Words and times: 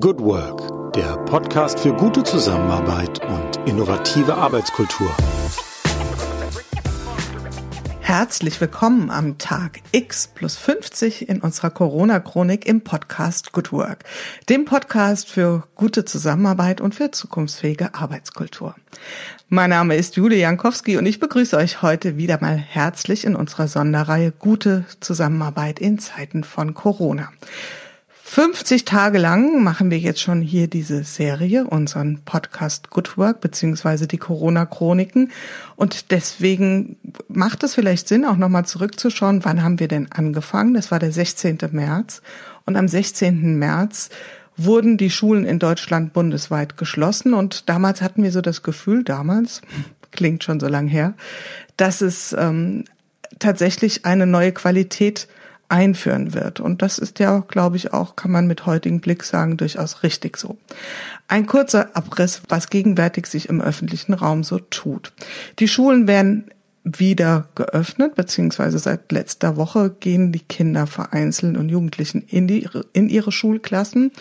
Good 0.00 0.20
Work, 0.20 0.94
der 0.94 1.18
Podcast 1.26 1.78
für 1.78 1.92
gute 1.92 2.22
Zusammenarbeit 2.22 3.20
und 3.26 3.68
innovative 3.68 4.34
Arbeitskultur. 4.34 5.14
Herzlich 8.00 8.58
willkommen 8.58 9.10
am 9.10 9.36
Tag 9.36 9.80
X 9.92 10.28
plus 10.28 10.56
50 10.56 11.28
in 11.28 11.42
unserer 11.42 11.68
Corona-Chronik 11.68 12.66
im 12.66 12.80
Podcast 12.80 13.52
Good 13.52 13.70
Work, 13.70 14.04
dem 14.48 14.64
Podcast 14.64 15.28
für 15.28 15.64
gute 15.74 16.06
Zusammenarbeit 16.06 16.80
und 16.80 16.94
für 16.94 17.10
zukunftsfähige 17.10 17.94
Arbeitskultur. 17.94 18.74
Mein 19.50 19.68
Name 19.68 19.96
ist 19.96 20.16
Julia 20.16 20.38
Jankowski 20.38 20.96
und 20.96 21.04
ich 21.04 21.20
begrüße 21.20 21.54
euch 21.58 21.82
heute 21.82 22.16
wieder 22.16 22.38
mal 22.40 22.56
herzlich 22.56 23.26
in 23.26 23.36
unserer 23.36 23.68
Sonderreihe 23.68 24.32
Gute 24.32 24.86
Zusammenarbeit 25.00 25.80
in 25.80 25.98
Zeiten 25.98 26.44
von 26.44 26.72
Corona. 26.72 27.28
50 28.34 28.86
Tage 28.86 29.18
lang 29.18 29.62
machen 29.62 29.90
wir 29.90 29.98
jetzt 29.98 30.22
schon 30.22 30.40
hier 30.40 30.66
diese 30.66 31.04
Serie, 31.04 31.66
unseren 31.66 32.20
Podcast 32.24 32.88
Good 32.88 33.18
Work, 33.18 33.42
beziehungsweise 33.42 34.06
die 34.06 34.16
Corona-Chroniken. 34.16 35.30
Und 35.76 36.10
deswegen 36.12 36.96
macht 37.28 37.62
es 37.62 37.74
vielleicht 37.74 38.08
Sinn, 38.08 38.24
auch 38.24 38.38
nochmal 38.38 38.64
zurückzuschauen, 38.64 39.44
wann 39.44 39.62
haben 39.62 39.80
wir 39.80 39.88
denn 39.88 40.10
angefangen? 40.12 40.72
Das 40.72 40.90
war 40.90 40.98
der 40.98 41.12
16. 41.12 41.58
März. 41.72 42.22
Und 42.64 42.76
am 42.76 42.88
16. 42.88 43.58
März 43.58 44.08
wurden 44.56 44.96
die 44.96 45.10
Schulen 45.10 45.44
in 45.44 45.58
Deutschland 45.58 46.14
bundesweit 46.14 46.78
geschlossen. 46.78 47.34
Und 47.34 47.68
damals 47.68 48.00
hatten 48.00 48.22
wir 48.22 48.32
so 48.32 48.40
das 48.40 48.62
Gefühl, 48.62 49.04
damals, 49.04 49.60
klingt 50.10 50.42
schon 50.42 50.58
so 50.58 50.68
lang 50.68 50.88
her, 50.88 51.12
dass 51.76 52.00
es 52.00 52.32
ähm, 52.32 52.84
tatsächlich 53.38 54.06
eine 54.06 54.26
neue 54.26 54.52
Qualität 54.52 55.28
einführen 55.72 56.34
wird. 56.34 56.60
Und 56.60 56.82
das 56.82 56.98
ist 56.98 57.18
ja, 57.18 57.42
glaube 57.48 57.78
ich, 57.78 57.94
auch, 57.94 58.14
kann 58.14 58.30
man 58.30 58.46
mit 58.46 58.66
heutigem 58.66 59.00
Blick 59.00 59.24
sagen, 59.24 59.56
durchaus 59.56 60.02
richtig 60.02 60.36
so. 60.36 60.58
Ein 61.28 61.46
kurzer 61.46 61.96
Abriss, 61.96 62.42
was 62.48 62.68
gegenwärtig 62.68 63.26
sich 63.26 63.48
im 63.48 63.62
öffentlichen 63.62 64.12
Raum 64.12 64.44
so 64.44 64.58
tut. 64.58 65.12
Die 65.58 65.68
Schulen 65.68 66.06
werden 66.06 66.50
wieder 66.84 67.48
geöffnet, 67.54 68.16
beziehungsweise 68.16 68.78
seit 68.78 69.10
letzter 69.12 69.56
Woche 69.56 69.94
gehen 69.98 70.30
die 70.30 70.40
Kinder 70.40 70.86
vereinzelt 70.86 71.56
und 71.56 71.70
Jugendlichen 71.70 72.22
in, 72.22 72.46
die, 72.46 72.68
in 72.92 73.08
ihre 73.08 73.32
Schulklassen. 73.32 74.12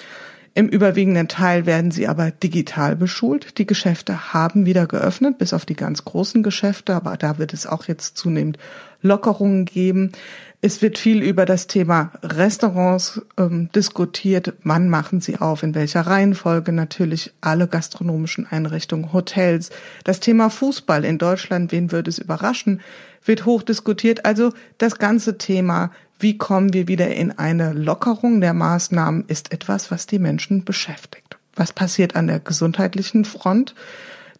Im 0.54 0.68
überwiegenden 0.68 1.30
Teil 1.30 1.66
werden 1.66 1.92
sie 1.92 2.10
aber 2.10 2.30
digital 2.30 2.98
beschult. 2.98 3.58
Die 3.58 3.66
Geschäfte 3.66 4.34
haben 4.34 4.66
wieder 4.66 4.86
geöffnet, 4.86 5.38
bis 5.38 5.54
auf 5.54 5.66
die 5.66 5.76
ganz 5.76 6.04
großen 6.04 6.44
Geschäfte, 6.44 6.94
aber 6.94 7.16
da 7.16 7.38
wird 7.38 7.54
es 7.54 7.66
auch 7.66 7.86
jetzt 7.86 8.18
zunehmend 8.18 8.58
Lockerungen 9.02 9.64
geben. 9.64 10.12
Es 10.60 10.82
wird 10.82 10.98
viel 10.98 11.24
über 11.24 11.46
das 11.46 11.68
Thema 11.68 12.12
Restaurants 12.22 13.22
ähm, 13.38 13.70
diskutiert. 13.74 14.54
Wann 14.64 14.90
machen 14.90 15.22
sie 15.22 15.38
auf? 15.38 15.64
In 15.64 15.74
welcher 15.74 16.02
Reihenfolge? 16.02 16.72
Natürlich 16.74 17.32
alle 17.40 17.68
gastronomischen 17.68 18.46
Einrichtungen, 18.46 19.14
Hotels. 19.14 19.70
Das 20.04 20.20
Thema 20.20 20.50
Fußball 20.50 21.06
in 21.06 21.18
Deutschland, 21.18 21.72
wen 21.72 21.92
würde 21.92 22.10
es 22.10 22.20
überraschen, 22.20 22.82
wird 23.26 23.46
hoch 23.46 23.64
diskutiert. 23.64 24.26
Also 24.26 24.52
das 24.78 25.00
ganze 25.00 25.38
Thema, 25.38 25.92
wie 26.22 26.38
kommen 26.38 26.74
wir 26.74 26.88
wieder 26.88 27.14
in 27.14 27.32
eine 27.38 27.74
Lockerung? 27.74 28.42
Der 28.42 28.54
Maßnahmen, 28.54 29.26
ist 29.28 29.52
etwas, 29.52 29.92
was 29.92 30.08
die 30.08 30.20
Menschen 30.20 30.64
beschäftigt. 30.64 31.38
Was 31.56 31.74
passiert 31.74 32.16
an 32.16 32.28
der 32.28 32.40
gesundheitlichen 32.40 33.26
Front? 33.26 33.76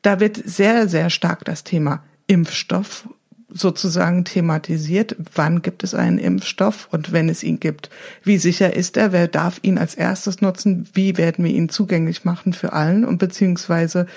Da 0.02 0.20
wird 0.20 0.42
sehr, 0.44 0.88
sehr 0.88 1.10
stark 1.10 1.46
das 1.46 1.64
Thema 1.64 2.04
Impfstoff 2.28 3.08
sozusagen 3.54 4.24
thematisiert, 4.24 5.16
wann 5.36 5.62
gibt 5.62 5.84
es 5.84 5.94
einen 5.94 6.18
Impfstoff? 6.18 6.88
Und 6.92 7.12
wenn 7.12 7.30
es 7.30 7.44
ihn 7.44 7.60
gibt, 7.60 7.90
wie 8.24 8.38
sicher 8.38 8.74
ist 8.74 8.98
er, 8.98 9.12
wer 9.12 9.28
darf 9.28 9.60
ihn 9.62 9.78
als 9.78 9.96
erstes 9.96 10.42
nutzen, 10.42 10.88
wie 10.94 11.18
werden 11.18 11.44
wir 11.44 11.52
ihn 11.52 11.70
zugänglich 11.70 12.24
machen 12.24 12.54
für 12.54 12.74
allen? 12.74 13.06
Und 13.06 13.18
beziehungsweise 13.18 14.08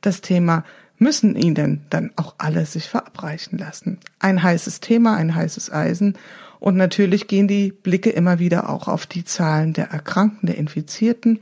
das 0.00 0.20
Thema, 0.20 0.64
müssen 0.98 1.34
ihn 1.34 1.54
denn 1.54 1.80
dann 1.90 2.12
auch 2.16 2.34
alle 2.38 2.66
sich 2.66 2.88
verabreichen 2.88 3.58
lassen? 3.58 3.98
Ein 4.20 4.42
heißes 4.42 4.80
Thema, 4.80 5.16
ein 5.16 5.34
heißes 5.34 5.72
Eisen 5.72 6.16
und 6.64 6.78
natürlich 6.78 7.26
gehen 7.26 7.46
die 7.46 7.72
Blicke 7.72 8.08
immer 8.08 8.38
wieder 8.38 8.70
auch 8.70 8.88
auf 8.88 9.04
die 9.04 9.22
Zahlen 9.22 9.74
der 9.74 9.90
Erkrankten, 9.90 10.46
der 10.46 10.56
Infizierten, 10.56 11.40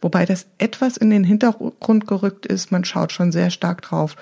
wobei 0.00 0.26
das 0.26 0.46
etwas 0.58 0.96
in 0.96 1.10
den 1.10 1.22
Hintergrund 1.22 2.08
gerückt 2.08 2.44
ist, 2.44 2.72
man 2.72 2.84
schaut 2.84 3.12
schon 3.12 3.30
sehr 3.30 3.50
stark 3.50 3.82
drauf, 3.82 4.16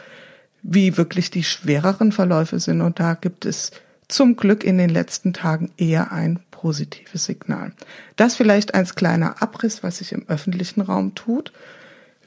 wie 0.62 0.98
wirklich 0.98 1.30
die 1.30 1.42
schwereren 1.42 2.12
Verläufe 2.12 2.60
sind. 2.60 2.82
Und 2.82 3.00
da 3.00 3.14
gibt 3.14 3.46
es 3.46 3.70
zum 4.08 4.36
Glück 4.36 4.62
in 4.62 4.76
den 4.76 4.90
letzten 4.90 5.32
Tagen 5.32 5.70
eher 5.78 6.12
ein 6.12 6.38
positives 6.50 7.24
Signal. 7.24 7.72
Das 8.16 8.36
vielleicht 8.36 8.74
als 8.74 8.94
kleiner 8.94 9.40
Abriss, 9.40 9.82
was 9.82 9.96
sich 9.96 10.12
im 10.12 10.28
öffentlichen 10.28 10.82
Raum 10.82 11.14
tut. 11.14 11.54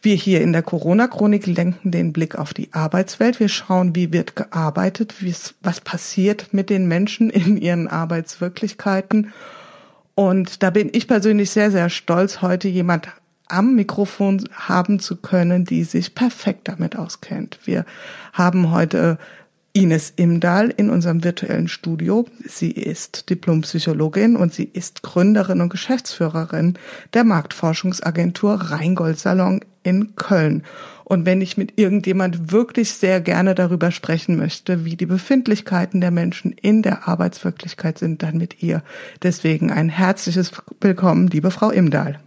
Wir 0.05 0.13
hier 0.13 0.41
in 0.41 0.53
der 0.53 0.61
Corona-Chronik 0.61 1.47
lenken 1.47 1.89
den 1.89 2.13
Blick 2.13 2.35
auf 2.35 2.53
die 2.53 2.71
Arbeitswelt. 2.73 3.39
Wir 3.39 3.49
schauen, 3.49 3.95
wie 3.95 4.13
wird 4.13 4.35
gearbeitet, 4.35 5.15
was 5.63 5.81
passiert 5.81 6.49
mit 6.51 6.69
den 6.69 6.87
Menschen 6.87 7.31
in 7.31 7.57
ihren 7.57 7.87
Arbeitswirklichkeiten. 7.87 9.33
Und 10.13 10.61
da 10.61 10.69
bin 10.69 10.91
ich 10.93 11.07
persönlich 11.07 11.49
sehr, 11.49 11.71
sehr 11.71 11.89
stolz, 11.89 12.43
heute 12.43 12.67
jemand 12.67 13.07
am 13.47 13.73
Mikrofon 13.73 14.47
haben 14.53 14.99
zu 14.99 15.15
können, 15.15 15.65
die 15.65 15.83
sich 15.83 16.13
perfekt 16.13 16.67
damit 16.67 16.95
auskennt. 16.95 17.57
Wir 17.65 17.83
haben 18.31 18.69
heute 18.69 19.17
Ines 19.73 20.13
Imdahl 20.15 20.69
in 20.69 20.91
unserem 20.91 21.23
virtuellen 21.23 21.67
Studio. 21.67 22.27
Sie 22.47 22.69
ist 22.69 23.31
Diplompsychologin 23.31 24.35
und 24.35 24.53
sie 24.53 24.65
ist 24.65 25.01
Gründerin 25.01 25.61
und 25.61 25.69
Geschäftsführerin 25.69 26.77
der 27.15 27.23
Marktforschungsagentur 27.23 28.53
Rheingold 28.53 29.17
Salon 29.17 29.61
in 29.85 30.15
Köln. 30.15 30.63
Und 31.03 31.25
wenn 31.25 31.39
ich 31.39 31.55
mit 31.55 31.77
irgendjemand 31.77 32.51
wirklich 32.51 32.93
sehr 32.93 33.21
gerne 33.21 33.53
darüber 33.53 33.91
sprechen 33.91 34.37
möchte, 34.37 34.85
wie 34.85 34.95
die 34.95 35.05
Befindlichkeiten 35.05 36.01
der 36.01 36.09
Menschen 36.09 36.51
in 36.51 36.81
der 36.81 37.07
Arbeitswirklichkeit 37.07 37.99
sind, 37.99 38.23
dann 38.23 38.37
mit 38.37 38.63
ihr. 38.63 38.81
Deswegen 39.21 39.71
ein 39.71 39.89
herzliches 39.89 40.51
Willkommen, 40.81 41.27
liebe 41.27 41.51
Frau 41.51 41.69
Imdahl. 41.69 42.19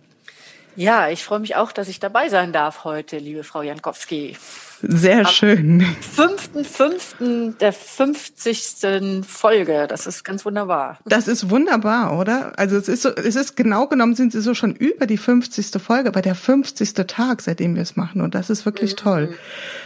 Ja, 0.77 1.09
ich 1.09 1.25
freue 1.25 1.41
mich 1.41 1.57
auch, 1.57 1.73
dass 1.73 1.89
ich 1.89 1.99
dabei 1.99 2.29
sein 2.29 2.53
darf 2.53 2.85
heute, 2.85 3.19
liebe 3.19 3.43
Frau 3.43 3.63
Jankowski. 3.63 4.37
Sehr 4.83 5.27
schön. 5.27 5.83
5.5. 6.17 7.59
der 7.59 7.73
50. 7.73 9.25
Folge. 9.27 9.87
Das 9.89 10.07
ist 10.07 10.25
ganz 10.25 10.45
wunderbar. 10.45 10.99
Das 11.05 11.27
ist 11.27 11.51
wunderbar, 11.51 12.17
oder? 12.19 12.53
Also 12.57 12.77
es 12.77 12.89
ist 12.89 13.03
so, 13.03 13.11
es 13.11 13.37
ist 13.37 13.57
genau 13.57 13.87
genommen 13.87 14.15
sind 14.15 14.33
sie 14.33 14.41
so 14.41 14.55
schon 14.55 14.75
über 14.75 15.07
die 15.07 15.17
50. 15.17 15.83
Folge, 15.83 16.09
aber 16.09 16.23
der 16.23 16.35
50. 16.35 16.95
Tag, 17.07 17.43
seitdem 17.43 17.75
wir 17.75 17.83
es 17.83 17.97
machen. 17.97 18.21
Und 18.21 18.35
das 18.35 18.51
ist 18.51 18.65
wirklich 18.65 18.93
mhm. 18.93 18.97
toll. 18.97 19.35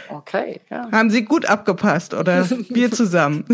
Okay, 0.09 0.61
ja. 0.69 0.91
Haben 0.91 1.09
Sie 1.09 1.23
gut 1.23 1.45
abgepasst 1.47 2.13
oder 2.13 2.47
wir 2.69 2.91
zusammen? 2.91 3.45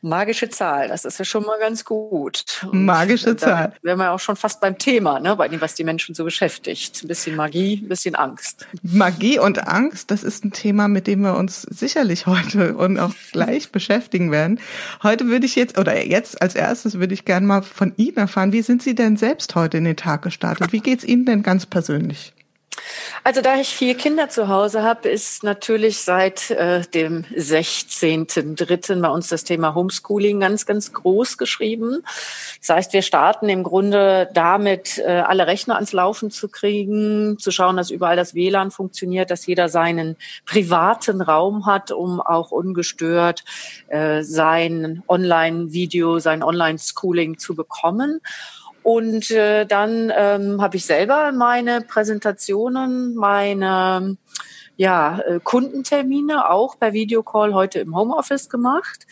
Magische 0.00 0.48
Zahl, 0.48 0.88
das 0.88 1.04
ist 1.04 1.18
ja 1.18 1.24
schon 1.24 1.44
mal 1.44 1.58
ganz 1.58 1.84
gut. 1.84 2.64
Und 2.70 2.86
Magische 2.86 3.36
Zahl. 3.36 3.74
Wären 3.82 3.98
wir 3.98 4.12
auch 4.12 4.20
schon 4.20 4.36
fast 4.36 4.60
beim 4.60 4.78
Thema, 4.78 5.20
ne, 5.20 5.36
bei 5.36 5.48
dem, 5.48 5.60
was 5.60 5.74
die 5.74 5.84
Menschen 5.84 6.14
so 6.14 6.24
beschäftigt. 6.24 7.02
Ein 7.02 7.08
bisschen 7.08 7.36
Magie, 7.36 7.82
ein 7.82 7.88
bisschen 7.88 8.14
Angst. 8.14 8.66
Magie 8.82 9.38
und 9.38 9.68
Angst, 9.68 10.10
das 10.10 10.22
ist 10.22 10.37
ein 10.44 10.52
Thema, 10.52 10.88
mit 10.88 11.06
dem 11.06 11.20
wir 11.20 11.36
uns 11.36 11.62
sicherlich 11.62 12.26
heute 12.26 12.76
und 12.76 12.98
auch 12.98 13.14
gleich 13.32 13.70
beschäftigen 13.72 14.30
werden. 14.30 14.60
Heute 15.02 15.26
würde 15.26 15.46
ich 15.46 15.56
jetzt, 15.56 15.78
oder 15.78 16.06
jetzt 16.06 16.40
als 16.40 16.54
erstes 16.54 16.98
würde 16.98 17.14
ich 17.14 17.24
gerne 17.24 17.46
mal 17.46 17.62
von 17.62 17.92
Ihnen 17.96 18.16
erfahren, 18.16 18.52
wie 18.52 18.62
sind 18.62 18.82
Sie 18.82 18.94
denn 18.94 19.16
selbst 19.16 19.54
heute 19.54 19.78
in 19.78 19.84
den 19.84 19.96
Tag 19.96 20.22
gestartet? 20.22 20.72
Wie 20.72 20.80
geht's 20.80 21.04
Ihnen 21.04 21.24
denn 21.24 21.42
ganz 21.42 21.66
persönlich? 21.66 22.32
Also 23.24 23.42
da 23.42 23.56
ich 23.56 23.68
vier 23.68 23.96
Kinder 23.96 24.28
zu 24.28 24.48
Hause 24.48 24.82
habe, 24.82 25.08
ist 25.08 25.42
natürlich 25.42 25.98
seit 25.98 26.50
äh, 26.50 26.82
dem 26.82 27.24
16.3. 27.24 29.00
bei 29.00 29.08
uns 29.08 29.28
das 29.28 29.44
Thema 29.44 29.74
Homeschooling 29.74 30.40
ganz, 30.40 30.66
ganz 30.66 30.92
groß 30.92 31.36
geschrieben. 31.36 32.02
Das 32.60 32.76
heißt, 32.76 32.92
wir 32.92 33.02
starten 33.02 33.48
im 33.48 33.64
Grunde 33.64 34.28
damit, 34.32 34.98
äh, 34.98 35.22
alle 35.26 35.46
Rechner 35.46 35.74
ans 35.74 35.92
Laufen 35.92 36.30
zu 36.30 36.48
kriegen, 36.48 37.38
zu 37.38 37.50
schauen, 37.50 37.76
dass 37.76 37.90
überall 37.90 38.16
das 38.16 38.34
WLAN 38.34 38.70
funktioniert, 38.70 39.30
dass 39.30 39.46
jeder 39.46 39.68
seinen 39.68 40.16
privaten 40.46 41.20
Raum 41.20 41.66
hat, 41.66 41.90
um 41.90 42.20
auch 42.20 42.50
ungestört 42.50 43.44
äh, 43.88 44.22
sein 44.22 45.02
Online-Video, 45.08 46.18
sein 46.18 46.42
Online-Schooling 46.42 47.38
zu 47.38 47.54
bekommen. 47.54 48.20
Und 48.88 49.30
äh, 49.32 49.66
dann 49.66 50.10
ähm, 50.16 50.62
habe 50.62 50.78
ich 50.78 50.86
selber 50.86 51.30
meine 51.32 51.82
Präsentationen, 51.82 53.14
meine 53.16 54.16
ja, 54.78 55.20
äh, 55.26 55.40
Kundentermine 55.44 56.48
auch 56.48 56.78
per 56.78 56.94
Videocall 56.94 57.52
heute 57.52 57.80
im 57.80 57.94
Homeoffice 57.94 58.48
gemacht. 58.48 59.06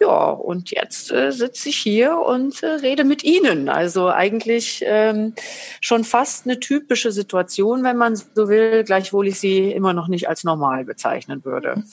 Ja, 0.00 0.30
und 0.30 0.70
jetzt 0.70 1.12
äh, 1.12 1.30
sitze 1.30 1.68
ich 1.68 1.76
hier 1.76 2.16
und 2.16 2.62
äh, 2.62 2.68
rede 2.68 3.04
mit 3.04 3.22
Ihnen. 3.22 3.68
Also 3.68 4.08
eigentlich 4.08 4.82
ähm, 4.86 5.34
schon 5.82 6.02
fast 6.02 6.46
eine 6.46 6.58
typische 6.58 7.12
Situation, 7.12 7.84
wenn 7.84 7.98
man 7.98 8.16
so 8.16 8.48
will, 8.48 8.82
gleichwohl 8.82 9.28
ich 9.28 9.38
sie 9.38 9.72
immer 9.72 9.92
noch 9.92 10.08
nicht 10.08 10.26
als 10.30 10.42
normal 10.42 10.86
bezeichnen 10.86 11.44
würde. 11.44 11.84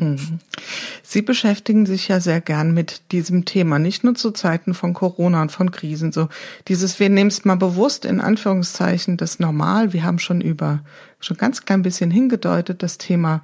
Mhm. 0.00 0.38
Sie 1.02 1.22
beschäftigen 1.22 1.86
sich 1.86 2.08
ja 2.08 2.20
sehr 2.20 2.40
gern 2.40 2.72
mit 2.72 3.02
diesem 3.12 3.44
Thema, 3.44 3.78
nicht 3.78 4.04
nur 4.04 4.14
zu 4.14 4.30
Zeiten 4.30 4.74
von 4.74 4.94
Corona 4.94 5.42
und 5.42 5.52
von 5.52 5.70
Krisen. 5.70 6.12
So 6.12 6.28
dieses, 6.68 6.98
wir 7.00 7.08
nehmen 7.08 7.28
es 7.28 7.44
mal 7.44 7.56
bewusst 7.56 8.04
in 8.04 8.20
Anführungszeichen 8.20 9.16
das 9.16 9.38
Normal. 9.38 9.92
Wir 9.92 10.04
haben 10.04 10.18
schon 10.18 10.40
über 10.40 10.80
schon 11.20 11.36
ganz 11.36 11.64
klein 11.64 11.82
bisschen 11.82 12.10
hingedeutet 12.10 12.82
das 12.82 12.98
Thema, 12.98 13.42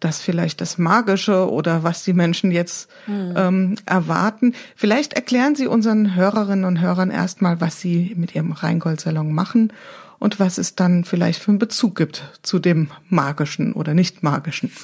das 0.00 0.20
vielleicht 0.20 0.60
das 0.60 0.76
Magische 0.76 1.50
oder 1.50 1.82
was 1.82 2.04
die 2.04 2.12
Menschen 2.12 2.50
jetzt 2.50 2.90
mhm. 3.06 3.34
ähm, 3.36 3.74
erwarten. 3.86 4.54
Vielleicht 4.74 5.14
erklären 5.14 5.54
Sie 5.54 5.66
unseren 5.66 6.14
Hörerinnen 6.14 6.66
und 6.66 6.80
Hörern 6.80 7.10
erstmal, 7.10 7.60
was 7.60 7.80
Sie 7.80 8.14
mit 8.16 8.34
Ihrem 8.34 8.52
Rheingold-Salon 8.52 9.32
machen 9.32 9.72
und 10.26 10.40
was 10.40 10.58
es 10.58 10.74
dann 10.74 11.04
vielleicht 11.04 11.40
für 11.40 11.52
einen 11.52 11.60
Bezug 11.60 11.94
gibt 11.94 12.24
zu 12.42 12.58
dem 12.58 12.90
Magischen 13.08 13.72
oder 13.74 13.94
Nicht-Magischen. 13.94 14.72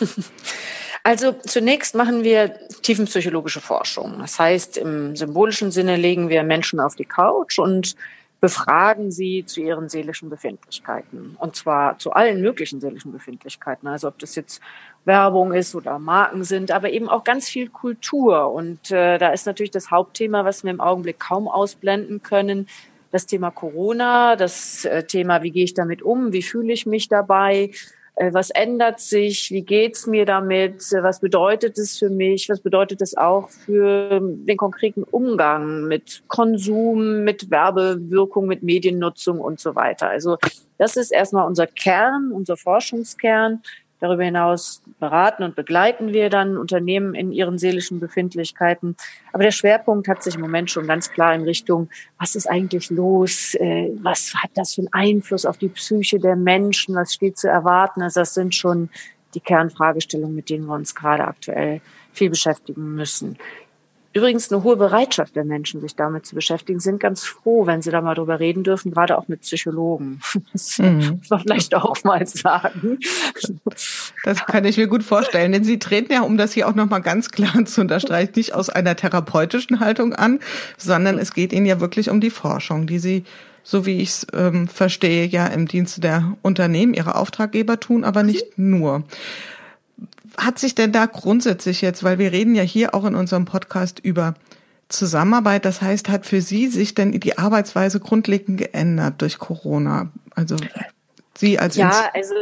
Also 1.04 1.32
zunächst 1.32 1.96
machen 1.96 2.22
wir 2.22 2.54
tiefenpsychologische 2.82 3.60
Forschung. 3.60 4.20
Das 4.20 4.38
heißt, 4.38 4.76
im 4.76 5.16
symbolischen 5.16 5.72
Sinne 5.72 5.96
legen 5.96 6.28
wir 6.28 6.44
Menschen 6.44 6.78
auf 6.78 6.94
die 6.94 7.04
Couch 7.04 7.58
und 7.58 7.96
befragen 8.40 9.10
sie 9.10 9.44
zu 9.44 9.60
ihren 9.60 9.88
seelischen 9.88 10.30
Befindlichkeiten. 10.30 11.36
Und 11.40 11.56
zwar 11.56 11.98
zu 11.98 12.12
allen 12.12 12.40
möglichen 12.40 12.80
seelischen 12.80 13.10
Befindlichkeiten. 13.10 13.88
Also 13.88 14.06
ob 14.06 14.20
das 14.20 14.36
jetzt 14.36 14.60
Werbung 15.04 15.52
ist 15.52 15.74
oder 15.74 15.98
Marken 15.98 16.44
sind, 16.44 16.70
aber 16.70 16.90
eben 16.90 17.08
auch 17.08 17.24
ganz 17.24 17.48
viel 17.48 17.68
Kultur. 17.68 18.52
Und 18.52 18.92
äh, 18.92 19.18
da 19.18 19.30
ist 19.30 19.46
natürlich 19.46 19.72
das 19.72 19.90
Hauptthema, 19.90 20.44
was 20.44 20.62
wir 20.62 20.70
im 20.70 20.80
Augenblick 20.80 21.18
kaum 21.18 21.48
ausblenden 21.48 22.22
können, 22.22 22.68
das 23.12 23.26
Thema 23.26 23.50
Corona, 23.50 24.34
das 24.34 24.84
äh, 24.84 25.04
Thema, 25.04 25.42
wie 25.42 25.52
gehe 25.52 25.64
ich 25.64 25.74
damit 25.74 26.02
um, 26.02 26.32
wie 26.32 26.42
fühle 26.42 26.72
ich 26.72 26.86
mich 26.86 27.08
dabei, 27.08 27.70
äh, 28.16 28.32
was 28.32 28.50
ändert 28.50 29.00
sich, 29.00 29.50
wie 29.50 29.62
geht's 29.62 30.06
mir 30.06 30.24
damit, 30.26 30.82
was 31.00 31.20
bedeutet 31.20 31.78
es 31.78 31.98
für 31.98 32.10
mich, 32.10 32.48
was 32.48 32.60
bedeutet 32.60 33.00
es 33.00 33.16
auch 33.16 33.48
für 33.48 34.20
den 34.20 34.56
konkreten 34.56 35.02
Umgang 35.04 35.86
mit 35.86 36.22
Konsum, 36.26 37.22
mit 37.22 37.50
Werbewirkung, 37.50 38.46
mit 38.46 38.62
Mediennutzung 38.62 39.40
und 39.40 39.60
so 39.60 39.74
weiter. 39.74 40.08
Also 40.08 40.38
das 40.78 40.96
ist 40.96 41.12
erstmal 41.12 41.46
unser 41.46 41.66
Kern, 41.66 42.32
unser 42.32 42.56
Forschungskern. 42.56 43.62
Darüber 44.02 44.24
hinaus 44.24 44.82
beraten 44.98 45.44
und 45.44 45.54
begleiten 45.54 46.12
wir 46.12 46.28
dann 46.28 46.58
Unternehmen 46.58 47.14
in 47.14 47.30
ihren 47.30 47.56
seelischen 47.56 48.00
Befindlichkeiten. 48.00 48.96
Aber 49.32 49.44
der 49.44 49.52
Schwerpunkt 49.52 50.08
hat 50.08 50.24
sich 50.24 50.34
im 50.34 50.40
Moment 50.40 50.72
schon 50.72 50.88
ganz 50.88 51.12
klar 51.12 51.32
in 51.36 51.42
Richtung, 51.42 51.88
was 52.18 52.34
ist 52.34 52.50
eigentlich 52.50 52.90
los? 52.90 53.54
Äh, 53.54 53.90
was 54.02 54.34
hat 54.34 54.50
das 54.54 54.74
für 54.74 54.80
einen 54.80 54.92
Einfluss 54.92 55.46
auf 55.46 55.56
die 55.56 55.68
Psyche 55.68 56.18
der 56.18 56.34
Menschen? 56.34 56.96
Was 56.96 57.14
steht 57.14 57.38
zu 57.38 57.48
erwarten? 57.48 58.02
Also 58.02 58.18
das 58.18 58.34
sind 58.34 58.56
schon 58.56 58.90
die 59.36 59.40
Kernfragestellungen, 59.40 60.34
mit 60.34 60.50
denen 60.50 60.66
wir 60.66 60.74
uns 60.74 60.96
gerade 60.96 61.24
aktuell 61.24 61.80
viel 62.12 62.28
beschäftigen 62.28 62.96
müssen. 62.96 63.38
Übrigens 64.14 64.52
eine 64.52 64.62
hohe 64.62 64.76
Bereitschaft 64.76 65.36
der 65.36 65.44
Menschen, 65.44 65.80
sich 65.80 65.96
damit 65.96 66.26
zu 66.26 66.34
beschäftigen, 66.34 66.80
sind 66.80 67.00
ganz 67.00 67.24
froh, 67.24 67.66
wenn 67.66 67.82
sie 67.82 67.90
da 67.90 68.00
mal 68.00 68.14
drüber 68.14 68.40
reden 68.40 68.62
dürfen, 68.62 68.92
gerade 68.92 69.16
auch 69.16 69.28
mit 69.28 69.40
Psychologen. 69.42 70.20
Das 70.52 70.78
mhm. 70.78 71.18
muss 71.18 71.30
man 71.30 71.40
vielleicht 71.40 71.74
auch 71.74 72.02
mal 72.04 72.26
sagen. 72.26 72.98
Das 74.24 74.44
kann 74.46 74.64
ich 74.64 74.76
mir 74.76 74.86
gut 74.86 75.02
vorstellen, 75.02 75.52
denn 75.52 75.64
Sie 75.64 75.78
treten 75.78 76.12
ja, 76.12 76.22
um 76.22 76.36
das 76.36 76.52
hier 76.52 76.68
auch 76.68 76.74
nochmal 76.74 77.00
ganz 77.00 77.30
klar 77.30 77.64
zu 77.64 77.80
unterstreichen, 77.80 78.32
nicht 78.36 78.54
aus 78.54 78.68
einer 78.68 78.96
therapeutischen 78.96 79.80
Haltung 79.80 80.12
an, 80.14 80.40
sondern 80.76 81.18
es 81.18 81.32
geht 81.32 81.52
Ihnen 81.52 81.66
ja 81.66 81.80
wirklich 81.80 82.10
um 82.10 82.20
die 82.20 82.30
Forschung, 82.30 82.86
die 82.86 82.98
Sie 82.98 83.24
so 83.62 83.86
wie 83.86 84.00
ich 84.00 84.08
es 84.08 84.26
ähm, 84.32 84.68
verstehe, 84.68 85.26
ja 85.26 85.46
im 85.46 85.68
Dienste 85.68 86.00
der 86.00 86.36
Unternehmen, 86.42 86.94
ihrer 86.94 87.16
Auftraggeber 87.16 87.78
tun, 87.78 88.04
aber 88.04 88.22
nicht 88.22 88.58
nur 88.58 89.04
hat 90.36 90.58
sich 90.58 90.74
denn 90.74 90.92
da 90.92 91.06
grundsätzlich 91.06 91.80
jetzt, 91.80 92.04
weil 92.04 92.18
wir 92.18 92.32
reden 92.32 92.54
ja 92.54 92.62
hier 92.62 92.94
auch 92.94 93.04
in 93.04 93.14
unserem 93.14 93.44
Podcast 93.44 94.00
über 94.00 94.34
Zusammenarbeit, 94.88 95.64
das 95.64 95.82
heißt, 95.82 96.08
hat 96.08 96.26
für 96.26 96.40
Sie 96.40 96.68
sich 96.68 96.94
denn 96.94 97.18
die 97.18 97.38
Arbeitsweise 97.38 97.98
grundlegend 97.98 98.58
geändert 98.58 99.22
durch 99.22 99.38
Corona? 99.38 100.10
Also 100.34 100.56
Sie 101.36 101.58
als 101.58 101.76
Ja, 101.76 102.10
also 102.12 102.34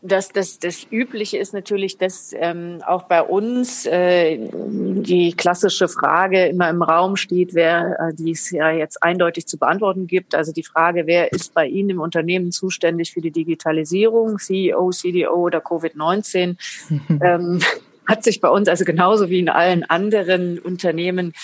das, 0.00 0.28
das, 0.28 0.60
das 0.60 0.86
Übliche 0.90 1.38
ist 1.38 1.52
natürlich, 1.52 1.98
dass 1.98 2.32
ähm, 2.36 2.80
auch 2.86 3.04
bei 3.04 3.20
uns 3.20 3.84
äh, 3.84 4.38
die 4.38 5.32
klassische 5.32 5.88
Frage 5.88 6.46
immer 6.46 6.70
im 6.70 6.82
Raum 6.82 7.16
steht, 7.16 7.54
wer 7.54 7.96
äh, 7.98 8.14
die 8.14 8.30
es 8.30 8.50
ja 8.52 8.70
jetzt 8.70 9.02
eindeutig 9.02 9.48
zu 9.48 9.58
beantworten 9.58 10.06
gibt. 10.06 10.36
Also 10.36 10.52
die 10.52 10.62
Frage, 10.62 11.06
wer 11.06 11.32
ist 11.32 11.52
bei 11.52 11.66
Ihnen 11.66 11.90
im 11.90 12.00
Unternehmen 12.00 12.52
zuständig 12.52 13.12
für 13.12 13.20
die 13.20 13.32
Digitalisierung, 13.32 14.38
CEO, 14.38 14.90
CDO 14.90 15.34
oder 15.34 15.58
Covid-19, 15.58 16.56
ähm, 17.20 17.60
hat 18.06 18.22
sich 18.22 18.40
bei 18.40 18.48
uns 18.48 18.68
also 18.68 18.84
genauso 18.84 19.28
wie 19.30 19.40
in 19.40 19.48
allen 19.48 19.82
anderen 19.82 20.60
Unternehmen 20.60 21.34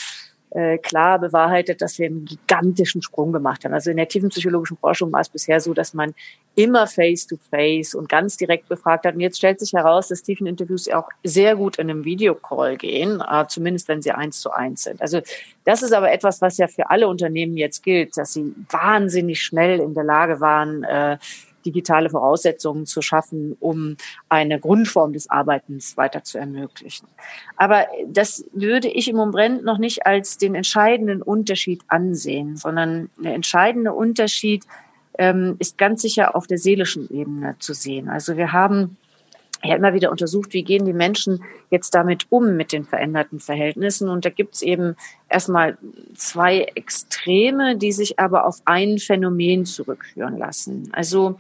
äh, 0.55 0.79
klar 0.79 1.19
bewahrheitet, 1.19 1.83
dass 1.83 1.99
wir 1.99 2.07
einen 2.07 2.25
gigantischen 2.25 3.03
Sprung 3.03 3.33
gemacht 3.33 3.65
haben. 3.65 3.75
Also 3.75 3.91
in 3.91 3.97
der 3.97 4.07
tiefen 4.07 4.29
psychologischen 4.29 4.77
Forschung 4.77 5.13
war 5.13 5.21
es 5.21 5.29
bisher 5.29 5.61
so, 5.61 5.75
dass 5.75 5.95
man 5.95 6.15
immer 6.55 6.87
face-to-face 6.87 7.93
-face 7.93 7.97
und 7.97 8.09
ganz 8.09 8.37
direkt 8.37 8.69
befragt 8.69 9.05
hat. 9.05 9.15
Und 9.15 9.21
jetzt 9.21 9.39
stellt 9.39 9.59
sich 9.59 9.73
heraus, 9.73 10.09
dass 10.09 10.23
tiefen 10.23 10.47
Interviews 10.47 10.89
auch 10.89 11.09
sehr 11.25 11.57
gut 11.57 11.79
in 11.79 11.91
einem 11.91 12.05
Videocall 12.05 12.77
gehen, 12.77 13.21
äh, 13.21 13.45
zumindest 13.49 13.89
wenn 13.89 14.01
sie 14.01 14.13
eins 14.13 14.41
zu 14.41 14.53
eins 14.53 14.85
sind. 14.85 15.03
Also 15.03 15.21
das 15.65 15.83
ist 15.83 15.93
aber 15.93 16.13
etwas, 16.13 16.41
was 16.41 16.57
ja 16.57 16.69
für 16.69 16.89
alle 16.89 17.09
Unternehmen 17.09 17.57
jetzt 17.57 17.83
gilt, 17.83 18.17
dass 18.17 18.35
sie 18.35 18.55
wahnsinnig 18.71 19.43
schnell 19.43 19.81
in 19.81 19.95
der 19.95 20.05
Lage 20.05 20.41
waren, 20.41 20.85
äh, 20.85 21.19
digitale 21.65 22.11
Voraussetzungen 22.11 22.87
zu 22.87 23.03
schaffen, 23.03 23.57
um 23.61 23.97
eine 24.29 24.61
Grundform 24.61 25.13
des 25.13 25.31
Arbeitens 25.31 25.97
weiter 25.97 26.25
zu 26.25 26.39
ermöglichen. 26.39 27.07
Aber 27.57 27.87
das 28.07 28.45
würde 28.53 28.89
ich 28.89 29.09
im 29.09 29.17
Moment 29.17 29.65
noch 29.65 29.79
nicht 29.79 30.07
als 30.07 30.39
den 30.39 30.55
entscheidenden 30.55 31.23
Unterschied 31.23 31.83
ansehen, 31.89 32.57
sondern 32.57 33.11
der 33.17 33.35
entscheidende 33.35 33.93
Unterschied 33.93 34.65
ähm, 35.19 35.57
ist 35.59 35.79
ganz 35.79 36.03
sicher 36.03 36.35
auf 36.35 36.47
der 36.47 36.59
seelischen 36.59 37.09
Ebene 37.11 37.57
zu 37.59 37.73
sehen. 37.73 38.09
Also 38.09 38.37
wir 38.37 38.53
haben 38.53 38.97
ja 39.69 39.77
immer 39.77 39.95
wieder 39.95 40.11
untersucht, 40.11 40.53
wie 40.53 40.63
gehen 40.63 40.85
die 40.85 40.93
Menschen 40.93 41.43
jetzt 41.71 41.95
damit 41.95 42.27
um 42.31 42.57
mit 42.57 42.73
den 42.73 42.85
veränderten 42.85 43.41
Verhältnissen. 43.41 44.09
Und 44.09 44.25
da 44.25 44.31
gibt 44.31 44.55
es 44.55 44.63
eben 44.63 44.97
erstmal 45.29 45.79
zwei 46.15 46.63
Extreme, 46.75 47.77
die 47.77 47.93
sich 47.93 48.19
aber 48.19 48.47
auf 48.47 48.61
ein 48.65 48.99
Phänomen 48.99 49.65
zurückführen 49.65 50.39
lassen. 50.39 50.91
Also 50.93 51.39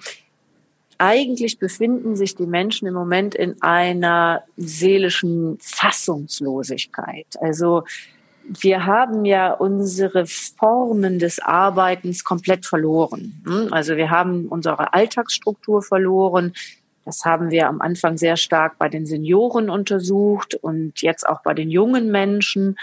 eigentlich 0.98 1.58
befinden 1.58 2.16
sich 2.16 2.36
die 2.36 2.46
Menschen 2.46 2.86
im 2.86 2.94
Moment 2.94 3.34
in 3.34 3.60
einer 3.62 4.42
seelischen 4.56 5.58
Fassungslosigkeit. 5.60 7.26
Also 7.40 7.84
wir 8.46 8.84
haben 8.84 9.24
ja 9.24 9.52
unsere 9.52 10.26
Formen 10.26 11.18
des 11.18 11.40
Arbeitens 11.40 12.24
komplett 12.24 12.66
verloren. 12.66 13.42
Hm? 13.46 13.72
Also 13.72 13.96
wir 13.96 14.10
haben 14.10 14.46
unsere 14.46 14.92
Alltagsstruktur 14.92 15.82
verloren. 15.82 16.52
Das 17.04 17.24
haben 17.24 17.50
wir 17.50 17.68
am 17.68 17.80
Anfang 17.80 18.16
sehr 18.16 18.36
stark 18.36 18.78
bei 18.78 18.88
den 18.88 19.06
Senioren 19.06 19.70
untersucht 19.70 20.54
und 20.54 21.02
jetzt 21.02 21.28
auch 21.28 21.42
bei 21.42 21.54
den 21.54 21.70
jungen 21.70 22.10
Menschen. 22.10 22.76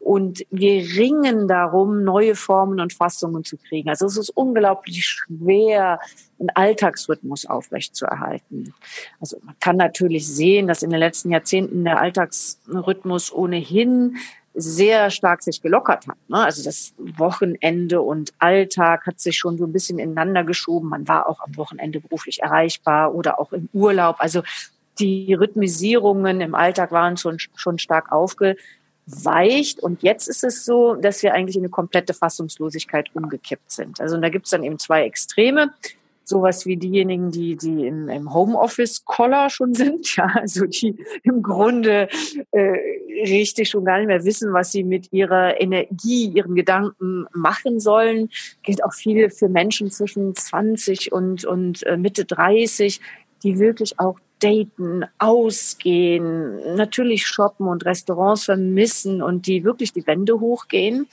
Und 0.00 0.44
wir 0.50 0.82
ringen 0.96 1.48
darum, 1.48 2.02
neue 2.02 2.34
Formen 2.34 2.80
und 2.80 2.92
Fassungen 2.92 3.44
zu 3.44 3.56
kriegen. 3.56 3.88
Also 3.88 4.06
es 4.06 4.16
ist 4.16 4.30
unglaublich 4.30 5.04
schwer, 5.04 6.00
einen 6.38 6.50
Alltagsrhythmus 6.50 7.46
aufrechtzuerhalten. 7.46 8.72
Also 9.20 9.38
man 9.44 9.54
kann 9.60 9.76
natürlich 9.76 10.26
sehen, 10.26 10.66
dass 10.66 10.82
in 10.82 10.90
den 10.90 11.00
letzten 11.00 11.30
Jahrzehnten 11.30 11.84
der 11.84 12.00
Alltagsrhythmus 12.00 13.32
ohnehin 13.32 14.16
sehr 14.60 15.10
stark 15.10 15.42
sich 15.42 15.62
gelockert 15.62 16.08
hat. 16.08 16.16
Ne? 16.26 16.44
Also 16.44 16.64
das 16.64 16.92
Wochenende 16.98 18.02
und 18.02 18.32
Alltag 18.40 19.06
hat 19.06 19.20
sich 19.20 19.38
schon 19.38 19.56
so 19.56 19.64
ein 19.64 19.72
bisschen 19.72 20.00
ineinander 20.00 20.42
geschoben. 20.42 20.88
Man 20.88 21.06
war 21.06 21.28
auch 21.28 21.40
am 21.40 21.56
Wochenende 21.56 22.00
beruflich 22.00 22.42
erreichbar 22.42 23.14
oder 23.14 23.38
auch 23.38 23.52
im 23.52 23.68
Urlaub. 23.72 24.16
Also 24.18 24.42
die 24.98 25.32
Rhythmisierungen 25.32 26.40
im 26.40 26.56
Alltag 26.56 26.90
waren 26.90 27.16
schon, 27.16 27.38
schon 27.54 27.78
stark 27.78 28.10
aufgeweicht. 28.10 29.78
Und 29.80 30.02
jetzt 30.02 30.26
ist 30.26 30.42
es 30.42 30.64
so, 30.64 30.96
dass 30.96 31.22
wir 31.22 31.34
eigentlich 31.34 31.56
in 31.56 31.62
eine 31.62 31.70
komplette 31.70 32.12
Fassungslosigkeit 32.12 33.10
umgekippt 33.14 33.70
sind. 33.70 34.00
Also 34.00 34.18
da 34.18 34.28
gibt 34.28 34.46
es 34.46 34.50
dann 34.50 34.64
eben 34.64 34.80
zwei 34.80 35.04
Extreme 35.04 35.72
sowas 36.28 36.66
wie 36.66 36.76
diejenigen, 36.76 37.30
die, 37.30 37.56
die 37.56 37.86
im, 37.86 38.08
im 38.08 38.32
Homeoffice-Collar 38.32 39.50
schon 39.50 39.74
sind, 39.74 40.16
ja, 40.16 40.26
also 40.34 40.66
die 40.66 40.96
im 41.22 41.42
Grunde 41.42 42.08
äh, 42.50 42.78
richtig 43.22 43.70
schon 43.70 43.84
gar 43.84 43.98
nicht 43.98 44.08
mehr 44.08 44.24
wissen, 44.24 44.52
was 44.52 44.72
sie 44.72 44.84
mit 44.84 45.12
ihrer 45.12 45.60
Energie, 45.60 46.26
ihren 46.26 46.54
Gedanken 46.54 47.26
machen 47.32 47.80
sollen. 47.80 48.30
Gilt 48.62 48.84
auch 48.84 48.92
viel 48.92 49.30
für 49.30 49.48
Menschen 49.48 49.90
zwischen 49.90 50.34
20 50.34 51.12
und, 51.12 51.44
und 51.44 51.84
äh, 51.84 51.96
Mitte 51.96 52.24
30, 52.24 53.00
die 53.42 53.58
wirklich 53.58 53.98
auch 53.98 54.18
daten, 54.40 55.04
ausgehen, 55.18 56.76
natürlich 56.76 57.26
shoppen 57.26 57.66
und 57.66 57.84
Restaurants 57.84 58.44
vermissen 58.44 59.22
und 59.22 59.46
die 59.46 59.64
wirklich 59.64 59.92
die 59.92 60.06
Wände 60.06 60.38
hochgehen. 60.38 61.08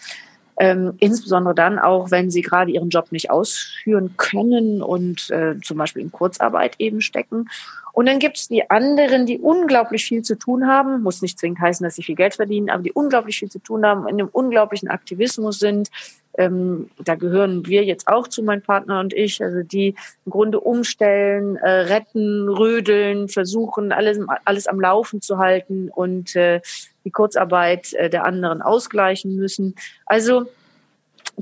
Ähm, 0.57 0.93
insbesondere 0.99 1.53
dann 1.53 1.79
auch, 1.79 2.11
wenn 2.11 2.31
sie 2.31 2.41
gerade 2.41 2.71
ihren 2.71 2.89
Job 2.89 3.11
nicht 3.11 3.29
ausführen 3.29 4.15
können 4.15 4.81
und 4.81 5.29
äh, 5.29 5.55
zum 5.61 5.77
Beispiel 5.77 6.01
in 6.01 6.11
Kurzarbeit 6.11 6.75
eben 6.79 7.01
stecken. 7.01 7.49
Und 7.95 8.07
dann 8.07 8.19
gibt 8.19 8.37
es 8.37 8.49
die 8.49 8.69
anderen, 8.69 9.25
die 9.25 9.37
unglaublich 9.37 10.05
viel 10.05 10.21
zu 10.21 10.37
tun 10.37 10.67
haben, 10.67 11.01
muss 11.01 11.21
nicht 11.21 11.39
zwingend 11.39 11.61
heißen, 11.61 11.81
dass 11.81 11.95
sie 11.95 12.03
viel 12.03 12.15
Geld 12.15 12.35
verdienen, 12.35 12.69
aber 12.69 12.83
die 12.83 12.91
unglaublich 12.91 13.39
viel 13.39 13.49
zu 13.49 13.59
tun 13.59 13.85
haben, 13.85 14.07
in 14.07 14.15
einem 14.15 14.27
unglaublichen 14.31 14.89
Aktivismus 14.89 15.59
sind. 15.59 15.89
Ähm, 16.37 16.89
da 17.03 17.15
gehören 17.15 17.65
wir 17.65 17.85
jetzt 17.85 18.09
auch 18.09 18.27
zu, 18.27 18.43
mein 18.43 18.61
Partner 18.61 18.99
und 18.99 19.13
ich, 19.13 19.41
also 19.41 19.63
die 19.63 19.95
im 20.25 20.29
Grunde 20.29 20.59
umstellen, 20.59 21.55
äh, 21.55 21.69
retten, 21.69 22.49
rödeln, 22.49 23.29
versuchen, 23.29 23.93
alles, 23.93 24.19
alles 24.43 24.67
am 24.67 24.81
Laufen 24.81 25.21
zu 25.21 25.37
halten 25.37 25.89
und 25.89 26.35
äh, 26.35 26.59
die 27.05 27.11
Kurzarbeit 27.11 27.93
äh, 27.93 28.09
der 28.09 28.25
anderen 28.25 28.61
ausgleichen 28.61 29.35
müssen. 29.35 29.75
Also 30.05 30.47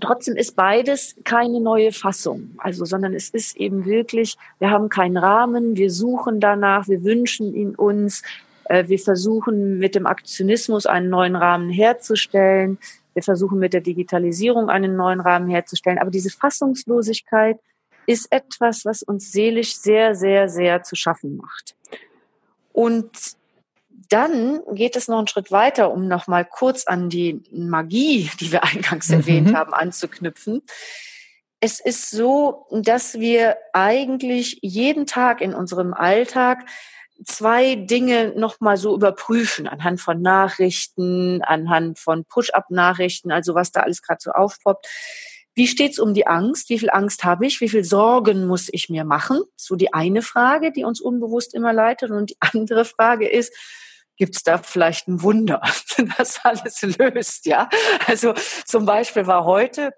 Trotzdem 0.01 0.35
ist 0.35 0.55
beides 0.55 1.15
keine 1.23 1.61
neue 1.61 1.91
Fassung, 1.91 2.55
also, 2.57 2.83
sondern 2.83 3.13
es 3.13 3.29
ist 3.29 3.55
eben 3.57 3.85
wirklich, 3.85 4.37
wir 4.57 4.71
haben 4.71 4.89
keinen 4.89 5.17
Rahmen, 5.17 5.77
wir 5.77 5.91
suchen 5.91 6.39
danach, 6.39 6.87
wir 6.87 7.03
wünschen 7.03 7.53
ihn 7.53 7.75
uns, 7.75 8.23
äh, 8.65 8.87
wir 8.87 8.97
versuchen 8.97 9.77
mit 9.77 9.93
dem 9.93 10.07
Aktionismus 10.07 10.87
einen 10.87 11.09
neuen 11.09 11.35
Rahmen 11.35 11.69
herzustellen, 11.69 12.79
wir 13.13 13.21
versuchen 13.21 13.59
mit 13.59 13.73
der 13.73 13.81
Digitalisierung 13.81 14.69
einen 14.69 14.95
neuen 14.95 15.19
Rahmen 15.19 15.47
herzustellen, 15.47 15.99
aber 15.99 16.09
diese 16.09 16.31
Fassungslosigkeit 16.31 17.59
ist 18.07 18.31
etwas, 18.31 18.85
was 18.85 19.03
uns 19.03 19.31
seelisch 19.31 19.75
sehr, 19.75 20.15
sehr, 20.15 20.49
sehr 20.49 20.81
zu 20.81 20.95
schaffen 20.95 21.37
macht. 21.37 21.75
Und 22.73 23.11
dann 24.09 24.61
geht 24.73 24.95
es 24.95 25.07
noch 25.07 25.17
einen 25.17 25.27
Schritt 25.27 25.51
weiter, 25.51 25.91
um 25.91 26.07
noch 26.07 26.27
mal 26.27 26.45
kurz 26.45 26.85
an 26.85 27.09
die 27.09 27.41
Magie, 27.51 28.29
die 28.39 28.51
wir 28.51 28.63
eingangs 28.63 29.09
mhm. 29.09 29.15
erwähnt 29.15 29.55
haben, 29.55 29.73
anzuknüpfen. 29.73 30.61
Es 31.59 31.79
ist 31.79 32.09
so, 32.09 32.67
dass 32.71 33.19
wir 33.19 33.57
eigentlich 33.71 34.59
jeden 34.61 35.05
Tag 35.05 35.39
in 35.39 35.53
unserem 35.53 35.93
Alltag 35.93 36.65
zwei 37.25 37.75
Dinge 37.75 38.33
noch 38.35 38.59
mal 38.59 38.75
so 38.75 38.95
überprüfen 38.95 39.67
anhand 39.67 40.01
von 40.01 40.21
Nachrichten, 40.21 41.41
anhand 41.41 41.99
von 41.99 42.25
Push-up-Nachrichten, 42.25 43.31
also 43.31 43.55
was 43.55 43.71
da 43.71 43.81
alles 43.81 44.01
gerade 44.01 44.19
so 44.21 44.31
aufpoppt. 44.31 44.87
Wie 45.55 45.67
steht's 45.67 45.99
um 45.99 46.13
die 46.13 46.25
Angst? 46.25 46.69
Wie 46.69 46.79
viel 46.79 46.89
Angst 46.89 47.23
habe 47.23 47.45
ich? 47.45 47.61
Wie 47.61 47.69
viel 47.69 47.83
Sorgen 47.83 48.47
muss 48.47 48.69
ich 48.71 48.89
mir 48.89 49.03
machen? 49.03 49.41
So 49.55 49.75
die 49.75 49.93
eine 49.93 50.23
Frage, 50.23 50.71
die 50.71 50.83
uns 50.83 50.99
unbewusst 50.99 51.53
immer 51.53 51.73
leitet. 51.73 52.09
Und 52.09 52.31
die 52.31 52.37
andere 52.39 52.85
Frage 52.85 53.29
ist, 53.29 53.53
gibt 54.17 54.35
es 54.35 54.43
da 54.43 54.57
vielleicht 54.57 55.07
ein 55.07 55.21
Wunder, 55.21 55.61
das 56.17 56.39
alles 56.43 56.81
löst, 56.81 57.45
ja. 57.45 57.69
Also 58.07 58.33
zum 58.65 58.85
Beispiel 58.85 59.27
war 59.27 59.45
heute 59.45 59.91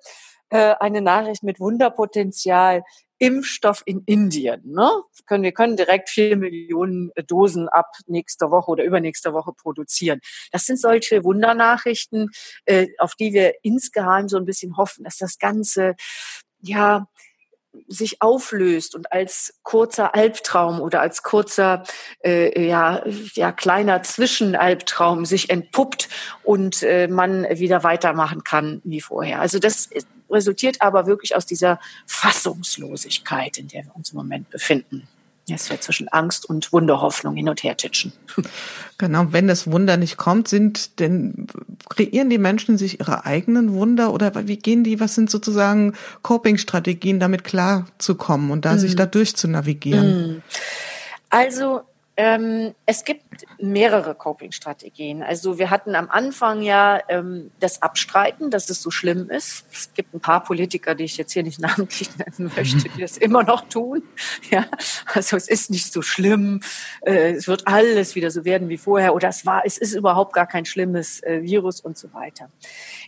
äh, 0.50 0.76
eine 0.80 1.02
Nachricht 1.02 1.44
mit 1.44 1.60
Wunderpotenzial. 1.60 2.84
Impfstoff 3.18 3.82
in 3.86 4.04
Indien. 4.06 4.62
Ne? 4.66 4.90
Können, 5.26 5.44
wir 5.44 5.54
können 5.54 5.78
direkt 5.78 6.10
vier 6.10 6.36
Millionen 6.36 7.12
Dosen 7.28 7.70
ab 7.70 7.88
nächster 8.08 8.52
Woche 8.52 8.72
oder 8.72 8.84
übernächster 8.84 9.34
Woche 9.34 9.54
produzieren. 9.54 10.20
Das 10.52 10.66
sind 10.66 10.80
solche 10.80 11.24
Wundernachrichten, 11.24 12.30
äh, 12.66 12.88
auf 12.98 13.16
die 13.16 13.34
wir 13.34 13.54
insgeheim 13.64 14.28
so 14.28 14.38
ein 14.38 14.46
bisschen 14.46 14.76
hoffen, 14.76 15.06
dass 15.06 15.18
das 15.18 15.40
Ganze 15.40 15.96
ja 16.60 17.08
sich 17.88 18.22
auflöst 18.22 18.96
und 18.96 19.12
als 19.12 19.60
kurzer 19.63 20.15
Albtraum 20.15 20.82
oder 20.82 21.01
als 21.01 21.24
kurzer 21.24 21.84
äh, 22.24 22.67
ja 22.67 23.03
ja 23.34 23.51
kleiner 23.51 24.03
Zwischenalbtraum 24.03 25.25
sich 25.25 25.50
entpuppt 25.50 26.10
und 26.44 26.84
äh, 26.84 27.08
man 27.08 27.44
wieder 27.50 27.84
weitermachen 27.84 28.44
kann 28.44 28.82
wie 28.84 29.01
vorher. 29.01 29.41
Also 29.41 29.60
das 29.60 29.89
resultiert 30.29 30.82
aber 30.82 31.05
wirklich 31.08 31.36
aus 31.36 31.46
dieser 31.46 31.79
Fassungslosigkeit, 32.05 33.58
in 33.58 33.67
der 33.67 33.86
wir 33.86 33.96
uns 33.96 34.12
im 34.12 34.17
Moment 34.17 34.50
befinden. 34.50 35.08
Es 35.48 35.70
wird 35.70 35.84
zwischen 35.84 36.08
Angst 36.08 36.50
und 36.50 36.74
Wunderhoffnung 36.74 37.36
hin 37.36 37.50
und 37.50 37.64
her 37.64 37.78
titschen. 37.78 38.14
Genau, 38.98 39.25
wenn 39.32 39.50
das 39.50 39.70
Wunder 39.70 39.98
nicht 39.98 40.16
kommt, 40.16 40.48
sind 40.48 41.02
denn 41.02 41.48
kreieren 41.90 42.30
die 42.30 42.38
Menschen 42.38 42.78
sich 42.78 43.02
ihre 43.02 43.25
eigenen 43.25 43.74
Wunder 43.74 44.14
oder 44.14 44.48
wie 44.48 44.56
gehen 44.56 44.86
die, 44.86 45.02
was 45.02 45.16
sind 45.16 45.30
sozusagen 45.30 45.96
Coping-Strategien, 46.22 47.20
damit 47.20 47.44
klarzukommen 47.44 48.52
und 48.52 48.64
da 48.64 48.75
mm. 48.75 48.80
sich 48.80 48.96
da 48.96 49.06
durchzunavigieren? 49.06 50.38
Mm. 50.38 50.42
Also 51.30 51.82
ähm, 52.18 52.74
es 52.86 53.04
gibt 53.04 53.46
mehrere 53.60 54.16
Coping-Strategien. 54.16 55.22
Also 55.22 55.60
wir 55.60 55.70
hatten 55.70 55.96
am 55.96 56.10
Anfang 56.10 56.62
ja 56.62 57.02
ähm, 57.10 57.52
das 57.60 57.82
Abstreiten, 57.82 58.50
dass 58.50 58.70
es 58.70 58.82
so 58.82 58.90
schlimm 58.90 59.30
ist. 59.30 59.66
Es 59.72 59.94
gibt 59.94 60.14
ein 60.14 60.22
paar 60.22 60.42
Politiker, 60.44 60.96
die 60.96 61.04
ich 61.04 61.18
jetzt 61.18 61.34
hier 61.34 61.44
nicht 61.44 61.60
namentlich 61.60 62.10
nennen 62.18 62.52
möchte, 62.56 62.90
die 62.90 63.02
das 63.02 63.18
immer 63.18 63.44
noch 63.44 63.68
tun. 63.68 64.04
Ja, 64.52 64.66
also 65.14 65.38
es 65.38 65.48
ist 65.48 65.72
nicht 65.72 65.92
so 65.92 66.02
schlimm. 66.02 66.62
Äh, 67.02 67.32
es 67.32 67.48
wird 67.48 67.68
alles 67.68 68.16
wieder 68.16 68.30
so 68.30 68.46
werden 68.46 68.70
wie 68.70 68.78
vorher. 68.78 69.16
Oder 69.16 69.30
es 69.30 69.46
war, 69.46 69.64
es 69.66 69.78
ist 69.78 69.94
überhaupt 69.94 70.34
gar 70.34 70.46
kein 70.46 70.66
schlimmes 70.66 71.24
äh, 71.24 71.42
Virus 71.42 71.82
und 71.82 71.98
so 71.98 72.14
weiter. 72.14 72.52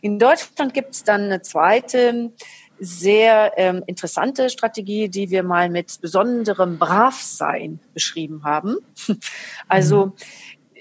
In 0.02 0.18
Deutschland 0.18 0.74
gibt 0.74 0.96
es 0.96 1.04
dann 1.04 1.26
eine 1.26 1.42
zweite 1.42 2.32
sehr 2.79 3.53
ähm, 3.57 3.84
interessante 3.88 4.50
Strategie, 4.50 5.10
die 5.10 5.29
wir 5.29 5.43
mal 5.43 5.69
mit 5.69 6.00
besonderem 6.01 6.77
Bravsein 6.77 7.79
beschrieben 7.93 8.43
haben. 8.43 8.77
Also 9.69 10.13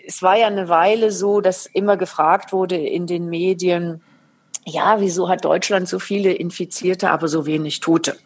es 0.06 0.22
war 0.22 0.36
ja 0.36 0.46
eine 0.46 0.68
Weile 0.68 1.10
so, 1.10 1.40
dass 1.40 1.66
immer 1.66 1.96
gefragt 1.96 2.52
wurde 2.52 2.76
in 2.76 3.06
den 3.06 3.28
Medien, 3.28 4.00
ja, 4.64 5.00
wieso 5.00 5.28
hat 5.28 5.44
Deutschland 5.44 5.88
so 5.88 5.98
viele 5.98 6.32
Infizierte, 6.32 7.10
aber 7.10 7.28
so 7.28 7.46
wenig 7.46 7.80
Tote? 7.80 8.16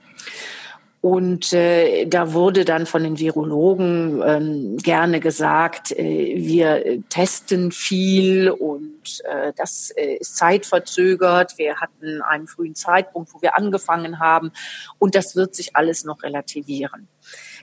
Und 1.02 1.54
äh, 1.54 2.04
da 2.04 2.34
wurde 2.34 2.66
dann 2.66 2.84
von 2.84 3.02
den 3.02 3.18
Virologen 3.18 4.22
ähm, 4.22 4.76
gerne 4.76 5.20
gesagt, 5.20 5.92
äh, 5.92 6.34
wir 6.36 7.02
testen 7.08 7.72
viel 7.72 8.50
und 8.50 9.22
äh, 9.24 9.54
das 9.56 9.92
äh, 9.96 10.16
ist 10.16 10.36
zeitverzögert. 10.36 11.56
Wir 11.56 11.76
hatten 11.76 12.20
einen 12.20 12.46
frühen 12.46 12.74
Zeitpunkt, 12.74 13.32
wo 13.32 13.40
wir 13.40 13.56
angefangen 13.56 14.18
haben 14.18 14.52
und 14.98 15.14
das 15.14 15.36
wird 15.36 15.54
sich 15.54 15.74
alles 15.74 16.04
noch 16.04 16.22
relativieren. 16.22 17.08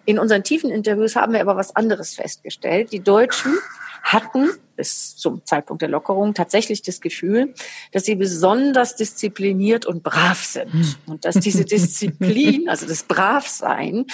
In 0.07 0.19
unseren 0.19 0.41
tiefen 0.41 0.69
Interviews 0.69 1.17
haben 1.17 1.33
wir 1.33 1.41
aber 1.41 1.57
was 1.57 1.75
anderes 1.75 2.15
festgestellt. 2.15 2.93
Die 2.93 3.01
Deutschen 3.01 3.57
hatten 4.03 4.51
bis 4.77 5.17
zum 5.17 5.45
Zeitpunkt 5.45 5.81
der 5.81 5.89
Lockerung 5.89 6.33
tatsächlich 6.33 6.81
das 6.81 7.01
Gefühl, 7.01 7.53
dass 7.91 8.05
sie 8.05 8.15
besonders 8.15 8.95
diszipliniert 8.95 9.85
und 9.85 10.03
brav 10.03 10.41
sind 10.41 10.71
hm. 10.71 10.95
und 11.07 11.25
dass 11.25 11.35
diese 11.35 11.65
Disziplin, 11.65 12.69
also 12.69 12.87
das 12.87 13.03
Bravsein, 13.03 14.05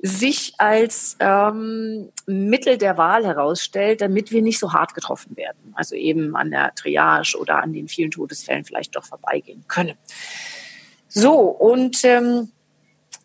sich 0.00 0.54
als 0.58 1.16
ähm, 1.20 2.08
Mittel 2.26 2.76
der 2.76 2.98
Wahl 2.98 3.24
herausstellt, 3.24 4.00
damit 4.00 4.32
wir 4.32 4.42
nicht 4.42 4.58
so 4.58 4.72
hart 4.72 4.94
getroffen 4.94 5.36
werden, 5.36 5.74
also 5.74 5.94
eben 5.94 6.34
an 6.34 6.50
der 6.50 6.74
Triage 6.74 7.38
oder 7.38 7.62
an 7.62 7.72
den 7.72 7.86
vielen 7.86 8.10
Todesfällen 8.10 8.64
vielleicht 8.64 8.96
doch 8.96 9.04
vorbeigehen 9.04 9.62
können. 9.68 9.94
So 11.06 11.34
und 11.34 12.04
ähm, 12.04 12.50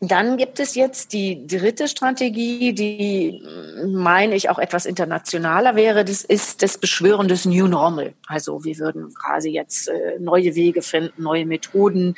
dann 0.03 0.37
gibt 0.37 0.59
es 0.59 0.73
jetzt 0.73 1.13
die 1.13 1.45
dritte 1.45 1.87
Strategie, 1.87 2.73
die 2.73 3.39
meine 3.85 4.33
ich 4.35 4.49
auch 4.49 4.57
etwas 4.57 4.87
internationaler 4.87 5.75
wäre. 5.75 6.03
Das 6.03 6.23
ist 6.23 6.63
das 6.63 6.79
Beschwören 6.79 7.27
des 7.27 7.45
New 7.45 7.67
Normal. 7.67 8.15
Also 8.25 8.63
wir 8.63 8.79
würden 8.79 9.13
quasi 9.13 9.51
jetzt 9.51 9.89
äh, 9.89 10.17
neue 10.19 10.55
Wege 10.55 10.81
finden, 10.81 11.21
neue 11.21 11.45
Methoden 11.45 12.15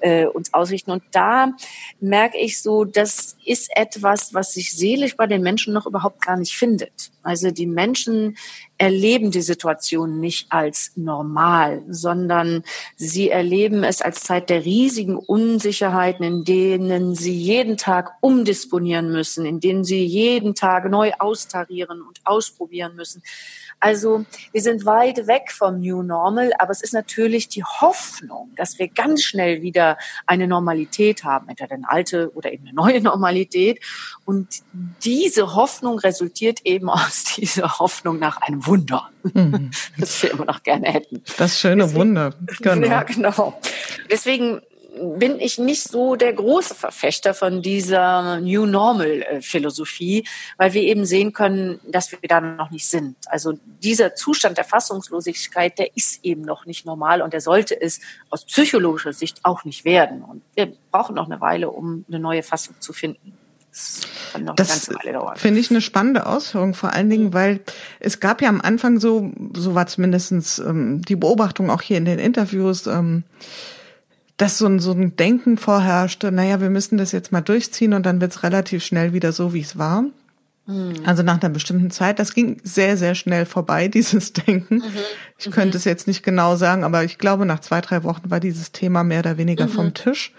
äh, 0.00 0.24
uns 0.24 0.54
ausrichten. 0.54 0.90
Und 0.90 1.02
da 1.12 1.52
merke 2.00 2.38
ich 2.38 2.62
so, 2.62 2.86
das 2.86 3.36
ist 3.44 3.70
etwas, 3.76 4.32
was 4.32 4.54
sich 4.54 4.74
seelisch 4.74 5.14
bei 5.14 5.26
den 5.26 5.42
Menschen 5.42 5.74
noch 5.74 5.86
überhaupt 5.86 6.24
gar 6.24 6.38
nicht 6.38 6.54
findet. 6.54 7.10
Also 7.26 7.50
die 7.50 7.66
Menschen 7.66 8.36
erleben 8.78 9.30
die 9.30 9.42
Situation 9.42 10.20
nicht 10.20 10.52
als 10.52 10.92
normal, 10.96 11.82
sondern 11.88 12.62
sie 12.96 13.30
erleben 13.30 13.84
es 13.84 14.00
als 14.00 14.20
Zeit 14.20 14.48
der 14.48 14.64
riesigen 14.64 15.16
Unsicherheiten, 15.16 16.24
in 16.24 16.44
denen 16.44 17.14
sie 17.14 17.34
jeden 17.34 17.76
Tag 17.76 18.12
umdisponieren 18.20 19.10
müssen, 19.10 19.44
in 19.44 19.60
denen 19.60 19.84
sie 19.84 20.04
jeden 20.04 20.54
Tag 20.54 20.88
neu 20.90 21.12
austarieren 21.18 22.02
und 22.02 22.20
ausprobieren 22.24 22.94
müssen. 22.94 23.22
Also 23.78 24.24
wir 24.52 24.62
sind 24.62 24.86
weit 24.86 25.26
weg 25.26 25.52
vom 25.52 25.80
New 25.80 26.02
Normal, 26.02 26.52
aber 26.58 26.70
es 26.70 26.80
ist 26.80 26.94
natürlich 26.94 27.48
die 27.48 27.62
Hoffnung, 27.62 28.50
dass 28.56 28.78
wir 28.78 28.88
ganz 28.88 29.22
schnell 29.22 29.62
wieder 29.62 29.98
eine 30.26 30.46
Normalität 30.48 31.24
haben, 31.24 31.48
entweder 31.48 31.74
eine 31.74 31.88
alte 31.88 32.32
oder 32.34 32.52
eben 32.52 32.66
eine 32.66 32.74
neue 32.74 33.00
Normalität. 33.02 33.80
Und 34.24 34.62
diese 35.04 35.54
Hoffnung 35.54 35.98
resultiert 35.98 36.60
eben 36.64 36.88
aus 36.88 37.24
dieser 37.36 37.78
Hoffnung 37.78 38.18
nach 38.18 38.38
einem 38.38 38.66
Wunder, 38.66 39.10
mhm. 39.22 39.70
das 39.98 40.22
wir 40.22 40.30
immer 40.30 40.46
noch 40.46 40.62
gerne 40.62 40.86
hätten. 40.86 41.22
Das 41.36 41.60
schöne 41.60 41.84
Deswegen, 41.84 42.00
Wunder. 42.00 42.34
Genau. 42.60 42.86
Ja, 42.86 43.02
genau. 43.02 43.60
Deswegen 44.10 44.60
bin 45.18 45.40
ich 45.40 45.58
nicht 45.58 45.82
so 45.82 46.16
der 46.16 46.32
große 46.32 46.74
Verfechter 46.74 47.34
von 47.34 47.62
dieser 47.62 48.40
New 48.40 48.66
Normal 48.66 49.22
äh, 49.22 49.40
Philosophie, 49.40 50.26
weil 50.56 50.72
wir 50.72 50.82
eben 50.82 51.04
sehen 51.04 51.32
können, 51.32 51.80
dass 51.86 52.12
wir 52.12 52.18
da 52.22 52.40
noch 52.40 52.70
nicht 52.70 52.86
sind. 52.86 53.16
Also 53.26 53.58
dieser 53.82 54.14
Zustand 54.14 54.58
der 54.58 54.64
Fassungslosigkeit, 54.64 55.78
der 55.78 55.96
ist 55.96 56.24
eben 56.24 56.42
noch 56.42 56.66
nicht 56.66 56.86
normal 56.86 57.22
und 57.22 57.32
der 57.32 57.40
sollte 57.40 57.80
es 57.80 58.00
aus 58.30 58.44
psychologischer 58.44 59.12
Sicht 59.12 59.44
auch 59.44 59.64
nicht 59.64 59.84
werden. 59.84 60.22
Und 60.22 60.42
wir 60.54 60.72
brauchen 60.90 61.14
noch 61.14 61.26
eine 61.26 61.40
Weile, 61.40 61.70
um 61.70 62.04
eine 62.08 62.18
neue 62.18 62.42
Fassung 62.42 62.76
zu 62.80 62.92
finden. 62.92 63.36
Das, 64.56 64.86
das 64.88 64.90
finde 65.34 65.60
ich 65.60 65.70
eine 65.70 65.82
spannende 65.82 66.24
Ausführung, 66.24 66.72
vor 66.72 66.94
allen 66.94 67.10
Dingen, 67.10 67.34
weil 67.34 67.60
es 68.00 68.20
gab 68.20 68.40
ja 68.40 68.48
am 68.48 68.62
Anfang 68.62 69.00
so, 69.00 69.30
so 69.54 69.74
war 69.74 69.86
zumindestens 69.86 70.58
ähm, 70.58 71.02
die 71.02 71.16
Beobachtung 71.16 71.68
auch 71.68 71.82
hier 71.82 71.98
in 71.98 72.06
den 72.06 72.18
Interviews, 72.18 72.86
ähm, 72.86 73.24
dass 74.36 74.58
so 74.58 74.66
ein, 74.66 74.80
so 74.80 74.92
ein 74.92 75.16
Denken 75.16 75.56
vorherrschte, 75.56 76.30
naja, 76.30 76.60
wir 76.60 76.70
müssen 76.70 76.98
das 76.98 77.12
jetzt 77.12 77.32
mal 77.32 77.40
durchziehen 77.40 77.94
und 77.94 78.04
dann 78.04 78.20
wird's 78.20 78.42
relativ 78.42 78.84
schnell 78.84 79.12
wieder 79.12 79.32
so, 79.32 79.54
wie 79.54 79.60
es 79.60 79.78
war. 79.78 80.04
Mhm. 80.66 81.02
Also 81.04 81.22
nach 81.22 81.40
einer 81.40 81.52
bestimmten 81.52 81.90
Zeit, 81.90 82.18
das 82.18 82.34
ging 82.34 82.60
sehr, 82.64 82.96
sehr 82.96 83.14
schnell 83.14 83.46
vorbei, 83.46 83.88
dieses 83.88 84.32
Denken. 84.32 84.76
Mhm. 84.76 84.82
Ich 85.38 85.50
könnte 85.50 85.76
mhm. 85.76 85.78
es 85.78 85.84
jetzt 85.84 86.06
nicht 86.06 86.22
genau 86.22 86.56
sagen, 86.56 86.84
aber 86.84 87.04
ich 87.04 87.18
glaube, 87.18 87.46
nach 87.46 87.60
zwei, 87.60 87.80
drei 87.80 88.02
Wochen 88.02 88.30
war 88.30 88.40
dieses 88.40 88.72
Thema 88.72 89.04
mehr 89.04 89.20
oder 89.20 89.38
weniger 89.38 89.66
mhm. 89.66 89.70
vom 89.70 89.94
Tisch. 89.94 90.32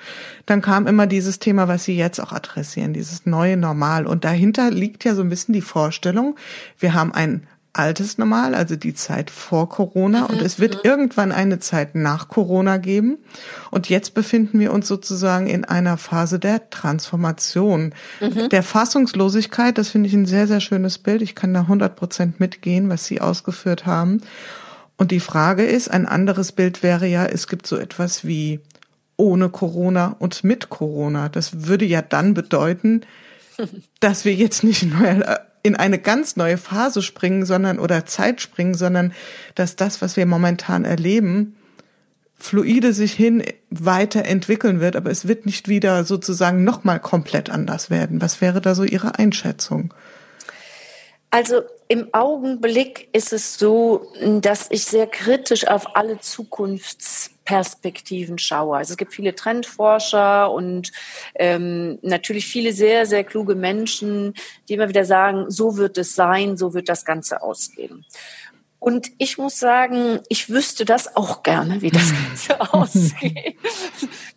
Dann 0.46 0.62
kam 0.62 0.86
immer 0.86 1.08
dieses 1.08 1.40
Thema, 1.40 1.68
was 1.68 1.86
Sie 1.86 1.98
jetzt 1.98 2.20
auch 2.20 2.34
adressieren, 2.34 2.94
dieses 2.94 3.26
neue 3.26 3.58
Normal. 3.58 4.06
Und 4.06 4.26
dahinter 4.26 4.70
liegt 4.70 5.06
ja 5.06 5.16
so 5.16 5.22
ein 5.22 5.30
bisschen 5.30 5.54
die 5.54 5.62
Vorstellung, 5.62 6.36
wir 6.78 6.94
haben 6.94 7.14
ein 7.14 7.48
altes 7.78 8.18
Normal, 8.18 8.56
also 8.56 8.76
die 8.76 8.94
Zeit 8.94 9.30
vor 9.30 9.70
Corona. 9.70 10.26
Und 10.26 10.42
es 10.42 10.60
wird 10.60 10.84
irgendwann 10.84 11.32
eine 11.32 11.60
Zeit 11.60 11.96
nach 11.96 12.28
Corona 12.28 12.78
geben. 12.78 13.18
Und 13.72 13.90
jetzt 13.90 14.14
befinden 14.14 14.60
wir 14.60 14.74
uns 14.74 14.88
sozusagen 14.88 15.48
in 15.48 15.66
einer 15.66 15.98
Phase 15.98 16.40
der 16.40 16.70
Transformation, 16.70 17.94
mhm. 18.20 18.50
der 18.50 18.64
Fassungslosigkeit. 18.64 19.78
Das 19.78 19.90
finde 19.90 20.08
ich 20.08 20.14
ein 20.14 20.26
sehr, 20.26 20.48
sehr 20.48 20.62
schönes 20.62 20.98
Bild. 20.98 21.22
Ich 21.22 21.36
kann 21.36 21.54
da 21.54 21.62
100 21.62 21.96
Prozent 21.96 22.40
mitgehen, 22.40 22.90
was 22.90 23.06
Sie 23.06 23.22
ausgeführt 23.22 23.86
haben. 23.86 24.22
Und 24.98 25.12
die 25.12 25.20
Frage 25.20 25.64
ist, 25.64 25.90
ein 25.90 26.08
anderes 26.08 26.52
Bild 26.52 26.82
wäre 26.82 27.08
ja, 27.08 27.26
es 27.26 27.48
gibt 27.48 27.68
so 27.68 27.78
etwas 27.78 28.26
wie 28.26 28.60
ohne 29.16 29.50
Corona 29.50 30.16
und 30.20 30.44
mit 30.44 30.70
Corona. 30.70 31.30
Das 31.30 31.68
würde 31.68 31.86
ja 31.86 32.02
dann 32.02 32.34
bedeuten, 32.34 33.02
dass 34.00 34.26
wir 34.26 34.34
jetzt 34.34 34.64
nicht 34.64 34.84
neu 34.84 35.24
in 35.68 35.76
eine 35.76 36.00
ganz 36.00 36.36
neue 36.36 36.58
Phase 36.58 37.02
springen, 37.02 37.46
sondern 37.46 37.78
oder 37.78 38.06
Zeit 38.06 38.42
springen, 38.42 38.74
sondern 38.74 39.14
dass 39.56 39.76
das, 39.76 40.02
was 40.02 40.18
wir 40.18 40.26
momentan 40.26 40.86
erleben, 40.86 41.56
fluide 42.40 42.94
sich 42.94 43.14
hin 43.14 43.44
weiterentwickeln 43.70 44.80
wird, 44.80 44.96
aber 44.96 45.12
es 45.12 45.28
wird 45.28 45.46
nicht 45.46 45.68
wieder 45.68 46.04
sozusagen 46.04 46.64
nochmal 46.64 47.00
komplett 47.00 47.50
anders 47.50 47.90
werden. 47.90 48.22
Was 48.22 48.42
wäre 48.42 48.62
da 48.62 48.76
so 48.76 48.84
Ihre 48.84 49.20
Einschätzung? 49.20 49.94
Also 51.30 51.62
im 51.90 52.14
Augenblick 52.14 53.10
ist 53.12 53.34
es 53.34 53.58
so, 53.58 54.12
dass 54.42 54.68
ich 54.70 54.86
sehr 54.86 55.08
kritisch 55.08 55.68
auf 55.68 55.96
alle 55.96 56.20
Zukunftsperspektiven 57.48 58.38
schaue. 58.38 58.78
Also 58.78 58.94
es 58.94 58.98
gibt 58.98 59.14
viele 59.14 59.34
Trendforscher 59.34 60.52
und 60.52 60.92
ähm, 61.36 61.98
natürlich 62.02 62.46
viele 62.46 62.74
sehr, 62.74 63.06
sehr 63.06 63.24
kluge 63.24 63.56
Menschen, 63.56 64.34
die 64.68 64.74
immer 64.74 64.90
wieder 64.90 65.06
sagen, 65.06 65.50
so 65.50 65.78
wird 65.78 65.98
es 65.98 66.16
sein, 66.16 66.58
so 66.58 66.74
wird 66.74 66.90
das 66.90 67.06
Ganze 67.06 67.42
ausgehen. 67.42 68.06
Und 68.80 69.12
ich 69.18 69.38
muss 69.38 69.60
sagen, 69.60 70.20
ich 70.30 70.50
wüsste 70.50 70.86
das 70.86 71.16
auch 71.16 71.42
gerne, 71.42 71.82
wie 71.82 71.90
das 71.90 72.14
Ganze 72.14 72.62
ausgeht, 72.74 73.58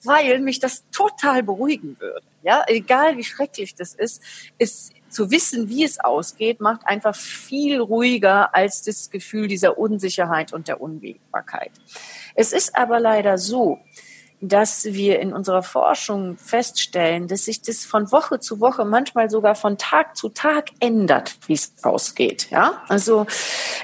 weil 0.03 0.41
mich 0.41 0.61
das 0.61 0.85
total 0.91 1.43
beruhigen 1.43 1.97
würde. 2.01 2.27
Ja, 2.43 2.65
egal 2.67 3.19
wie 3.19 3.25
schrecklich 3.25 3.75
das 3.75 3.95
ist, 3.95 4.23
ist 4.57 4.93
zu 5.11 5.31
wissen, 5.31 5.69
wie 5.69 5.85
es 5.85 6.01
ausgeht, 6.01 6.61
macht 6.61 6.87
einfach 6.87 7.15
viel 7.15 7.81
ruhiger 7.81 8.55
als 8.55 8.83
das 8.83 9.11
Gefühl 9.11 9.47
dieser 9.47 9.77
Unsicherheit 9.77 10.53
und 10.53 10.69
der 10.69 10.81
Unwägbarkeit. 10.81 11.73
Es 12.35 12.53
ist 12.53 12.77
aber 12.77 13.01
leider 13.01 13.37
so, 13.37 13.79
dass 14.41 14.87
wir 14.87 15.21
in 15.21 15.33
unserer 15.33 15.63
Forschung 15.63 16.37
feststellen, 16.39 17.29
dass 17.29 17.45
sich 17.45 17.61
das 17.61 17.85
von 17.85 18.11
Woche 18.11 18.41
zu 18.41 18.61
Woche, 18.61 18.85
manchmal 18.85 19.29
sogar 19.29 19.55
von 19.55 19.77
Tag 19.77 20.17
zu 20.17 20.31
Tag 20.31 20.71
ändert, 20.81 21.37
wie 21.47 21.53
es 21.53 21.73
ausgeht. 21.83 22.49
Ja, 22.51 22.83
also 22.89 23.27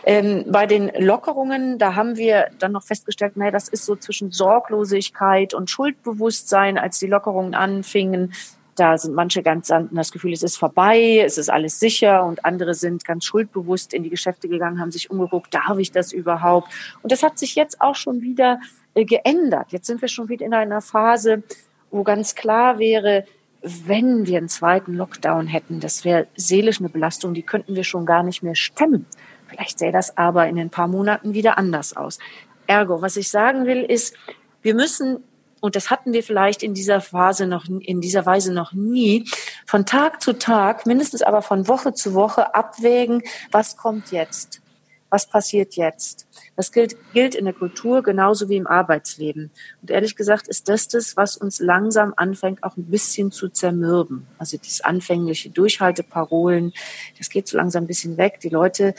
ähm, 0.05 0.45
bei 0.49 0.67
den 0.67 0.91
Lockerungen, 0.99 1.79
da 1.79 1.95
haben 1.95 2.17
wir 2.17 2.51
dann 2.59 2.73
noch 2.73 2.85
festgestellt, 2.85 3.37
naja, 3.37 3.51
das 3.51 3.69
ist 3.69 3.85
so 3.85 3.97
zwischen 3.97 4.33
Sorglosigkeit 4.33 5.53
und 5.53 5.71
Schuldbewusstsein, 5.71 6.79
als 6.79 6.99
die 6.99 7.07
Lockerungen 7.07 7.55
anfingen, 7.55 8.33
da 8.77 8.99
sind 8.99 9.15
manche 9.15 9.43
ganz 9.43 9.71
hatten 9.71 9.95
das 9.95 10.13
Gefühl, 10.13 10.33
es 10.33 10.43
ist 10.43 10.57
vorbei, 10.57 11.23
es 11.25 11.39
ist 11.39 11.51
alles 11.51 11.81
sicher 11.81 12.25
und 12.25 12.45
andere 12.45 12.75
sind 12.75 13.05
ganz 13.05 13.25
schuldbewusst 13.25 13.95
in 13.95 14.03
die 14.03 14.11
Geschäfte 14.11 14.49
gegangen, 14.49 14.81
haben 14.81 14.91
sich 14.91 15.11
umgeguckt, 15.11 15.53
darf 15.55 15.79
ich 15.79 15.91
das 15.93 16.13
überhaupt? 16.13 16.73
Und 17.03 17.11
das 17.11 17.23
hat 17.23 17.39
sich 17.39 17.55
jetzt 17.55 17.81
auch 17.81 17.95
schon 17.95 18.21
wieder 18.21 18.61
äh, 18.95 19.05
geändert. 19.05 19.73
Jetzt 19.73 19.87
sind 19.87 20.01
wir 20.01 20.09
schon 20.09 20.29
wieder 20.29 20.45
in 20.45 20.55
einer 20.55 20.81
Phase, 20.81 21.43
wo 21.91 22.03
ganz 22.03 22.35
klar 22.35 22.79
wäre, 22.79 23.25
wenn 23.63 24.27
wir 24.27 24.39
einen 24.39 24.49
zweiten 24.49 24.95
Lockdown 24.95 25.47
hätten, 25.47 25.81
das 25.81 26.05
wäre 26.05 26.29
seelisch 26.37 26.79
eine 26.79 26.89
Belastung, 26.89 27.35
die 27.35 27.43
könnten 27.43 27.75
wir 27.75 27.85
schon 27.85 28.07
gar 28.07 28.23
nicht 28.23 28.43
mehr 28.43 28.55
stemmen. 28.55 29.07
Vielleicht 29.49 29.79
sähe 29.79 29.93
das 29.93 30.17
aber 30.17 30.47
in 30.49 30.59
ein 30.59 30.71
paar 30.71 30.89
Monaten 30.89 31.35
wieder 31.35 31.59
anders 31.59 31.97
aus. 31.97 32.19
Ergo, 32.67 33.01
was 33.01 33.17
ich 33.17 33.31
sagen 33.31 33.67
will, 33.67 33.83
ist, 33.83 34.15
wir 34.63 34.75
müssen 34.75 35.23
und 35.61 35.77
das 35.77 35.91
hatten 35.91 36.13
wir 36.13 36.23
vielleicht 36.23 36.63
in 36.63 36.75
dieser 36.75 37.01
Phase 37.01 37.47
noch, 37.47 37.67
in 37.67 38.01
dieser 38.01 38.27
Weise 38.27 38.53
noch 38.53 38.73
nie, 38.73 39.29
von 39.67 39.87
Tag 39.87 40.23
zu 40.23 40.35
Tag, 40.35 40.87
mindestens 40.87 41.23
aber 41.23 41.43
von 41.43 41.69
Woche 41.69 41.95
zu 41.95 42.15
Woche 42.15 42.55
abwägen, 42.55 43.23
was 43.51 43.77
kommt 43.77 44.13
jetzt? 44.13 44.61
Was 45.09 45.27
passiert 45.27 45.77
jetzt? 45.77 46.27
Das 46.57 46.73
gilt, 46.73 46.97
gilt 47.13 47.35
in 47.37 47.45
der 47.45 47.55
Kultur 47.55 48.03
genauso 48.03 48.49
wie 48.49 48.57
im 48.57 48.67
Arbeitsleben. 48.67 49.51
Und 49.81 49.91
ehrlich 49.91 50.17
gesagt 50.17 50.49
ist 50.49 50.69
das 50.69 50.89
das, 50.89 51.17
was 51.17 51.37
uns 51.37 51.61
langsam 51.61 52.13
anfängt, 52.17 52.65
auch 52.65 52.77
ein 52.77 52.87
bisschen 52.87 53.31
zu 53.31 53.49
zermürben. 53.49 54.27
Also 54.39 54.57
das 54.57 54.81
anfängliche 54.81 55.51
Durchhalteparolen, 55.51 56.73
das 57.19 57.31
geht 57.31 57.47
so 57.47 57.57
langsam 57.57 57.85
ein 57.85 57.87
bisschen 57.87 58.17
weg. 58.17 58.41
Die 58.41 58.49
Leute 58.49 58.95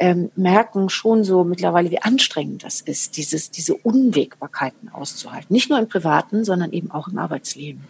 ähm, 0.00 0.32
merken 0.34 0.88
schon 0.88 1.22
so 1.22 1.44
mittlerweile, 1.44 1.90
wie 1.90 2.02
anstrengend 2.02 2.64
das 2.64 2.80
ist, 2.80 3.16
dieses, 3.16 3.50
diese 3.50 3.74
Unwägbarkeiten 3.74 4.88
auszuhalten. 4.88 5.52
Nicht 5.52 5.70
nur 5.70 5.78
im 5.78 5.88
Privaten, 5.88 6.44
sondern 6.44 6.72
eben 6.72 6.90
auch 6.90 7.06
im 7.06 7.18
Arbeitsleben. 7.18 7.84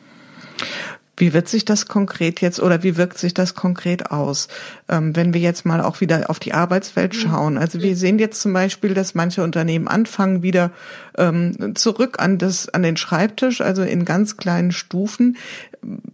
Wie 1.22 1.32
wird 1.32 1.46
sich 1.46 1.64
das 1.64 1.86
konkret 1.86 2.40
jetzt 2.40 2.58
oder 2.58 2.82
wie 2.82 2.96
wirkt 2.96 3.16
sich 3.16 3.32
das 3.32 3.54
konkret 3.54 4.10
aus, 4.10 4.48
ähm, 4.88 5.14
wenn 5.14 5.32
wir 5.32 5.40
jetzt 5.40 5.64
mal 5.64 5.80
auch 5.80 6.00
wieder 6.00 6.28
auf 6.28 6.40
die 6.40 6.52
Arbeitswelt 6.52 7.14
mhm. 7.14 7.18
schauen? 7.18 7.58
Also 7.58 7.80
wir 7.80 7.94
sehen 7.94 8.18
jetzt 8.18 8.42
zum 8.42 8.52
Beispiel, 8.52 8.92
dass 8.92 9.14
manche 9.14 9.44
Unternehmen 9.44 9.86
anfangen 9.86 10.42
wieder 10.42 10.72
ähm, 11.16 11.76
zurück 11.76 12.16
an 12.18 12.38
das 12.38 12.70
an 12.70 12.82
den 12.82 12.96
Schreibtisch, 12.96 13.60
also 13.60 13.82
in 13.84 14.04
ganz 14.04 14.36
kleinen 14.36 14.72
Stufen. 14.72 15.36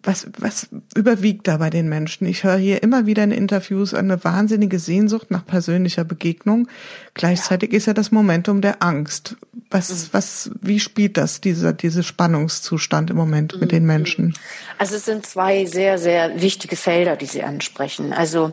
Was 0.03 0.27
was 0.39 0.69
überwiegt 0.97 1.47
da 1.47 1.59
bei 1.59 1.69
den 1.69 1.89
Menschen? 1.89 2.27
Ich 2.27 2.45
höre 2.45 2.57
hier 2.57 2.83
immer 2.83 3.07
wieder 3.07 3.23
in 3.25 3.33
Interviews 3.33 3.93
eine 3.93 4.23
wahnsinnige 4.25 4.79
Sehnsucht 4.79 5.31
nach 5.31 5.45
persönlicher 5.45 6.05
Begegnung. 6.05 6.69
Gleichzeitig 7.15 7.73
ja. 7.73 7.77
ist 7.77 7.87
ja 7.87 7.95
das 7.95 8.11
Momentum 8.11 8.63
der 8.63 8.83
Angst. 8.83 9.37
Was, 9.71 9.91
mhm. 9.91 10.09
was, 10.13 10.51
wie 10.63 10.81
spielt 10.81 11.19
das, 11.19 11.43
dieser, 11.43 11.75
diese 11.75 12.03
Spannungszustand 12.03 13.11
im 13.11 13.17
Moment 13.17 13.55
mhm. 13.55 13.61
mit 13.61 13.73
den 13.73 13.83
mhm. 13.83 13.89
Menschen? 13.89 14.35
Also 14.79 14.97
es 14.97 15.05
sind 15.05 15.27
zwei 15.27 15.67
sehr, 15.67 15.99
sehr 15.99 16.41
wichtige 16.41 16.77
Felder, 16.77 17.17
die 17.17 17.27
Sie 17.27 17.43
ansprechen. 17.43 18.13
Also 18.13 18.53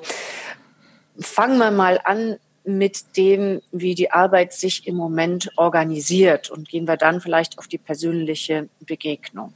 fangen 1.19 1.57
wir 1.57 1.71
mal 1.71 1.99
an 2.03 2.35
mit 2.65 3.15
dem, 3.15 3.61
wie 3.71 3.95
die 3.95 4.11
Arbeit 4.11 4.53
sich 4.53 4.87
im 4.87 4.95
Moment 4.95 5.51
organisiert 5.55 6.49
und 6.49 6.67
gehen 6.67 6.87
wir 6.87 6.97
dann 6.97 7.21
vielleicht 7.21 7.59
auf 7.59 7.67
die 7.67 7.77
persönliche 7.77 8.69
Begegnung. 8.79 9.53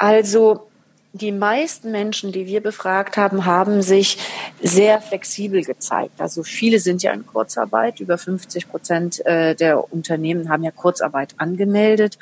Also 0.00 0.70
die 1.12 1.30
meisten 1.30 1.90
Menschen, 1.90 2.32
die 2.32 2.46
wir 2.46 2.62
befragt 2.62 3.18
haben, 3.18 3.44
haben 3.44 3.82
sich 3.82 4.16
sehr 4.62 5.02
flexibel 5.02 5.62
gezeigt. 5.62 6.18
Also 6.22 6.42
viele 6.42 6.78
sind 6.78 7.02
ja 7.02 7.12
in 7.12 7.26
Kurzarbeit. 7.26 8.00
Über 8.00 8.16
50 8.16 8.70
Prozent 8.70 9.26
äh, 9.26 9.54
der 9.54 9.92
Unternehmen 9.92 10.48
haben 10.48 10.64
ja 10.64 10.70
Kurzarbeit 10.70 11.34
angemeldet. 11.36 12.18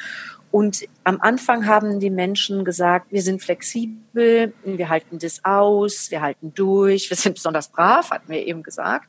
Und 0.50 0.86
am 1.04 1.20
Anfang 1.20 1.66
haben 1.66 2.00
die 2.00 2.10
Menschen 2.10 2.64
gesagt, 2.64 3.12
wir 3.12 3.22
sind 3.22 3.42
flexibel, 3.42 4.52
wir 4.64 4.88
halten 4.88 5.20
das 5.20 5.44
aus, 5.44 6.10
wir 6.10 6.20
halten 6.20 6.52
durch, 6.56 7.10
wir 7.10 7.16
sind 7.16 7.34
besonders 7.34 7.68
brav, 7.68 8.10
hatten 8.10 8.32
wir 8.32 8.44
eben 8.44 8.64
gesagt. 8.64 9.08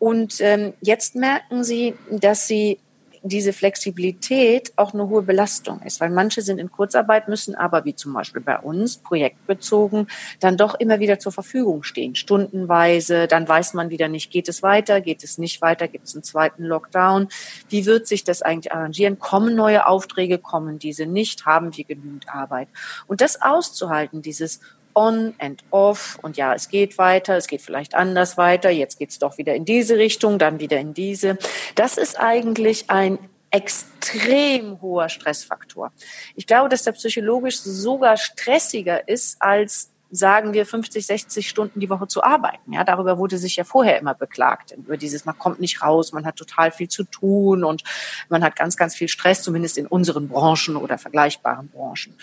Und 0.00 0.40
ähm, 0.40 0.72
jetzt 0.80 1.14
merken 1.14 1.62
sie, 1.62 1.94
dass 2.10 2.48
sie 2.48 2.80
diese 3.26 3.54
Flexibilität 3.54 4.72
auch 4.76 4.92
eine 4.92 5.08
hohe 5.08 5.22
Belastung 5.22 5.80
ist, 5.80 6.00
weil 6.00 6.10
manche 6.10 6.42
sind 6.42 6.58
in 6.58 6.70
Kurzarbeit, 6.70 7.26
müssen 7.26 7.54
aber, 7.54 7.86
wie 7.86 7.94
zum 7.94 8.12
Beispiel 8.12 8.42
bei 8.42 8.58
uns, 8.58 8.98
projektbezogen, 8.98 10.08
dann 10.40 10.58
doch 10.58 10.74
immer 10.74 11.00
wieder 11.00 11.18
zur 11.18 11.32
Verfügung 11.32 11.82
stehen, 11.84 12.14
stundenweise. 12.14 13.26
Dann 13.26 13.48
weiß 13.48 13.72
man 13.72 13.88
wieder 13.88 14.08
nicht, 14.08 14.30
geht 14.30 14.48
es 14.48 14.62
weiter, 14.62 15.00
geht 15.00 15.24
es 15.24 15.38
nicht 15.38 15.62
weiter, 15.62 15.88
gibt 15.88 16.06
es 16.06 16.14
einen 16.14 16.22
zweiten 16.22 16.64
Lockdown. 16.64 17.28
Wie 17.70 17.86
wird 17.86 18.06
sich 18.06 18.24
das 18.24 18.42
eigentlich 18.42 18.72
arrangieren? 18.72 19.18
Kommen 19.18 19.56
neue 19.56 19.86
Aufträge, 19.86 20.38
kommen 20.38 20.78
diese 20.78 21.06
nicht? 21.06 21.46
Haben 21.46 21.74
wir 21.74 21.84
genügend 21.84 22.28
Arbeit? 22.28 22.68
Und 23.06 23.22
das 23.22 23.40
auszuhalten, 23.40 24.20
dieses 24.20 24.60
on 24.94 25.34
and 25.38 25.62
off 25.70 26.18
und 26.22 26.36
ja, 26.36 26.54
es 26.54 26.68
geht 26.68 26.98
weiter, 26.98 27.36
es 27.36 27.46
geht 27.46 27.62
vielleicht 27.62 27.94
anders 27.94 28.36
weiter, 28.36 28.70
jetzt 28.70 28.98
geht's 28.98 29.18
doch 29.18 29.38
wieder 29.38 29.54
in 29.54 29.64
diese 29.64 29.96
Richtung, 29.96 30.38
dann 30.38 30.60
wieder 30.60 30.78
in 30.78 30.94
diese. 30.94 31.38
Das 31.74 31.98
ist 31.98 32.18
eigentlich 32.18 32.90
ein 32.90 33.18
extrem 33.50 34.80
hoher 34.82 35.08
Stressfaktor. 35.08 35.92
Ich 36.34 36.46
glaube, 36.46 36.68
dass 36.68 36.82
der 36.82 36.92
psychologisch 36.92 37.60
sogar 37.60 38.16
stressiger 38.16 39.06
ist 39.08 39.40
als 39.40 39.90
sagen 40.10 40.52
wir 40.52 40.64
50, 40.64 41.04
60 41.04 41.48
Stunden 41.48 41.80
die 41.80 41.90
Woche 41.90 42.06
zu 42.06 42.22
arbeiten. 42.22 42.72
Ja, 42.72 42.84
darüber 42.84 43.18
wurde 43.18 43.36
sich 43.36 43.56
ja 43.56 43.64
vorher 43.64 43.98
immer 43.98 44.14
beklagt. 44.14 44.72
Über 44.72 44.96
dieses, 44.96 45.24
man 45.24 45.36
kommt 45.38 45.60
nicht 45.60 45.82
raus, 45.82 46.12
man 46.12 46.24
hat 46.24 46.36
total 46.36 46.70
viel 46.70 46.88
zu 46.88 47.04
tun 47.04 47.64
und 47.64 47.82
man 48.28 48.44
hat 48.44 48.56
ganz, 48.56 48.76
ganz 48.76 48.94
viel 48.94 49.08
Stress, 49.08 49.42
zumindest 49.42 49.76
in 49.76 49.86
unseren 49.86 50.28
Branchen 50.28 50.76
oder 50.76 50.98
vergleichbaren 50.98 51.68
Branchen. 51.68 52.14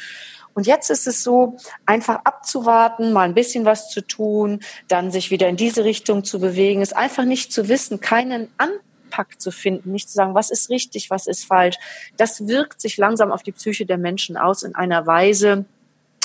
Und 0.53 0.67
jetzt 0.67 0.89
ist 0.89 1.07
es 1.07 1.23
so, 1.23 1.57
einfach 1.85 2.21
abzuwarten, 2.23 3.13
mal 3.13 3.23
ein 3.23 3.33
bisschen 3.33 3.65
was 3.65 3.89
zu 3.89 4.01
tun, 4.01 4.59
dann 4.87 5.11
sich 5.11 5.31
wieder 5.31 5.47
in 5.47 5.55
diese 5.55 5.83
Richtung 5.83 6.23
zu 6.23 6.39
bewegen, 6.39 6.81
es 6.81 6.93
einfach 6.93 7.25
nicht 7.25 7.53
zu 7.53 7.69
wissen, 7.69 8.01
keinen 8.01 8.49
Anpack 8.57 9.39
zu 9.39 9.51
finden, 9.51 9.91
nicht 9.91 10.09
zu 10.09 10.15
sagen, 10.15 10.35
was 10.35 10.51
ist 10.51 10.69
richtig, 10.69 11.09
was 11.09 11.27
ist 11.27 11.45
falsch. 11.45 11.77
Das 12.17 12.47
wirkt 12.47 12.81
sich 12.81 12.97
langsam 12.97 13.31
auf 13.31 13.43
die 13.43 13.53
Psyche 13.53 13.85
der 13.85 13.97
Menschen 13.97 14.37
aus 14.37 14.63
in 14.63 14.75
einer 14.75 15.07
Weise, 15.07 15.65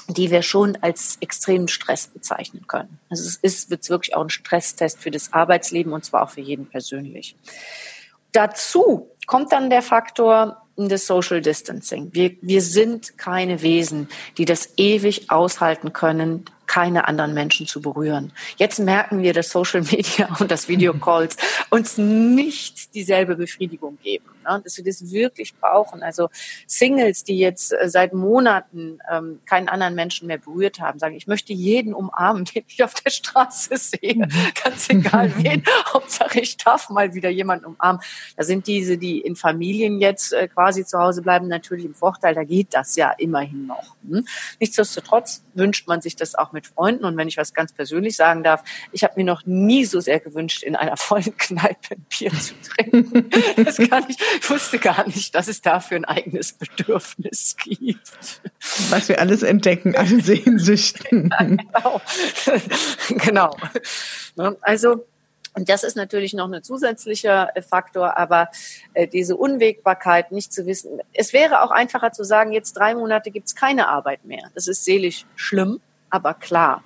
die 0.09 0.31
wir 0.31 0.43
schon 0.43 0.79
als 0.83 1.19
extremen 1.21 1.69
Stress 1.69 2.07
bezeichnen 2.09 2.67
können. 2.67 2.99
Also 3.11 3.25
es 3.27 3.37
ist 3.37 3.71
wird 3.71 3.89
wirklich 3.89 4.15
auch 4.15 4.23
ein 4.23 4.31
Stresstest 4.31 4.99
für 5.01 5.11
das 5.11 5.33
Arbeitsleben 5.33 5.93
und 5.93 6.05
zwar 6.05 6.23
auch 6.23 6.31
für 6.31 6.41
jeden 6.41 6.67
persönlich. 6.67 7.37
Dazu 8.33 9.09
kommt 9.27 9.53
dann 9.53 9.71
der 9.71 9.83
Faktor, 9.83 10.63
das 10.77 11.07
Social 11.07 11.41
Distancing. 11.41 12.11
Wir, 12.13 12.37
wir 12.43 12.61
sind 12.61 13.17
keine 13.17 13.63
Wesen, 13.63 14.09
die 14.37 14.45
das 14.45 14.75
ewig 14.77 15.31
aushalten 15.31 15.93
können, 15.93 16.45
keine 16.67 17.09
anderen 17.09 17.33
Menschen 17.33 17.67
zu 17.67 17.81
berühren. 17.81 18.33
Jetzt 18.57 18.79
merken 18.79 19.23
wir, 19.23 19.33
dass 19.33 19.51
Social 19.51 19.83
Media 19.83 20.29
und 20.41 20.51
das 20.51 20.69
Video 20.69 20.93
Calls 20.95 21.37
uns 21.71 21.97
nicht 21.97 22.95
dieselbe 22.95 23.37
Befriedigung 23.37 23.99
geben 24.03 24.37
ne? 24.47 24.61
dass 24.63 24.77
wir 24.77 24.85
das 24.85 25.11
wirklich 25.11 25.55
brauchen. 25.55 26.03
Also 26.03 26.29
Singles, 26.67 27.25
die 27.25 27.39
jetzt 27.39 27.73
äh, 27.73 27.89
seit 27.89 28.13
Monaten 28.13 28.99
ähm, 29.11 29.41
keinen 29.47 29.69
anderen 29.69 29.95
Menschen 29.95 30.27
mehr 30.27 30.39
berührt 30.39 30.81
haben, 30.81 30.99
sagen, 30.99 31.17
ich 31.17 31.27
möchte 31.27 31.53
jeden 31.53 31.95
umarmen, 31.95 32.45
den 32.55 32.65
ich 32.69 32.83
auf 32.83 32.95
der 32.95 33.11
Straße 33.11 33.77
sehe, 33.77 34.15
mhm. 34.15 34.29
ganz 34.63 34.89
egal 34.89 35.33
wen, 35.37 35.63
Hauptsache 35.93 36.41
ich 36.41 36.57
darf 36.57 36.91
mal 36.91 37.15
wieder 37.15 37.31
jemanden 37.31 37.67
umarmen. 37.67 38.01
Da 38.37 38.45
sind 38.45 38.67
diese, 38.67 38.99
die 38.99 39.16
in 39.19 39.37
Familien 39.37 40.01
jetzt 40.01 40.33
äh, 40.33 40.49
quasi 40.49 40.85
zu 40.85 40.99
Hause 40.99 41.23
bleiben, 41.23 41.49
natürlich 41.49 41.85
im 41.85 41.95
Vorteil, 41.95 42.35
da 42.35 42.45
geht 42.45 42.69
das 42.75 42.97
ja 42.97 43.13
immerhin 43.19 43.67
noch. 43.67 43.97
Hm? 44.09 44.27
Nichtsdestotrotz 44.61 45.45
wünscht 45.55 45.89
man 45.89 46.01
sich 46.01 46.17
das 46.17 46.35
auch 46.35 46.53
mit 46.53 46.67
Freunden 46.67 47.05
und 47.05 47.17
wenn 47.17 47.29
ich 47.29 47.37
was 47.37 47.55
ganz 47.55 47.73
persönlich 47.73 48.17
sagen 48.17 48.43
darf, 48.43 48.63
ich 48.93 49.05
habe 49.05 49.15
mir 49.17 49.25
noch 49.25 49.47
nie 49.47 49.85
so 49.85 50.01
sehr 50.01 50.21
gewünscht, 50.21 50.63
in 50.63 50.77
einer 50.77 50.97
vollen 50.97 51.37
Kneipe 51.37 51.95
ein 51.95 52.07
Bier 52.09 52.33
zu 52.33 52.55
trinken. 52.63 53.31
Das 53.57 53.77
kann 53.77 54.05
ich 54.09 54.17
ich 54.41 54.51
wusste 54.51 54.79
gar 54.79 55.07
nicht, 55.07 55.35
dass 55.35 55.49
es 55.49 55.61
dafür 55.61 55.97
ein 55.99 56.05
eigenes 56.05 56.53
Bedürfnis 56.53 57.57
gibt. 57.57 58.41
Was 58.91 59.09
wir 59.09 59.21
alles 59.21 59.43
entdecken, 59.43 59.97
alle 59.97 60.21
Sehnsüchten. 60.23 61.33
Genau. 61.39 62.01
genau. 63.09 63.57
Ne, 64.37 64.57
also, 64.61 65.07
und 65.57 65.71
das 65.71 65.85
ist 65.85 65.97
natürlich 65.97 66.35
noch 66.35 66.53
ein 66.53 66.63
zusätzlicher 66.63 67.51
Faktor, 67.67 68.19
aber 68.19 68.51
äh, 68.93 69.09
diese 69.09 69.37
Unwägbarkeit, 69.37 70.31
nicht 70.31 70.53
zu 70.53 70.67
wissen. 70.67 71.01
Es 71.15 71.33
wäre 71.33 71.63
auch 71.63 71.71
einfacher 71.71 72.13
zu 72.13 72.25
sagen, 72.25 72.53
jetzt 72.53 72.75
drei 72.75 72.95
Monate 72.95 73.31
gibt's 73.31 73.55
keine 73.55 73.89
Arbeit 73.89 74.27
mehr. 74.27 74.51
Das 74.55 74.69
ist 74.69 74.85
seelisch 74.85 75.25
schlimm, 75.35 75.81
aber 76.11 76.35
klar. 76.35 76.85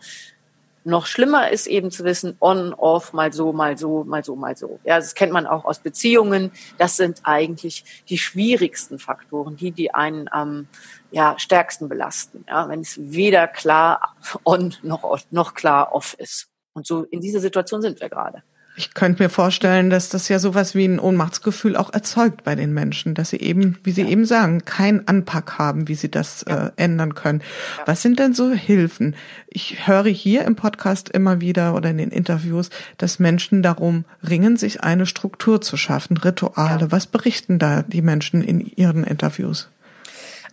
Noch 0.84 1.06
schlimmer 1.06 1.50
ist 1.50 1.66
eben 1.66 1.90
zu 1.90 2.04
wissen, 2.04 2.36
on, 2.40 2.72
off, 2.72 3.12
mal 3.12 3.32
so, 3.32 3.52
mal 3.52 3.76
so, 3.76 4.04
mal 4.04 4.22
so, 4.22 4.36
mal 4.36 4.56
so. 4.56 4.78
Ja, 4.84 4.96
das 4.96 5.16
kennt 5.16 5.32
man 5.32 5.48
auch 5.48 5.64
aus 5.64 5.80
Beziehungen. 5.80 6.52
Das 6.78 6.96
sind 6.96 7.22
eigentlich 7.24 8.04
die 8.08 8.18
schwierigsten 8.18 9.00
Faktoren, 9.00 9.56
die, 9.56 9.72
die 9.72 9.92
einen 9.92 10.28
am 10.28 10.68
ja, 11.10 11.36
stärksten 11.40 11.88
belasten. 11.88 12.44
Ja, 12.48 12.68
wenn 12.68 12.82
es 12.82 12.96
weder 12.98 13.48
klar 13.48 14.14
on 14.44 14.74
noch, 14.82 15.18
noch 15.32 15.54
klar 15.54 15.92
off 15.92 16.14
ist. 16.18 16.46
Und 16.72 16.86
so 16.86 17.02
in 17.02 17.20
dieser 17.20 17.40
Situation 17.40 17.82
sind 17.82 18.00
wir 18.00 18.08
gerade. 18.08 18.44
Ich 18.76 18.94
könnte 18.94 19.22
mir 19.22 19.28
vorstellen, 19.28 19.90
dass 19.90 20.08
das 20.08 20.28
ja 20.28 20.38
sowas 20.38 20.74
wie 20.74 20.86
ein 20.86 20.98
Ohnmachtsgefühl 20.98 21.76
auch 21.76 21.92
erzeugt 21.92 22.44
bei 22.44 22.54
den 22.54 22.72
Menschen, 22.72 23.14
dass 23.14 23.30
sie 23.30 23.40
eben, 23.40 23.78
wie 23.84 23.90
Sie 23.90 24.02
ja. 24.02 24.08
eben 24.08 24.24
sagen, 24.24 24.64
keinen 24.64 25.06
Anpack 25.06 25.58
haben, 25.58 25.88
wie 25.88 25.94
sie 25.94 26.10
das 26.10 26.44
ja. 26.48 26.68
äh, 26.68 26.70
ändern 26.76 27.14
können. 27.14 27.42
Ja. 27.78 27.84
Was 27.86 28.02
sind 28.02 28.18
denn 28.18 28.32
so 28.32 28.52
Hilfen? 28.52 29.16
Ich 29.48 29.86
höre 29.86 30.04
hier 30.04 30.44
im 30.44 30.56
Podcast 30.56 31.08
immer 31.10 31.40
wieder 31.40 31.74
oder 31.74 31.90
in 31.90 31.98
den 31.98 32.10
Interviews, 32.10 32.70
dass 32.96 33.18
Menschen 33.18 33.62
darum 33.62 34.04
ringen, 34.26 34.56
sich 34.56 34.82
eine 34.82 35.06
Struktur 35.06 35.60
zu 35.60 35.76
schaffen, 35.76 36.16
Rituale. 36.16 36.92
Was 36.92 37.06
berichten 37.06 37.58
da 37.58 37.82
die 37.82 38.02
Menschen 38.02 38.42
in 38.42 38.60
ihren 38.60 39.04
Interviews? 39.04 39.68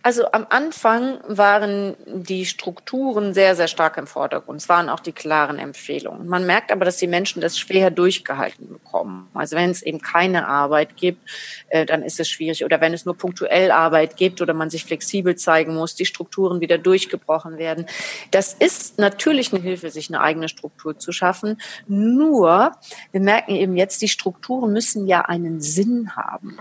Also 0.02 0.30
am 0.32 0.46
Anfang 0.48 1.18
waren 1.26 1.96
die 2.06 2.46
Strukturen 2.46 3.34
sehr, 3.34 3.56
sehr 3.56 3.68
stark 3.68 3.96
im 3.96 4.06
Vordergrund. 4.06 4.60
Es 4.60 4.68
waren 4.68 4.88
auch 4.88 5.00
die 5.00 5.12
klaren 5.12 5.58
Empfehlungen. 5.58 6.28
Man 6.28 6.46
merkt 6.46 6.70
aber, 6.70 6.84
dass 6.84 6.98
die 6.98 7.06
Menschen 7.06 7.40
das 7.40 7.58
schwer 7.58 7.90
durchgehalten 7.90 8.68
bekommen. 8.68 9.28
Also 9.34 9.56
wenn 9.56 9.70
es 9.70 9.82
eben 9.82 10.00
keine 10.00 10.46
Arbeit 10.46 10.96
gibt, 10.96 11.28
äh, 11.68 11.84
dann 11.84 12.02
ist 12.02 12.20
es 12.20 12.28
schwierig. 12.28 12.64
Oder 12.64 12.80
wenn 12.80 12.94
es 12.94 13.04
nur 13.04 13.16
punktuell 13.16 13.70
Arbeit 13.70 14.16
gibt 14.16 14.40
oder 14.40 14.54
man 14.54 14.70
sich 14.70 14.84
flexibel 14.84 15.36
zeigen 15.36 15.74
muss, 15.74 15.96
die 15.96 16.06
Strukturen 16.06 16.60
wieder 16.60 16.78
durchgebrochen 16.78 17.58
werden. 17.58 17.86
Das 18.30 18.54
ist 18.54 18.98
natürlich 18.98 19.52
eine 19.52 19.62
Hilfe, 19.62 19.90
sich 19.90 20.08
eine 20.10 20.20
eigene 20.20 20.48
Struktur 20.48 20.98
zu 20.98 21.12
schaffen. 21.12 21.60
Nur, 21.86 22.72
wir 23.10 23.20
merken 23.20 23.56
eben 23.56 23.76
jetzt, 23.76 24.00
die 24.00 24.08
Strukturen 24.08 24.72
müssen 24.72 25.06
ja 25.06 25.22
einen 25.22 25.60
Sinn 25.60 26.14
haben. 26.14 26.58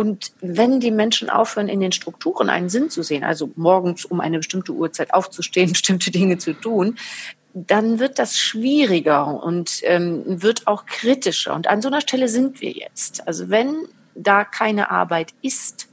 Und 0.00 0.32
wenn 0.40 0.80
die 0.80 0.92
Menschen 0.92 1.28
aufhören, 1.28 1.68
in 1.68 1.78
den 1.78 1.92
Strukturen 1.92 2.48
einen 2.48 2.70
Sinn 2.70 2.88
zu 2.88 3.02
sehen, 3.02 3.22
also 3.22 3.50
morgens 3.56 4.06
um 4.06 4.22
eine 4.22 4.38
bestimmte 4.38 4.72
Uhrzeit 4.72 5.12
aufzustehen, 5.12 5.72
bestimmte 5.72 6.10
Dinge 6.10 6.38
zu 6.38 6.54
tun, 6.54 6.96
dann 7.52 7.98
wird 7.98 8.18
das 8.18 8.38
schwieriger 8.38 9.26
und 9.42 9.82
ähm, 9.82 10.22
wird 10.24 10.66
auch 10.66 10.86
kritischer. 10.86 11.54
Und 11.54 11.66
an 11.66 11.82
so 11.82 11.88
einer 11.88 12.00
Stelle 12.00 12.28
sind 12.28 12.62
wir 12.62 12.70
jetzt. 12.70 13.28
Also 13.28 13.50
wenn 13.50 13.88
da 14.14 14.44
keine 14.44 14.90
Arbeit 14.90 15.34
ist, 15.42 15.89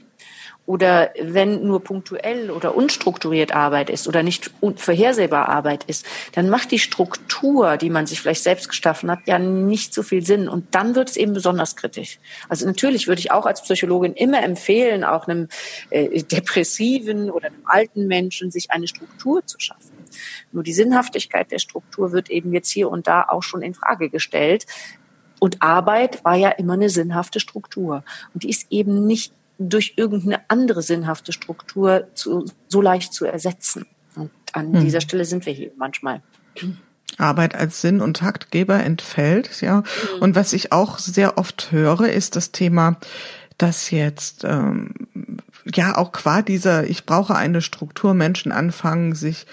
oder 0.68 1.12
wenn 1.20 1.66
nur 1.66 1.82
punktuell 1.82 2.52
oder 2.52 2.76
unstrukturiert 2.76 3.54
Arbeit 3.54 3.90
ist 3.90 4.06
oder 4.06 4.22
nicht 4.22 4.52
vorhersehbar 4.76 5.48
Arbeit 5.48 5.86
ist, 5.86 6.06
dann 6.34 6.50
macht 6.50 6.72
die 6.72 6.78
Struktur, 6.78 7.78
die 7.78 7.90
man 7.90 8.06
sich 8.06 8.20
vielleicht 8.20 8.44
selbst 8.44 8.68
geschaffen 8.68 9.10
hat, 9.10 9.20
ja 9.28 9.40
nicht 9.40 9.94
so 9.94 10.04
viel 10.04 10.26
Sinn. 10.26 10.50
Und 10.50 10.76
dann 10.76 10.94
wird 10.94 11.10
es 11.10 11.16
eben 11.16 11.32
besonders 11.32 11.78
kritisch. 11.78 12.20
Also 12.50 12.66
natürlich 12.66 13.08
würde 13.08 13.20
ich 13.20 13.32
auch 13.32 13.46
als 13.46 13.62
Psychologin 13.64 14.14
immer 14.14 14.44
empfehlen, 14.44 15.06
auch 15.06 15.26
einem 15.28 15.48
äh, 15.90 16.22
depressiven 16.24 17.32
oder 17.32 17.48
einem 17.48 17.64
alten 17.64 18.08
Menschen, 18.08 18.52
sich 18.52 18.70
eine 18.70 18.90
Struktur 18.90 19.46
zu 19.46 19.62
schaffen. 19.62 19.92
Nur 20.52 20.64
die 20.64 20.74
Sinnhaftigkeit 20.74 21.50
der 21.50 21.60
Struktur 21.60 22.12
wird 22.12 22.30
eben 22.30 22.52
jetzt 22.52 22.72
hier 22.72 22.90
und 22.90 23.08
da 23.08 23.24
auch 23.30 23.44
schon 23.44 23.62
in 23.62 23.74
Frage 23.74 24.10
gestellt. 24.10 24.66
Und 25.40 25.62
Arbeit 25.62 26.26
war 26.26 26.36
ja 26.36 26.50
immer 26.50 26.74
eine 26.74 26.90
sinnhafte 26.90 27.40
Struktur. 27.40 28.04
Und 28.34 28.44
die 28.44 28.50
ist 28.50 28.68
eben 28.70 29.08
nicht 29.08 29.32
durch 29.58 29.94
irgendeine 29.96 30.42
andere 30.50 30.82
sinnhafte 30.82 31.34
Struktur 31.34 32.08
zu, 32.14 32.46
so 32.68 32.82
leicht 32.82 33.14
zu 33.14 33.26
ersetzen. 33.26 33.86
Und 34.16 34.32
an 34.54 34.74
hm. 34.74 34.82
dieser 34.82 35.02
Stelle 35.02 35.26
sind 35.26 35.46
wir 35.46 35.54
hier 35.54 35.72
manchmal. 35.78 36.22
Arbeit 37.18 37.56
als 37.56 37.82
Sinn 37.82 38.02
und 38.02 38.18
Taktgeber 38.18 38.84
entfällt, 38.84 39.62
ja. 39.62 39.78
Mhm. 39.78 40.22
Und 40.22 40.36
was 40.36 40.54
ich 40.54 40.72
auch 40.72 41.00
sehr 41.00 41.38
oft 41.38 41.72
höre, 41.72 42.10
ist 42.10 42.36
das 42.36 42.52
Thema, 42.52 42.98
dass 43.58 43.90
jetzt 43.90 44.44
ähm, 44.44 44.94
ja 45.74 45.98
auch 45.98 46.12
qua 46.12 46.42
dieser, 46.42 46.88
ich 46.88 47.06
brauche 47.06 47.36
eine 47.36 47.62
Struktur, 47.62 48.14
Menschen 48.14 48.52
anfangen, 48.52 49.16
sich 49.16 49.48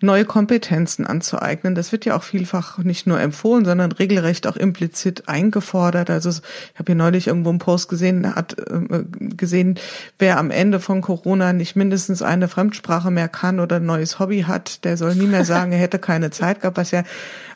neue 0.00 0.24
Kompetenzen 0.24 1.06
anzueignen. 1.06 1.74
Das 1.74 1.92
wird 1.92 2.04
ja 2.04 2.16
auch 2.16 2.22
vielfach 2.22 2.78
nicht 2.78 3.06
nur 3.06 3.20
empfohlen, 3.20 3.64
sondern 3.64 3.92
regelrecht 3.92 4.46
auch 4.46 4.56
implizit 4.56 5.28
eingefordert. 5.28 6.10
Also 6.10 6.30
ich 6.30 6.78
habe 6.78 6.86
hier 6.86 6.94
neulich 6.94 7.26
irgendwo 7.26 7.50
einen 7.50 7.58
Post 7.58 7.88
gesehen, 7.88 8.34
hat 8.34 8.56
äh, 8.58 9.04
gesehen, 9.18 9.78
wer 10.18 10.38
am 10.38 10.50
Ende 10.50 10.80
von 10.80 11.02
Corona 11.02 11.52
nicht 11.52 11.76
mindestens 11.76 12.22
eine 12.22 12.48
Fremdsprache 12.48 13.10
mehr 13.10 13.28
kann 13.28 13.60
oder 13.60 13.76
ein 13.76 13.86
neues 13.86 14.18
Hobby 14.18 14.42
hat, 14.42 14.84
der 14.84 14.96
soll 14.96 15.14
nie 15.14 15.26
mehr 15.26 15.44
sagen, 15.44 15.72
er 15.72 15.78
hätte 15.78 15.98
keine 15.98 16.30
Zeit 16.30 16.60
gehabt, 16.60 16.76
was 16.76 16.90
ja 16.90 17.04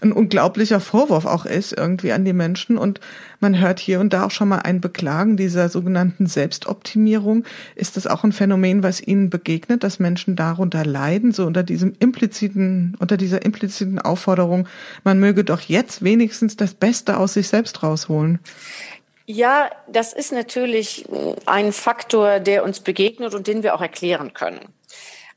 ein 0.03 0.13
unglaublicher 0.13 0.81
Vorwurf 0.81 1.25
auch 1.25 1.47
ist 1.47 1.73
irgendwie 1.73 2.13
an 2.13 2.25
die 2.25 2.33
Menschen. 2.33 2.77
Und 2.77 3.01
man 3.45 3.61
hört 3.61 3.79
hier 3.79 4.01
und 4.01 4.15
da 4.15 4.25
auch 4.25 4.31
schon 4.31 4.49
mal 4.49 4.61
ein 4.61 4.81
Beklagen 4.81 5.37
dieser 5.37 5.69
sogenannten 5.69 6.27
Selbstoptimierung. 6.27 7.45
Ist 7.75 7.99
das 7.99 8.07
auch 8.07 8.25
ein 8.25 8.33
Phänomen, 8.33 8.83
was 8.83 9.03
Ihnen 9.03 9.29
begegnet, 9.29 9.85
dass 9.85 9.99
Menschen 9.99 10.35
darunter 10.35 10.87
leiden, 10.87 11.33
so 11.33 11.45
unter 11.45 11.63
diesem 11.63 11.95
impliziten, 11.99 12.97
unter 13.01 13.19
dieser 13.19 13.45
impliziten 13.45 13.99
Aufforderung, 13.99 14.67
man 15.05 15.21
möge 15.21 15.45
doch 15.45 15.61
jetzt 15.61 16.03
wenigstens 16.03 16.57
das 16.57 16.73
Beste 16.73 17.19
aus 17.19 17.35
sich 17.35 17.49
selbst 17.49 17.83
rausholen? 17.83 18.39
Ja, 19.27 19.69
das 19.89 20.15
ist 20.15 20.33
natürlich 20.33 21.05
ein 21.45 21.75
Faktor, 21.75 22.41
der 22.41 22.65
uns 22.65 22.81
begegnet 22.81 23.35
und 23.35 23.47
den 23.47 23.63
wir 23.63 23.75
auch 23.75 23.83
erklären 23.83 24.33
können. 24.33 24.61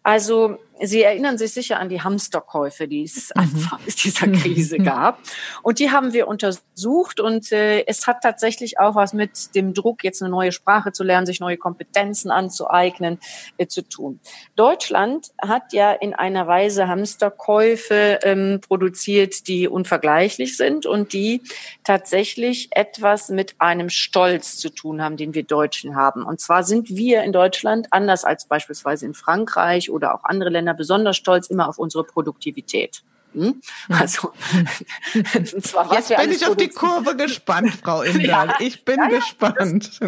Also 0.04 0.60
Sie 0.82 1.02
erinnern 1.02 1.38
sich 1.38 1.54
sicher 1.54 1.80
an 1.80 1.90
die 1.90 2.02
Hamsterkäufe, 2.02 2.88
die 2.88 3.04
es 3.04 3.32
mhm. 3.36 3.42
Anfang 3.42 3.80
dieser 4.04 4.28
Krise 4.28 4.78
gab. 4.78 5.20
Und 5.64 5.80
die 5.80 5.92
haben 5.92 6.14
wir 6.14 6.28
untersucht 6.28 7.20
und 7.20 7.52
äh, 7.52 7.86
es 7.88 8.08
hat 8.08 8.22
tatsächlich 8.22 8.80
auch 8.80 8.96
was 8.96 9.14
mit 9.14 9.56
dem 9.56 9.74
Druck, 9.74 10.04
jetzt 10.04 10.22
eine 10.22 10.30
neue 10.30 10.52
Sprache 10.52 10.92
zu 10.92 11.04
lernen, 11.04 11.26
sich 11.26 11.40
neue 11.40 11.58
Kompetenzen 11.58 12.32
anzueignen, 12.32 13.20
äh, 13.58 13.68
zu 13.68 13.82
tun. 13.82 14.20
Deutschland 14.56 15.32
hat 15.42 15.74
ja 15.74 15.92
in 15.92 16.14
einer 16.14 16.48
Weise 16.48 16.88
Hamsterkäufe 16.88 18.20
ähm, 18.24 18.60
produziert, 18.66 19.48
die 19.48 19.68
unvergleichlich 19.68 20.58
sind 20.58 20.86
und 20.86 21.14
die 21.14 21.42
tatsächlich 21.84 22.70
etwas 22.72 23.30
mit 23.30 23.56
einem 23.60 23.90
Stolz 23.90 24.58
zu 24.58 24.70
tun 24.70 25.02
haben, 25.02 25.18
den 25.18 25.34
wir 25.34 25.44
Deutschen 25.44 25.96
haben. 25.96 26.24
Und 26.24 26.40
zwar 26.40 26.64
sind 26.64 26.90
wir 26.90 27.24
in 27.24 27.32
Deutschland 27.32 27.88
anders 27.92 28.24
als 28.24 28.46
beispielsweise 28.46 29.06
in 29.06 29.14
Frankreich 29.14 29.90
oder 29.90 30.14
auch 30.14 30.24
andere 30.24 30.50
Länder 30.50 30.67
Länder 30.68 30.74
besonders 30.78 31.18
stolz 31.18 31.48
immer 31.48 31.70
auf 31.70 31.80
unsere 31.80 32.04
Produktivität. 32.04 33.04
Hm? 33.34 33.62
Also, 33.90 34.32
zwar, 35.62 35.94
Jetzt 35.94 36.16
bin 36.16 36.32
ich 36.32 36.46
auf 36.46 36.56
die 36.56 36.70
Kurve 36.70 37.16
gespannt, 37.16 37.72
Frau 37.72 38.02
Indal. 38.04 38.48
Ja, 38.48 38.56
ich 38.60 38.84
bin 38.84 38.98
ja, 38.98 39.08
gespannt. 39.08 40.00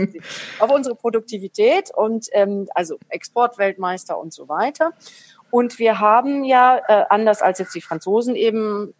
auf 0.59 0.71
unsere 0.71 0.95
Produktivität 0.95 1.91
und 1.95 2.27
ähm, 2.31 2.67
also 2.73 2.97
Exportweltmeister 3.09 4.17
und 4.17 4.33
so 4.33 4.47
weiter. 4.49 4.93
Und 5.51 5.79
wir 5.79 5.99
haben 5.99 6.43
ja, 6.43 6.79
äh, 6.87 7.05
anders 7.09 7.41
als 7.41 7.59
jetzt 7.59 7.73
die 7.75 7.81
Franzosen 7.81 8.35
eben, 8.35 8.93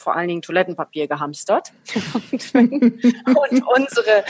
vor 0.00 0.16
allen 0.16 0.28
Dingen 0.28 0.42
Toilettenpapier 0.42 1.06
gehamstert 1.06 1.72
und, 2.14 2.54
und 2.54 3.62
unsere 3.66 4.24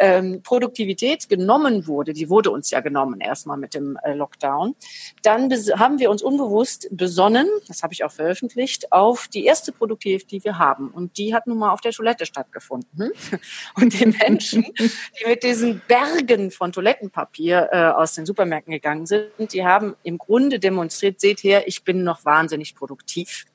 ähm, 0.00 0.42
Produktivität 0.42 1.28
genommen 1.28 1.86
wurde, 1.86 2.12
die 2.12 2.28
wurde 2.28 2.50
uns 2.50 2.70
ja 2.70 2.80
genommen 2.80 3.20
erstmal 3.20 3.56
mit 3.56 3.74
dem 3.74 3.96
äh, 4.02 4.14
Lockdown, 4.14 4.74
dann 5.22 5.50
haben 5.78 5.98
wir 5.98 6.10
uns 6.10 6.22
unbewusst 6.22 6.88
besonnen, 6.90 7.48
das 7.68 7.82
habe 7.82 7.92
ich 7.92 8.04
auch 8.04 8.12
veröffentlicht, 8.12 8.92
auf 8.92 9.28
die 9.28 9.44
erste 9.44 9.72
Produktivität, 9.72 10.30
die 10.30 10.44
wir 10.44 10.58
haben. 10.58 10.88
Und 10.88 11.18
die 11.18 11.34
hat 11.34 11.46
nun 11.46 11.58
mal 11.58 11.70
auf 11.70 11.80
der 11.80 11.92
Toilette 11.92 12.26
stattgefunden. 12.26 13.12
Und 13.74 13.98
die 13.98 14.06
Menschen, 14.06 14.64
die 14.78 15.28
mit 15.28 15.42
diesen 15.42 15.82
Bergen 15.86 16.50
von 16.50 16.72
Toilettenpapier 16.72 17.68
äh, 17.72 17.78
aus 17.90 18.14
den 18.14 18.26
Supermärkten 18.26 18.72
gegangen 18.72 19.06
sind, 19.06 19.52
die 19.52 19.64
haben 19.64 19.94
im 20.02 20.18
Grunde 20.18 20.58
demonstriert, 20.58 21.20
seht 21.20 21.42
her, 21.42 21.66
ich 21.66 21.84
bin 21.84 22.04
noch 22.04 22.24
wahnsinnig 22.24 22.74
produktiv. 22.74 23.46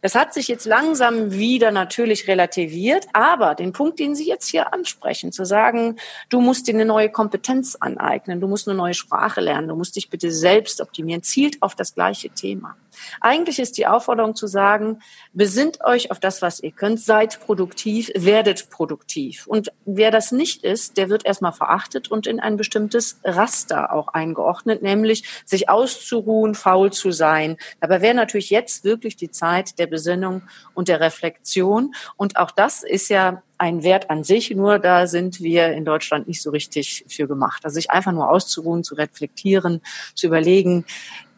Das 0.00 0.14
hat 0.14 0.32
sich 0.32 0.46
jetzt 0.46 0.64
langsam 0.64 1.32
wieder 1.32 1.72
natürlich 1.72 2.28
relativiert, 2.28 3.06
aber 3.12 3.56
den 3.56 3.72
Punkt, 3.72 3.98
den 3.98 4.14
Sie 4.14 4.28
jetzt 4.28 4.46
hier 4.48 4.72
ansprechen, 4.72 5.32
zu 5.32 5.44
sagen, 5.44 5.96
du 6.28 6.40
musst 6.40 6.68
dir 6.68 6.74
eine 6.74 6.84
neue 6.84 7.10
Kompetenz 7.10 7.74
aneignen, 7.74 8.40
du 8.40 8.46
musst 8.46 8.68
eine 8.68 8.76
neue 8.76 8.94
Sprache 8.94 9.40
lernen, 9.40 9.68
du 9.68 9.74
musst 9.74 9.96
dich 9.96 10.08
bitte 10.08 10.30
selbst 10.30 10.80
optimieren, 10.80 11.24
zielt 11.24 11.60
auf 11.62 11.74
das 11.74 11.94
gleiche 11.94 12.30
Thema. 12.30 12.76
Eigentlich 13.20 13.58
ist 13.58 13.78
die 13.78 13.86
Aufforderung 13.86 14.34
zu 14.34 14.46
sagen, 14.46 15.00
besinnt 15.32 15.84
euch 15.84 16.10
auf 16.10 16.20
das, 16.20 16.42
was 16.42 16.60
ihr 16.60 16.72
könnt, 16.72 17.00
seid 17.00 17.40
produktiv, 17.40 18.10
werdet 18.14 18.70
produktiv. 18.70 19.46
Und 19.46 19.72
wer 19.84 20.10
das 20.10 20.32
nicht 20.32 20.64
ist, 20.64 20.96
der 20.96 21.08
wird 21.08 21.26
erstmal 21.26 21.52
verachtet 21.52 22.10
und 22.10 22.26
in 22.26 22.40
ein 22.40 22.56
bestimmtes 22.56 23.20
Raster 23.24 23.92
auch 23.92 24.08
eingeordnet, 24.08 24.82
nämlich 24.82 25.24
sich 25.44 25.68
auszuruhen, 25.68 26.54
faul 26.54 26.92
zu 26.92 27.12
sein. 27.12 27.56
Dabei 27.80 28.00
wäre 28.00 28.14
natürlich 28.14 28.50
jetzt 28.50 28.84
wirklich 28.84 29.16
die 29.16 29.30
Zeit 29.30 29.78
der 29.78 29.86
Besinnung 29.86 30.42
und 30.74 30.88
der 30.88 31.00
Reflexion. 31.00 31.94
Und 32.16 32.36
auch 32.36 32.50
das 32.50 32.82
ist 32.82 33.08
ja 33.08 33.42
ein 33.58 33.82
Wert 33.82 34.10
an 34.10 34.24
sich, 34.24 34.50
nur 34.50 34.78
da 34.78 35.06
sind 35.06 35.40
wir 35.40 35.72
in 35.72 35.84
Deutschland 35.84 36.28
nicht 36.28 36.40
so 36.42 36.50
richtig 36.50 37.04
für 37.08 37.26
gemacht. 37.26 37.64
Also 37.64 37.74
sich 37.74 37.90
einfach 37.90 38.12
nur 38.12 38.30
auszuruhen, 38.30 38.84
zu 38.84 38.94
reflektieren, 38.94 39.80
zu 40.14 40.28
überlegen, 40.28 40.84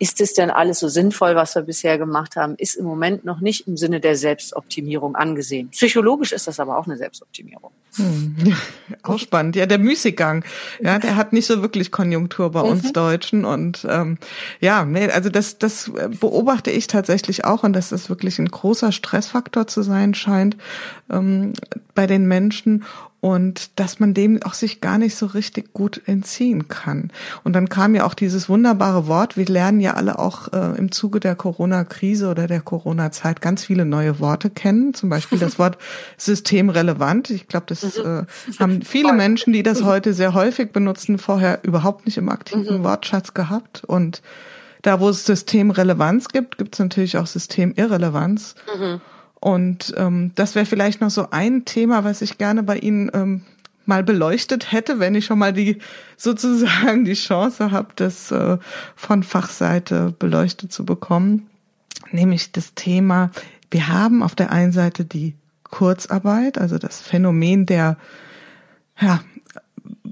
ist 0.01 0.21
es 0.23 0.33
denn 0.33 0.51
alles 0.51 0.79
so 0.81 0.89
sinnvoll, 0.89 1.37
was 1.37 1.55
wir 1.55 1.63
bisher 1.63 1.99
gemacht 1.99 2.35
haben, 2.35 2.55
ist 2.57 2.75
im 2.75 2.87
Moment 2.87 3.27
noch 3.27 3.41
nicht 3.41 3.69
im 3.69 3.77
Sinne 3.77 4.01
der 4.01 4.17
Selbstoptimierung 4.17 5.15
angesehen. 5.15 5.69
Psychologisch 5.71 6.33
ist 6.33 6.47
das 6.47 6.59
aber 6.59 6.79
auch 6.79 6.87
eine 6.87 6.97
Selbstoptimierung. 6.97 7.71
Hm. 7.97 8.57
Auch 9.03 9.19
spannend. 9.19 9.57
Ja, 9.57 9.67
der 9.67 9.79
Müßiggang, 9.79 10.45
ja, 10.81 10.99
der 10.99 11.17
hat 11.17 11.33
nicht 11.33 11.47
so 11.47 11.61
wirklich 11.61 11.91
Konjunktur 11.91 12.51
bei 12.53 12.61
uns 12.61 12.85
mhm. 12.85 12.93
Deutschen. 12.93 13.45
Und 13.45 13.87
ähm, 13.89 14.19
ja, 14.61 14.85
nee, 14.85 15.09
also 15.11 15.29
das, 15.29 15.59
das 15.59 15.91
beobachte 16.21 16.71
ich 16.71 16.87
tatsächlich 16.87 17.45
auch 17.45 17.65
und 17.65 17.73
dass 17.73 17.89
das 17.89 18.09
wirklich 18.09 18.39
ein 18.39 18.49
großer 18.49 18.93
Stressfaktor 18.93 19.67
zu 19.67 19.83
sein 19.83 20.15
scheint 20.15 20.57
ähm, 21.11 21.53
bei 21.95 22.07
den 22.11 22.27
Menschen 22.27 22.85
und 23.21 23.79
dass 23.79 24.01
man 24.01 24.15
dem 24.15 24.43
auch 24.43 24.55
sich 24.55 24.81
gar 24.81 24.97
nicht 24.97 25.15
so 25.15 25.27
richtig 25.27 25.75
gut 25.75 26.01
entziehen 26.07 26.69
kann. 26.69 27.11
Und 27.45 27.53
dann 27.53 27.69
kam 27.69 27.95
ja 27.95 28.05
auch 28.07 28.15
dieses 28.15 28.49
wunderbare 28.49 29.07
Wort, 29.07 29.37
wir 29.37 29.45
lernen 29.45 29.81
ja 29.81 29.95
alle 29.95 30.19
auch 30.19 30.53
äh, 30.53 30.79
im 30.79 30.91
Zuge 30.91 31.21
der 31.21 31.35
Corona-Krise 31.35 32.29
oder 32.29 32.47
der 32.47 32.63
Corona-Zeit 32.63 33.43
ganz 33.43 33.65
viele 33.65 33.85
neue 33.85 34.21
Worte 34.21 34.49
kennen, 34.49 34.95
zum 34.95 35.11
Beispiel 35.11 35.39
das 35.39 35.59
Wort 35.59 35.77
systemrelevant. 36.17 37.29
Ich 37.31 37.47
glaube, 37.47 37.67
das 37.69 37.83
mhm. 37.99 38.05
äh, 38.05 38.59
haben 38.59 38.83
viele 38.83 39.13
Menschen, 39.13 39.53
die 39.53 39.63
das 39.63 39.83
heute 39.83 40.15
sehr 40.15 40.33
häufig 40.33 40.73
benutzen, 40.73 41.19
vorher 41.19 41.61
überhaupt 41.63 42.07
nicht 42.07 42.17
im 42.17 42.31
aktiven 42.31 42.79
mhm. 42.79 42.85
Wortschatz 42.85 43.35
gehabt. 43.35 43.85
Und 43.85 44.23
da, 44.81 44.99
wo 44.99 45.11
es 45.11 45.27
Systemrelevanz 45.27 46.29
gibt, 46.29 46.57
gibt 46.57 46.75
es 46.75 46.79
natürlich 46.79 47.19
auch 47.19 47.27
Systemirrelevanz. 47.27 48.55
Mhm. 48.79 49.01
Und 49.41 49.95
ähm, 49.97 50.33
das 50.35 50.55
wäre 50.55 50.67
vielleicht 50.67 51.01
noch 51.01 51.11
so 51.11 51.31
ein 51.31 51.65
Thema, 51.65 52.05
was 52.05 52.21
ich 52.21 52.37
gerne 52.37 52.63
bei 52.63 52.77
Ihnen 52.79 53.11
ähm, 53.15 53.43
mal 53.87 54.03
beleuchtet 54.03 54.71
hätte, 54.71 55.01
wenn 55.01 55.15
ich 55.15 55.25
schon 55.25 55.39
mal 55.39 55.53
die 55.53 55.79
sozusagen 56.17 57.05
die 57.05 57.15
Chance 57.15 57.71
habe, 57.71 57.89
das 57.97 58.31
äh, 58.31 58.59
von 58.95 59.23
Fachseite 59.23 60.15
beleuchtet 60.19 60.73
zu 60.73 60.85
bekommen, 60.85 61.49
nämlich 62.13 62.53
das 62.53 62.75
Thema, 62.75 63.31
wir 63.71 63.89
haben 63.89 64.23
auf 64.23 64.35
der 64.35 64.51
einen 64.51 64.73
Seite 64.73 65.05
die 65.05 65.35
Kurzarbeit, 65.65 66.59
also 66.59 66.79
das 66.79 67.01
Phänomen 67.01 67.65
der, 67.65 67.97
ja, 69.01 69.21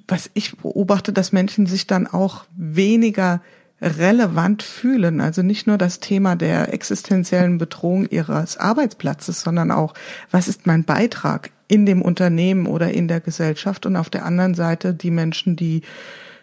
was 0.06 0.30
ich 0.34 0.56
beobachte, 0.56 1.12
dass 1.12 1.32
Menschen 1.32 1.66
sich 1.66 1.86
dann 1.86 2.06
auch 2.06 2.44
weniger 2.56 3.42
relevant 3.80 4.62
fühlen. 4.62 5.20
Also 5.20 5.42
nicht 5.42 5.66
nur 5.66 5.78
das 5.78 6.00
Thema 6.00 6.36
der 6.36 6.72
existenziellen 6.72 7.58
Bedrohung 7.58 8.06
ihres 8.06 8.56
Arbeitsplatzes, 8.56 9.40
sondern 9.40 9.70
auch, 9.70 9.94
was 10.30 10.48
ist 10.48 10.66
mein 10.66 10.84
Beitrag 10.84 11.50
in 11.68 11.86
dem 11.86 12.02
Unternehmen 12.02 12.66
oder 12.66 12.90
in 12.92 13.08
der 13.08 13.20
Gesellschaft 13.20 13.86
und 13.86 13.96
auf 13.96 14.10
der 14.10 14.24
anderen 14.24 14.54
Seite 14.54 14.94
die 14.94 15.10
Menschen, 15.10 15.54
die 15.54 15.82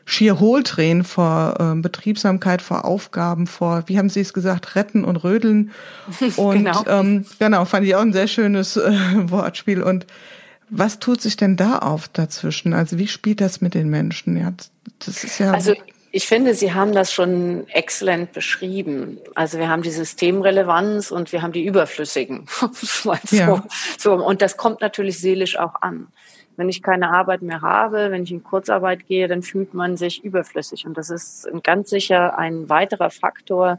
schier 0.05 0.39
hohltränen 0.39 1.03
vor 1.03 1.55
äh, 1.59 1.81
Betriebsamkeit, 1.81 2.61
vor 2.61 2.85
Aufgaben, 2.85 3.47
vor, 3.47 3.83
wie 3.87 3.97
haben 3.97 4.09
Sie 4.09 4.21
es 4.21 4.33
gesagt, 4.33 4.75
retten 4.75 5.03
und 5.03 5.17
rödeln. 5.17 5.71
Und 6.37 6.57
genau, 6.57 6.85
ähm, 6.87 7.25
genau 7.39 7.65
fand 7.65 7.87
ich 7.87 7.95
auch 7.95 8.01
ein 8.01 8.13
sehr 8.13 8.27
schönes 8.27 8.77
äh, 8.77 8.91
Wortspiel. 9.15 9.81
Und 9.81 10.05
was 10.69 10.99
tut 10.99 11.21
sich 11.21 11.37
denn 11.37 11.57
da 11.57 11.79
auf 11.79 12.07
dazwischen? 12.07 12.73
Also 12.73 12.99
wie 12.99 13.07
spielt 13.07 13.41
das 13.41 13.61
mit 13.61 13.73
den 13.73 13.89
Menschen? 13.89 14.37
Ja, 14.37 14.53
das 14.99 15.23
ist 15.23 15.39
ja. 15.39 15.51
Also 15.51 15.73
ich 16.15 16.27
finde, 16.27 16.53
Sie 16.53 16.73
haben 16.73 16.93
das 16.93 17.11
schon 17.11 17.67
exzellent 17.67 18.31
beschrieben. 18.31 19.19
Also 19.35 19.59
wir 19.59 19.67
haben 19.67 19.81
die 19.81 19.91
Systemrelevanz 19.91 21.11
und 21.11 21.33
wir 21.33 21.41
haben 21.41 21.51
die 21.51 21.65
Überflüssigen. 21.65 22.45
ja. 23.31 23.61
so. 23.97 24.13
Und 24.13 24.41
das 24.41 24.55
kommt 24.55 24.79
natürlich 24.79 25.19
seelisch 25.19 25.59
auch 25.59 25.75
an. 25.81 26.07
Wenn 26.55 26.69
ich 26.69 26.81
keine 26.81 27.09
Arbeit 27.09 27.41
mehr 27.41 27.61
habe, 27.61 28.11
wenn 28.11 28.23
ich 28.23 28.31
in 28.31 28.45
Kurzarbeit 28.45 29.07
gehe, 29.07 29.27
dann 29.27 29.43
fühlt 29.43 29.73
man 29.73 29.97
sich 29.97 30.23
überflüssig. 30.23 30.85
Und 30.85 30.97
das 30.97 31.09
ist 31.09 31.49
ganz 31.63 31.89
sicher 31.89 32.37
ein 32.37 32.69
weiterer 32.69 33.09
Faktor, 33.09 33.77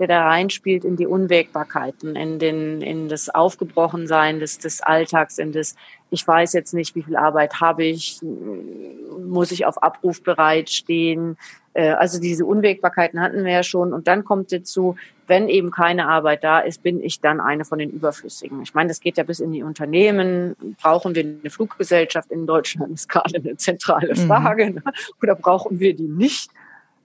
der 0.00 0.08
da 0.08 0.26
reinspielt 0.26 0.84
in 0.84 0.96
die 0.96 1.06
Unwägbarkeiten, 1.06 2.16
in 2.16 2.40
den, 2.40 2.82
in 2.82 3.08
das 3.08 3.28
Aufgebrochensein 3.32 4.40
des, 4.40 4.58
des 4.58 4.80
Alltags, 4.82 5.38
in 5.38 5.52
das, 5.52 5.76
ich 6.10 6.26
weiß 6.26 6.52
jetzt 6.52 6.74
nicht, 6.74 6.96
wie 6.96 7.02
viel 7.02 7.16
Arbeit 7.16 7.60
habe 7.60 7.84
ich, 7.84 8.20
muss 8.22 9.52
ich 9.52 9.66
auf 9.66 9.80
Abruf 9.82 10.22
bereitstehen, 10.22 11.38
also 11.82 12.20
diese 12.20 12.44
Unwägbarkeiten 12.46 13.20
hatten 13.20 13.44
wir 13.44 13.52
ja 13.52 13.62
schon. 13.62 13.92
Und 13.92 14.08
dann 14.08 14.24
kommt 14.24 14.52
dazu, 14.52 14.96
wenn 15.26 15.48
eben 15.48 15.70
keine 15.70 16.08
Arbeit 16.08 16.44
da 16.44 16.60
ist, 16.60 16.82
bin 16.82 17.02
ich 17.02 17.20
dann 17.20 17.40
eine 17.40 17.64
von 17.64 17.78
den 17.78 17.90
Überflüssigen. 17.90 18.62
Ich 18.62 18.74
meine, 18.74 18.88
das 18.88 19.00
geht 19.00 19.16
ja 19.16 19.24
bis 19.24 19.40
in 19.40 19.52
die 19.52 19.62
Unternehmen. 19.62 20.56
Brauchen 20.80 21.14
wir 21.14 21.24
eine 21.24 21.50
Fluggesellschaft 21.50 22.30
in 22.30 22.46
Deutschland? 22.46 22.92
Das 22.92 23.00
ist 23.00 23.08
gerade 23.08 23.36
eine 23.36 23.56
zentrale 23.56 24.14
mhm. 24.14 24.26
Frage. 24.26 24.66
Mhm. 24.70 24.82
Oder 25.22 25.34
brauchen 25.34 25.80
wir 25.80 25.94
die 25.94 26.08
nicht? 26.08 26.50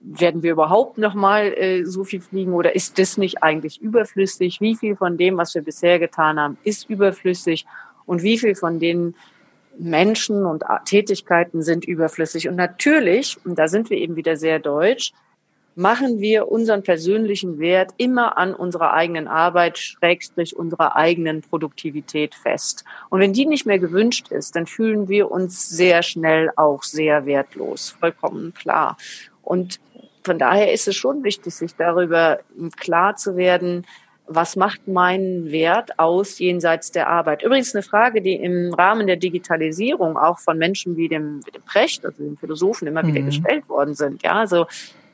werden 0.04 0.42
wir 0.42 0.52
überhaupt 0.52 0.98
noch 0.98 1.14
mal 1.14 1.54
äh, 1.56 1.84
so 1.84 2.04
viel 2.04 2.20
fliegen 2.20 2.54
oder 2.54 2.74
ist 2.74 2.98
das 2.98 3.16
nicht 3.16 3.42
eigentlich 3.42 3.80
überflüssig? 3.80 4.60
Wie 4.60 4.74
viel 4.74 4.96
von 4.96 5.16
dem, 5.16 5.36
was 5.36 5.54
wir 5.54 5.62
bisher 5.62 5.98
getan 5.98 6.40
haben, 6.40 6.58
ist 6.64 6.90
überflüssig 6.90 7.66
und 8.04 8.22
wie 8.22 8.38
viel 8.38 8.54
von 8.54 8.80
den 8.80 9.14
Menschen 9.78 10.44
und 10.44 10.64
Tätigkeiten 10.84 11.62
sind 11.62 11.84
überflüssig? 11.84 12.48
Und 12.48 12.56
natürlich, 12.56 13.38
und 13.44 13.58
da 13.58 13.68
sind 13.68 13.90
wir 13.90 13.98
eben 13.98 14.16
wieder 14.16 14.36
sehr 14.36 14.58
deutsch, 14.58 15.12
machen 15.74 16.20
wir 16.20 16.48
unseren 16.48 16.82
persönlichen 16.82 17.58
Wert 17.58 17.92
immer 17.96 18.36
an 18.36 18.54
unserer 18.54 18.92
eigenen 18.92 19.26
Arbeit, 19.28 19.78
schrägstrich 19.78 20.54
unserer 20.54 20.96
eigenen 20.96 21.42
Produktivität 21.42 22.34
fest. 22.34 22.84
Und 23.08 23.20
wenn 23.20 23.32
die 23.32 23.46
nicht 23.46 23.66
mehr 23.66 23.78
gewünscht 23.78 24.30
ist, 24.30 24.54
dann 24.54 24.66
fühlen 24.66 25.08
wir 25.08 25.30
uns 25.30 25.68
sehr 25.68 26.02
schnell 26.02 26.50
auch 26.56 26.82
sehr 26.82 27.26
wertlos. 27.26 27.96
Vollkommen 27.98 28.52
klar. 28.54 28.96
Und 29.42 29.80
von 30.24 30.38
daher 30.38 30.72
ist 30.72 30.88
es 30.88 30.94
schon 30.94 31.24
wichtig, 31.24 31.54
sich 31.54 31.74
darüber 31.74 32.40
klar 32.76 33.16
zu 33.16 33.36
werden, 33.36 33.86
was 34.34 34.56
macht 34.56 34.88
meinen 34.88 35.50
Wert 35.50 35.98
aus 35.98 36.38
jenseits 36.38 36.90
der 36.92 37.08
Arbeit? 37.08 37.42
Übrigens 37.42 37.74
eine 37.74 37.82
Frage, 37.82 38.22
die 38.22 38.34
im 38.34 38.72
Rahmen 38.74 39.06
der 39.06 39.16
Digitalisierung 39.16 40.16
auch 40.16 40.38
von 40.38 40.58
Menschen 40.58 40.96
wie 40.96 41.08
dem, 41.08 41.40
wie 41.46 41.50
dem 41.50 41.62
Precht, 41.62 42.04
also 42.04 42.22
dem 42.22 42.36
Philosophen, 42.36 42.88
immer 42.88 43.06
wieder 43.06 43.20
mhm. 43.20 43.26
gestellt 43.26 43.68
worden 43.68 43.94
sind. 43.94 44.22
Ja, 44.22 44.32
also 44.32 44.66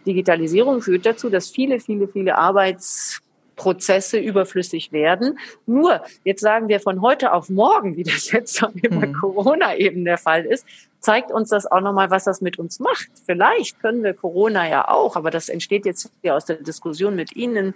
Digitalisierung 0.07 0.81
führt 0.81 1.07
dazu, 1.07 1.31
dass 1.31 1.51
viele, 1.51 1.81
viele, 1.81 2.09
viele 2.09 2.39
Arbeitsprozesse 2.39 4.19
überflüssig 4.19 4.93
werden. 4.93 5.39
Nur, 5.67 6.03
jetzt 6.25 6.41
sagen 6.41 6.69
wir 6.69 6.81
von 6.81 7.03
heute 7.03 7.33
auf 7.33 7.49
morgen, 7.51 7.97
wie 7.97 8.03
das 8.05 8.31
jetzt 8.33 8.59
schon 8.59 8.73
über 8.75 9.07
mhm. 9.07 9.15
Corona 9.15 9.77
eben 9.77 10.05
der 10.05 10.19
Fall 10.19 10.45
ist, 10.45 10.67
zeigt 11.01 11.31
uns 11.31 11.51
das 11.51 11.67
auch 11.67 11.81
nochmal, 11.81 12.11
was 12.11 12.25
das 12.25 12.41
mit 12.41 12.59
uns 12.59 12.81
macht. 12.81 13.09
Vielleicht 13.27 13.81
können 13.81 14.03
wir 14.03 14.15
Corona 14.15 14.69
ja 14.69 14.89
auch, 14.89 15.17
aber 15.17 15.31
das 15.31 15.49
entsteht 15.49 15.87
jetzt 15.87 16.11
hier 16.23 16.35
aus 16.35 16.45
der 16.45 16.57
Diskussion 16.57 17.15
mit 17.15 17.37
Ihnen 17.37 17.75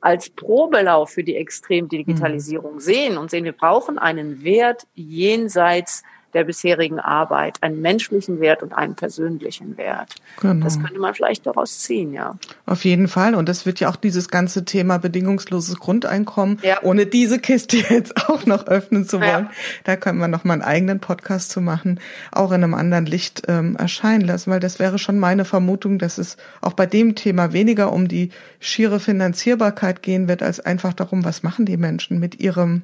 als 0.00 0.30
Probelauf 0.30 1.10
für 1.10 1.24
die 1.24 1.36
Extremdigitalisierung 1.36 2.74
mhm. 2.74 2.80
sehen 2.80 3.18
und 3.18 3.30
sehen, 3.30 3.44
wir 3.44 3.52
brauchen 3.52 3.98
einen 3.98 4.44
Wert 4.44 4.86
jenseits 4.94 6.02
der 6.34 6.44
bisherigen 6.44 6.98
Arbeit, 6.98 7.62
einen 7.62 7.80
menschlichen 7.80 8.40
Wert 8.40 8.62
und 8.62 8.72
einen 8.72 8.94
persönlichen 8.94 9.76
Wert. 9.78 10.14
Genau. 10.40 10.64
Das 10.64 10.78
könnte 10.78 10.98
man 10.98 11.14
vielleicht 11.14 11.46
daraus 11.46 11.78
ziehen, 11.78 12.12
ja. 12.12 12.36
Auf 12.66 12.84
jeden 12.84 13.08
Fall. 13.08 13.34
Und 13.34 13.48
das 13.48 13.64
wird 13.64 13.80
ja 13.80 13.88
auch 13.88 13.96
dieses 13.96 14.28
ganze 14.28 14.64
Thema 14.64 14.98
bedingungsloses 14.98 15.78
Grundeinkommen, 15.78 16.58
ja. 16.62 16.82
ohne 16.82 17.06
diese 17.06 17.38
Kiste 17.38 17.76
jetzt 17.88 18.28
auch 18.28 18.44
noch 18.44 18.66
öffnen 18.66 19.06
zu 19.06 19.20
wollen. 19.20 19.46
Ja. 19.46 19.50
Da 19.84 19.96
können 19.96 20.18
wir 20.18 20.28
noch 20.28 20.44
mal 20.44 20.54
einen 20.54 20.62
eigenen 20.62 21.00
Podcast 21.00 21.50
zu 21.50 21.60
machen, 21.60 22.00
auch 22.32 22.50
in 22.50 22.62
einem 22.62 22.74
anderen 22.74 23.06
Licht 23.06 23.42
ähm, 23.48 23.76
erscheinen 23.76 24.22
lassen, 24.22 24.50
weil 24.50 24.60
das 24.60 24.78
wäre 24.78 24.98
schon 24.98 25.18
meine 25.18 25.44
Vermutung, 25.44 25.98
dass 25.98 26.18
es 26.18 26.36
auch 26.60 26.74
bei 26.74 26.86
dem 26.86 27.14
Thema 27.14 27.52
weniger 27.52 27.92
um 27.92 28.08
die 28.08 28.30
schiere 28.60 29.00
Finanzierbarkeit 29.00 30.02
gehen 30.02 30.28
wird, 30.28 30.42
als 30.42 30.60
einfach 30.60 30.92
darum, 30.92 31.24
was 31.24 31.42
machen 31.42 31.66
die 31.66 31.76
Menschen 31.76 32.18
mit 32.18 32.40
ihrem 32.40 32.82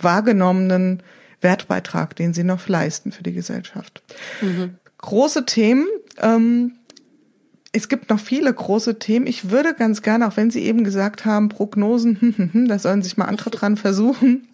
wahrgenommenen 0.00 1.02
Wertbeitrag, 1.40 2.16
den 2.16 2.34
sie 2.34 2.44
noch 2.44 2.68
leisten 2.68 3.12
für 3.12 3.22
die 3.22 3.32
Gesellschaft. 3.32 4.02
Mhm. 4.40 4.76
Große 4.98 5.46
Themen. 5.46 5.86
Ähm, 6.18 6.72
es 7.72 7.88
gibt 7.88 8.10
noch 8.10 8.18
viele 8.18 8.52
große 8.52 8.98
Themen. 8.98 9.28
Ich 9.28 9.50
würde 9.50 9.74
ganz 9.74 10.02
gerne, 10.02 10.26
auch 10.26 10.36
wenn 10.36 10.50
Sie 10.50 10.64
eben 10.64 10.82
gesagt 10.82 11.24
haben, 11.24 11.48
Prognosen, 11.48 12.16
hm, 12.20 12.34
hm, 12.36 12.52
hm, 12.52 12.68
da 12.68 12.78
sollen 12.78 13.02
sich 13.02 13.16
mal 13.16 13.26
andere 13.26 13.50
dran 13.50 13.76
versuchen, 13.76 14.48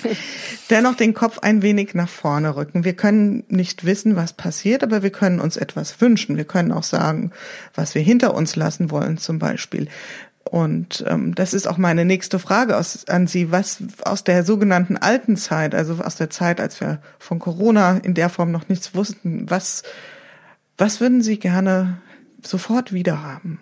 dennoch 0.70 0.94
den 0.94 1.12
Kopf 1.12 1.40
ein 1.40 1.62
wenig 1.62 1.94
nach 1.94 2.08
vorne 2.08 2.54
rücken. 2.54 2.84
Wir 2.84 2.94
können 2.94 3.44
nicht 3.48 3.84
wissen, 3.84 4.16
was 4.16 4.32
passiert, 4.32 4.82
aber 4.82 5.02
wir 5.02 5.10
können 5.10 5.40
uns 5.40 5.56
etwas 5.56 6.00
wünschen. 6.00 6.36
Wir 6.36 6.44
können 6.44 6.72
auch 6.72 6.84
sagen, 6.84 7.32
was 7.74 7.94
wir 7.94 8.02
hinter 8.02 8.34
uns 8.34 8.56
lassen 8.56 8.90
wollen, 8.90 9.18
zum 9.18 9.38
Beispiel. 9.38 9.88
Und 10.44 11.04
ähm, 11.08 11.34
das 11.34 11.54
ist 11.54 11.66
auch 11.66 11.78
meine 11.78 12.04
nächste 12.04 12.38
Frage 12.38 12.76
aus, 12.76 13.08
an 13.08 13.26
Sie. 13.26 13.50
Was 13.50 13.82
aus 14.04 14.24
der 14.24 14.44
sogenannten 14.44 14.96
alten 14.96 15.36
Zeit, 15.36 15.74
also 15.74 15.94
aus 16.02 16.16
der 16.16 16.30
Zeit, 16.30 16.60
als 16.60 16.80
wir 16.80 17.00
von 17.18 17.38
Corona 17.38 17.98
in 17.98 18.14
der 18.14 18.28
Form 18.28 18.50
noch 18.50 18.68
nichts 18.68 18.94
wussten, 18.94 19.48
was, 19.48 19.82
was 20.76 21.00
würden 21.00 21.22
Sie 21.22 21.38
gerne 21.38 21.98
sofort 22.42 22.92
wieder 22.92 23.22
haben? 23.22 23.60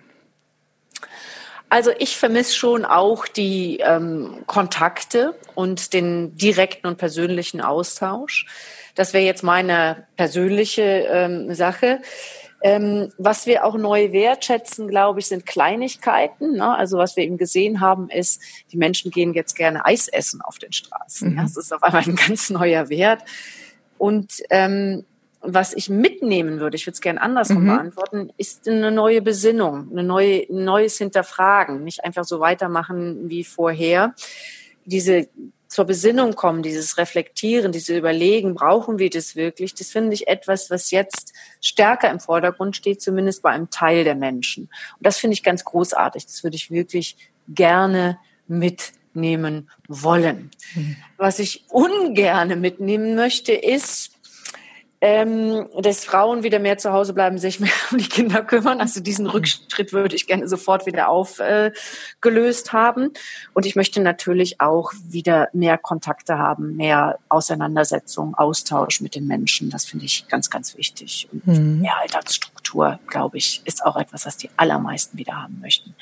Also 1.68 1.92
ich 1.98 2.16
vermisse 2.16 2.54
schon 2.54 2.84
auch 2.84 3.28
die 3.28 3.78
ähm, 3.78 4.42
Kontakte 4.46 5.36
und 5.54 5.92
den 5.92 6.34
direkten 6.36 6.88
und 6.88 6.98
persönlichen 6.98 7.60
Austausch. 7.60 8.46
Das 8.96 9.14
wäre 9.14 9.24
jetzt 9.24 9.44
meine 9.44 10.08
persönliche 10.16 10.82
ähm, 10.82 11.54
Sache. 11.54 12.00
Ähm, 12.62 13.12
was 13.16 13.46
wir 13.46 13.64
auch 13.64 13.76
neu 13.76 14.12
wertschätzen, 14.12 14.88
glaube 14.88 15.20
ich, 15.20 15.26
sind 15.26 15.46
Kleinigkeiten. 15.46 16.56
Ne? 16.56 16.76
Also 16.76 16.98
was 16.98 17.16
wir 17.16 17.24
eben 17.24 17.38
gesehen 17.38 17.80
haben, 17.80 18.10
ist, 18.10 18.42
die 18.70 18.76
Menschen 18.76 19.10
gehen 19.10 19.32
jetzt 19.32 19.54
gerne 19.54 19.86
Eis 19.86 20.08
essen 20.08 20.42
auf 20.42 20.58
den 20.58 20.72
Straßen. 20.72 21.30
Mhm. 21.30 21.36
Ja? 21.36 21.42
Das 21.44 21.56
ist 21.56 21.72
auf 21.72 21.82
einmal 21.82 22.02
ein 22.02 22.16
ganz 22.16 22.50
neuer 22.50 22.88
Wert. 22.88 23.22
Und 23.98 24.42
ähm, 24.50 25.04
was 25.42 25.72
ich 25.72 25.88
mitnehmen 25.88 26.60
würde, 26.60 26.76
ich 26.76 26.86
würde 26.86 26.94
es 26.94 27.00
gerne 27.00 27.22
andersrum 27.22 27.62
mhm. 27.62 27.68
beantworten, 27.68 28.30
ist 28.36 28.68
eine 28.68 28.90
neue 28.90 29.22
Besinnung, 29.22 29.88
eine 29.90 30.02
neue, 30.02 30.42
ein 30.50 30.64
neues 30.64 30.98
Hinterfragen, 30.98 31.82
nicht 31.82 32.04
einfach 32.04 32.24
so 32.24 32.40
weitermachen 32.40 33.30
wie 33.30 33.44
vorher. 33.44 34.14
Diese 34.84 35.28
zur 35.70 35.84
Besinnung 35.84 36.34
kommen, 36.34 36.64
dieses 36.64 36.98
Reflektieren, 36.98 37.70
diese 37.70 37.96
Überlegen, 37.96 38.56
brauchen 38.56 38.98
wir 38.98 39.08
das 39.08 39.36
wirklich? 39.36 39.72
Das 39.72 39.90
finde 39.90 40.14
ich 40.14 40.26
etwas, 40.26 40.68
was 40.68 40.90
jetzt 40.90 41.32
stärker 41.60 42.10
im 42.10 42.18
Vordergrund 42.18 42.74
steht, 42.74 43.00
zumindest 43.00 43.40
bei 43.40 43.50
einem 43.50 43.70
Teil 43.70 44.02
der 44.02 44.16
Menschen. 44.16 44.64
Und 44.64 45.06
das 45.06 45.18
finde 45.18 45.34
ich 45.34 45.44
ganz 45.44 45.64
großartig. 45.64 46.26
Das 46.26 46.42
würde 46.42 46.56
ich 46.56 46.72
wirklich 46.72 47.16
gerne 47.46 48.18
mitnehmen 48.48 49.70
wollen. 49.86 50.50
Mhm. 50.74 50.96
Was 51.16 51.38
ich 51.38 51.64
ungerne 51.68 52.56
mitnehmen 52.56 53.14
möchte, 53.14 53.52
ist, 53.52 54.10
ähm, 55.02 55.66
dass 55.80 56.04
Frauen 56.04 56.42
wieder 56.42 56.58
mehr 56.58 56.76
zu 56.76 56.92
Hause 56.92 57.14
bleiben, 57.14 57.38
sich 57.38 57.58
mehr 57.58 57.72
um 57.90 57.98
die 57.98 58.08
Kinder 58.08 58.42
kümmern. 58.42 58.80
Also 58.80 59.00
diesen 59.00 59.24
mhm. 59.24 59.30
Rückschritt 59.30 59.92
würde 59.92 60.14
ich 60.14 60.26
gerne 60.26 60.46
sofort 60.46 60.86
wieder 60.86 61.08
aufgelöst 61.08 62.68
äh, 62.68 62.70
haben. 62.72 63.12
Und 63.54 63.66
ich 63.66 63.76
möchte 63.76 64.00
natürlich 64.00 64.60
auch 64.60 64.92
wieder 65.08 65.48
mehr 65.52 65.78
Kontakte 65.78 66.38
haben, 66.38 66.76
mehr 66.76 67.18
Auseinandersetzung, 67.28 68.34
Austausch 68.34 69.00
mit 69.00 69.14
den 69.14 69.26
Menschen. 69.26 69.70
Das 69.70 69.86
finde 69.86 70.04
ich 70.04 70.28
ganz, 70.28 70.50
ganz 70.50 70.76
wichtig. 70.76 71.28
Und 71.32 71.46
mhm. 71.46 71.80
mehr 71.80 71.96
Alltagsstruktur, 71.98 72.59
glaube 73.06 73.38
ich, 73.38 73.62
ist 73.64 73.84
auch 73.84 73.96
etwas, 73.96 74.26
was 74.26 74.36
die 74.36 74.50
allermeisten 74.56 75.18
wieder 75.18 75.34
haben 75.34 75.60
möchten. 75.60 75.94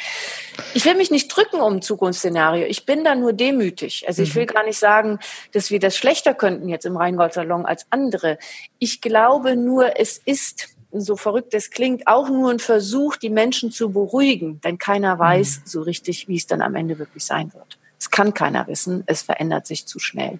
Ich 0.74 0.85
will 0.85 0.94
mich 0.94 1.11
nicht 1.11 1.28
drücken 1.28 1.61
um 1.61 1.83
Zukunftsszenario. 1.83 2.66
Ich 2.66 2.87
bin 2.87 3.04
da 3.04 3.14
nur 3.14 3.33
demütig. 3.33 4.04
Also 4.07 4.22
ich 4.22 4.35
will 4.35 4.44
mhm. 4.44 4.48
gar 4.48 4.64
nicht 4.64 4.78
sagen, 4.78 5.18
dass 5.52 5.70
wir 5.70 5.81
das 5.81 5.96
schlechter 5.96 6.35
könnten 6.35 6.68
jetzt 6.68 6.87
im 6.87 6.96
Rheingold-Salon 6.96 7.66
als 7.66 7.87
andere. 7.90 8.38
Ich 8.78 9.00
glaube 9.00 9.57
nur, 9.57 9.98
es 9.98 10.18
ist, 10.18 10.68
so 10.92 11.16
verrückt 11.16 11.54
es 11.54 11.70
klingt, 11.70 12.07
auch 12.07 12.28
nur 12.28 12.50
ein 12.50 12.59
Versuch, 12.59 13.16
die 13.16 13.31
Menschen 13.31 13.70
zu 13.70 13.90
beruhigen, 13.90 14.61
denn 14.61 14.78
keiner 14.78 15.18
weiß 15.18 15.61
mhm. 15.61 15.62
so 15.66 15.83
richtig, 15.83 16.28
wie 16.28 16.37
es 16.37 16.46
dann 16.46 16.62
am 16.62 16.74
Ende 16.74 16.98
wirklich 16.98 17.24
sein 17.24 17.52
wird. 17.54 17.78
Es 17.98 18.11
kann 18.11 18.33
keiner 18.33 18.66
wissen, 18.68 19.02
es 19.07 19.22
verändert 19.22 19.66
sich 19.66 19.87
zu 19.87 19.98
schnell. 19.98 20.38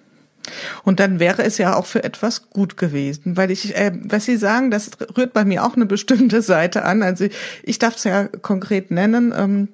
Und 0.83 0.99
dann 0.99 1.19
wäre 1.19 1.43
es 1.43 1.57
ja 1.57 1.75
auch 1.75 1.85
für 1.85 2.03
etwas 2.03 2.49
gut 2.49 2.77
gewesen, 2.77 3.37
weil 3.37 3.51
ich, 3.51 3.75
äh, 3.75 3.91
was 4.03 4.25
Sie 4.25 4.37
sagen, 4.37 4.71
das 4.71 4.91
rührt 5.17 5.33
bei 5.33 5.45
mir 5.45 5.65
auch 5.65 5.75
eine 5.75 5.85
bestimmte 5.85 6.41
Seite 6.41 6.83
an. 6.83 7.03
Also 7.03 7.27
ich 7.63 7.79
darf 7.79 7.95
es 7.95 8.03
ja 8.03 8.25
konkret 8.41 8.91
nennen. 8.91 9.33
Ähm, 9.35 9.67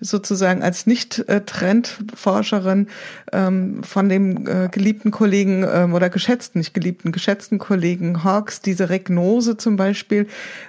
sozusagen 0.00 0.62
als 0.62 0.86
Nicht-Trendforscherin 0.86 2.88
ähm, 3.32 3.82
von 3.82 4.08
dem 4.08 4.46
äh, 4.46 4.68
geliebten 4.68 5.10
Kollegen 5.10 5.66
ähm, 5.70 5.94
oder 5.94 6.10
geschätzten, 6.10 6.60
nicht 6.60 6.74
geliebten, 6.74 7.12
geschätzten 7.12 7.58
Kollegen 7.58 8.24
Hawks, 8.24 8.60
diese 8.60 8.90
Regnose 8.90 9.56
zum 9.56 9.76
Beispiel, 9.76 10.26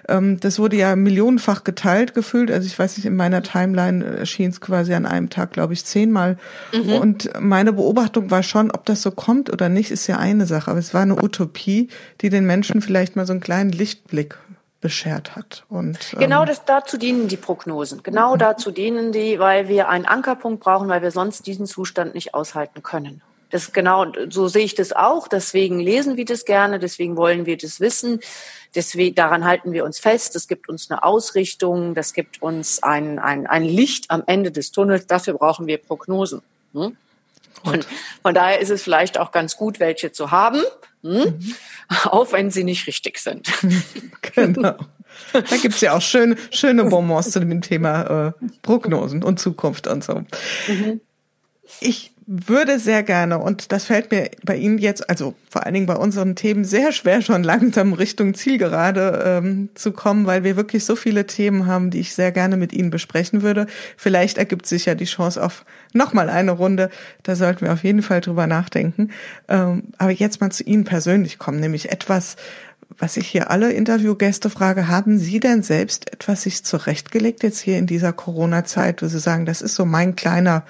ähm, 0.08 0.40
das 0.40 0.60
wurde 0.60 0.78
ja 0.78 0.96
millionenfach 0.96 1.64
geteilt 1.64 2.14
gefühlt. 2.14 2.52
Also 2.52 2.68
ich 2.68 2.78
weiß 2.78 2.98
nicht, 2.98 3.06
in 3.06 3.16
meiner 3.16 3.44
Timeline 3.44 4.04
erschien 4.04 4.50
es 4.50 4.62
quasi 4.62 4.94
an 4.94 5.06
einem 5.06 5.30
Tag, 5.30 5.52
glaube 5.52 5.74
ich, 5.74 5.86
zehnmal. 5.86 6.38
Mhm. 6.74 6.94
Und 6.94 7.30
meine 7.40 7.74
Beobachtung 7.74 8.32
war 8.32 8.44
schon, 8.44 8.72
ob 8.72 8.86
das 8.86 9.02
so 9.02 9.12
kommt 9.12 9.52
oder 9.52 9.70
nicht, 9.70 9.92
ist 9.92 10.08
ja 10.08 10.18
eine 10.18 10.46
Sache. 10.46 10.72
Aber 10.72 10.80
es 10.80 10.94
war 10.94 11.02
eine 11.02 11.22
Utopie, 11.22 11.90
die 12.22 12.30
den 12.30 12.46
Menschen 12.46 12.82
vielleicht 12.82 13.16
mal 13.16 13.26
so 13.26 13.34
einen 13.34 13.42
kleinen 13.42 13.72
Lichtblick 13.72 14.38
beschert 14.84 15.38
hat. 15.38 15.64
Und, 15.70 15.98
genau 16.20 16.42
ähm, 16.42 16.48
das, 16.48 16.66
dazu 16.66 16.98
dienen 16.98 17.30
die 17.30 17.38
Prognosen. 17.38 18.04
Genau 18.04 18.36
mhm. 18.36 18.40
dazu 18.40 18.70
dienen 18.70 19.14
die, 19.14 19.40
weil 19.40 19.70
wir 19.70 19.88
einen 19.88 20.06
Ankerpunkt 20.06 20.62
brauchen, 20.62 20.90
weil 20.90 21.02
wir 21.02 21.10
sonst 21.10 21.48
diesen 21.48 21.66
Zustand 21.66 22.14
nicht 22.14 22.34
aushalten 22.34 22.84
können. 22.84 23.22
Das 23.50 23.72
genau, 23.72 24.08
so 24.30 24.50
sehe 24.50 24.66
ich 24.66 24.76
das 24.76 24.92
auch. 24.92 25.30
Deswegen 25.30 25.80
lesen 25.80 26.18
wir 26.18 26.26
das 26.26 26.44
gerne, 26.44 26.80
deswegen 26.80 27.16
wollen 27.16 27.46
wir 27.46 27.56
das 27.56 27.80
wissen. 27.80 28.20
Deswegen, 28.76 29.16
daran 29.16 29.46
halten 29.46 29.72
wir 29.72 29.86
uns 29.86 30.00
fest. 30.00 30.36
Das 30.36 30.50
gibt 30.50 30.68
uns 30.68 30.92
eine 30.92 31.02
Ausrichtung, 31.04 31.96
das 31.96 32.14
gibt 32.14 32.42
uns 32.42 32.84
ein, 32.84 33.20
ein, 33.20 33.48
ein 33.48 33.64
Licht 33.64 34.12
am 34.12 34.24
Ende 34.26 34.52
des 34.52 34.72
Tunnels. 34.72 35.08
Dafür 35.08 35.36
brauchen 35.36 35.66
wir 35.66 35.78
Prognosen. 35.78 36.42
Hm? 36.74 36.98
Und 37.64 37.88
von 38.22 38.34
daher 38.34 38.60
ist 38.60 38.70
es 38.70 38.84
vielleicht 38.84 39.18
auch 39.18 39.32
ganz 39.32 39.56
gut, 39.56 39.80
welche 39.80 40.12
zu 40.12 40.32
haben, 40.32 40.62
hm? 41.04 41.12
mhm. 41.12 41.56
auch 42.06 42.32
wenn 42.32 42.50
sie 42.50 42.64
nicht 42.64 42.88
richtig 42.88 43.20
sind. 43.20 43.52
genau. 44.36 44.76
Da 45.32 45.58
gibt's 45.62 45.82
ja 45.82 45.96
auch 45.96 46.02
schöne, 46.02 46.38
schöne 46.50 46.86
Bonbons 46.86 47.32
zu 47.32 47.40
dem 47.40 47.62
Thema 47.62 48.30
äh, 48.30 48.46
Prognosen 48.64 49.24
und 49.24 49.40
Zukunft 49.40 49.88
und 49.88 50.04
so. 50.04 50.24
Mhm. 50.68 51.02
Ich 51.80 52.13
würde 52.26 52.80
sehr 52.80 53.04
gerne, 53.04 53.40
und 53.40 53.72
das 53.72 53.86
fällt 53.86 54.12
mir 54.12 54.30
bei 54.44 54.56
Ihnen 54.56 54.78
jetzt, 54.78 55.10
also 55.10 55.36
vor 55.50 55.66
allen 55.66 55.74
Dingen 55.74 55.86
bei 55.86 55.96
unseren 55.96 56.36
Themen, 56.36 56.64
sehr 56.64 56.92
schwer, 56.92 57.22
schon 57.22 57.44
langsam 57.44 57.94
Richtung 57.94 58.34
Zielgerade 58.34 59.24
ähm, 59.26 59.70
zu 59.76 59.92
kommen, 59.92 60.26
weil 60.26 60.44
wir 60.44 60.56
wirklich 60.56 60.86
so 60.86 60.96
viele 60.96 61.28
Themen 61.28 61.68
haben, 61.68 61.90
die 61.90 62.00
ich 62.00 62.14
sehr 62.14 62.32
gerne 62.32 62.56
mit 62.56 62.72
Ihnen 62.72 62.92
besprechen 62.92 63.42
würde. 63.42 63.68
Vielleicht 63.98 64.38
ergibt 64.38 64.66
sich 64.66 64.86
ja 64.86 64.96
die 64.96 65.06
Chance 65.06 65.44
auf 65.44 65.66
nochmal 65.94 66.30
eine 66.30 66.52
Runde. 66.52 66.90
Da 67.24 67.36
sollten 67.36 67.66
wir 67.66 67.74
auf 67.74 67.84
jeden 67.84 68.02
Fall 68.02 68.22
drüber 68.22 68.48
nachdenken. 68.48 69.12
Ähm, 69.48 69.84
aber 69.98 70.12
jetzt 70.12 70.40
mal 70.40 70.52
zu 70.52 70.64
Ihnen 70.64 70.86
persönlich 70.86 71.40
kommen, 71.40 71.60
nämlich 71.60 71.92
etwas, 71.92 72.38
was 72.98 73.18
ich 73.18 73.28
hier 73.28 73.52
alle 73.52 73.72
Interviewgäste 73.72 74.50
frage, 74.50 74.88
haben 74.88 75.18
Sie 75.18 75.40
denn 75.40 75.64
selbst 75.64 76.14
etwas 76.14 76.44
sich 76.44 76.64
zurechtgelegt 76.64 77.44
jetzt 77.44 77.60
hier 77.60 77.78
in 77.78 77.88
dieser 77.88 78.14
Corona-Zeit, 78.14 79.02
wo 79.02 79.08
Sie 79.08 79.20
sagen, 79.20 79.46
das 79.46 79.62
ist 79.62 79.76
so 79.76 79.86
mein 79.86 80.16
kleiner 80.16 80.64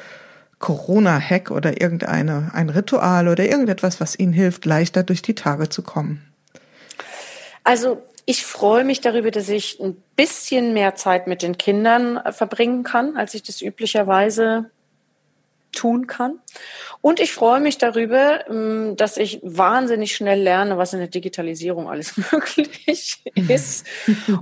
Corona-Hack 0.64 1.52
oder 1.52 1.82
irgendeine, 1.82 2.52
ein 2.54 2.70
Ritual 2.70 3.28
oder 3.28 3.44
irgendetwas, 3.44 4.00
was 4.00 4.18
Ihnen 4.18 4.32
hilft, 4.32 4.64
leichter 4.64 5.04
durch 5.04 5.22
die 5.22 5.36
Tage 5.36 5.68
zu 5.68 5.82
kommen? 5.82 6.22
Also 7.66 8.02
ich 8.26 8.46
freue 8.46 8.86
mich 8.86 9.02
darüber, 9.02 9.30
dass 9.30 9.50
ich 9.50 9.82
ein 9.82 10.02
bisschen 10.16 10.74
mehr 10.74 10.96
Zeit 10.96 11.28
mit 11.28 11.42
den 11.42 11.58
Kindern 11.58 12.18
verbringen 12.32 12.84
kann, 12.84 13.18
als 13.18 13.34
ich 13.34 13.44
das 13.44 13.62
üblicherweise 13.62 14.70
tun 15.74 16.08
kann. 16.08 16.40
Und 17.02 17.20
ich 17.20 17.34
freue 17.34 17.60
mich 17.60 17.78
darüber, 17.78 18.48
ähm, 18.50 18.96
dass 18.96 19.18
ich 19.18 19.42
wahnsinnig 19.44 20.16
schnell 20.16 20.42
lerne, 20.42 20.78
was 20.78 20.94
in 20.94 21.00
der 21.00 21.10
Digitalisierung 21.10 21.90
alles 21.90 22.16
möglich 22.32 23.22
ist. 23.36 23.86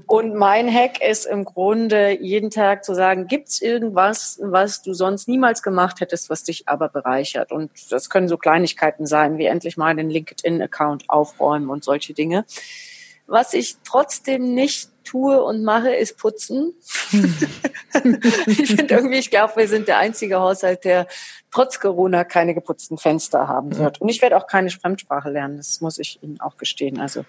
Und 0.06 0.36
mein 0.36 0.72
Hack 0.72 1.02
ist 1.02 1.26
im 1.26 1.44
Grunde 1.44 2.22
jeden 2.22 2.52
Tag 2.52 2.86
zu 2.86 2.94
sagen, 2.94 3.28
gibt's 3.28 3.62
irgendwas, 3.62 4.40
was 4.44 4.84
du 4.84 4.94
sonst 4.94 5.28
niemals 5.28 5.64
gemacht 5.64 6.02
hättest, 6.02 6.30
was 6.30 6.44
dich 6.44 6.68
aber 6.68 6.90
bereichert? 6.90 7.52
Und 7.52 7.72
das 7.90 8.10
können 8.10 8.28
so 8.28 8.38
Kleinigkeiten 8.38 9.08
sein, 9.08 9.40
wie 9.40 9.46
endlich 9.46 9.78
mal 9.78 9.96
den 9.96 10.10
LinkedIn-Account 10.10 11.10
aufräumen 11.10 11.70
und 11.70 11.84
solche 11.84 12.14
Dinge. 12.14 12.46
Was 13.26 13.54
ich 13.54 13.78
trotzdem 13.84 14.54
nicht 14.54 14.91
tue 15.12 15.44
und 15.44 15.64
mache, 15.64 15.94
ist 15.94 16.18
putzen. 16.18 16.74
ich 18.48 18.68
finde 18.68 18.94
irgendwie, 18.94 19.18
ich 19.18 19.30
glaube, 19.30 19.58
wir 19.58 19.68
sind 19.68 19.88
der 19.88 19.98
einzige 19.98 20.40
Haushalt, 20.40 20.86
der 20.86 21.08
trotz 21.52 21.80
Corona 21.80 22.24
keine 22.24 22.54
geputzten 22.54 22.98
Fenster 22.98 23.48
haben 23.48 23.78
wird. 23.78 24.00
Und 24.00 24.08
ich 24.10 24.22
werde 24.22 24.38
auch 24.38 24.48
keine 24.48 24.70
Fremdsprache 24.70 25.30
lernen, 25.30 25.58
das 25.58 25.82
muss 25.82 26.00
ich 26.00 26.22
Ihnen 26.24 26.40
auch 26.40 26.56
gestehen. 26.58 27.00
Also 27.00 27.26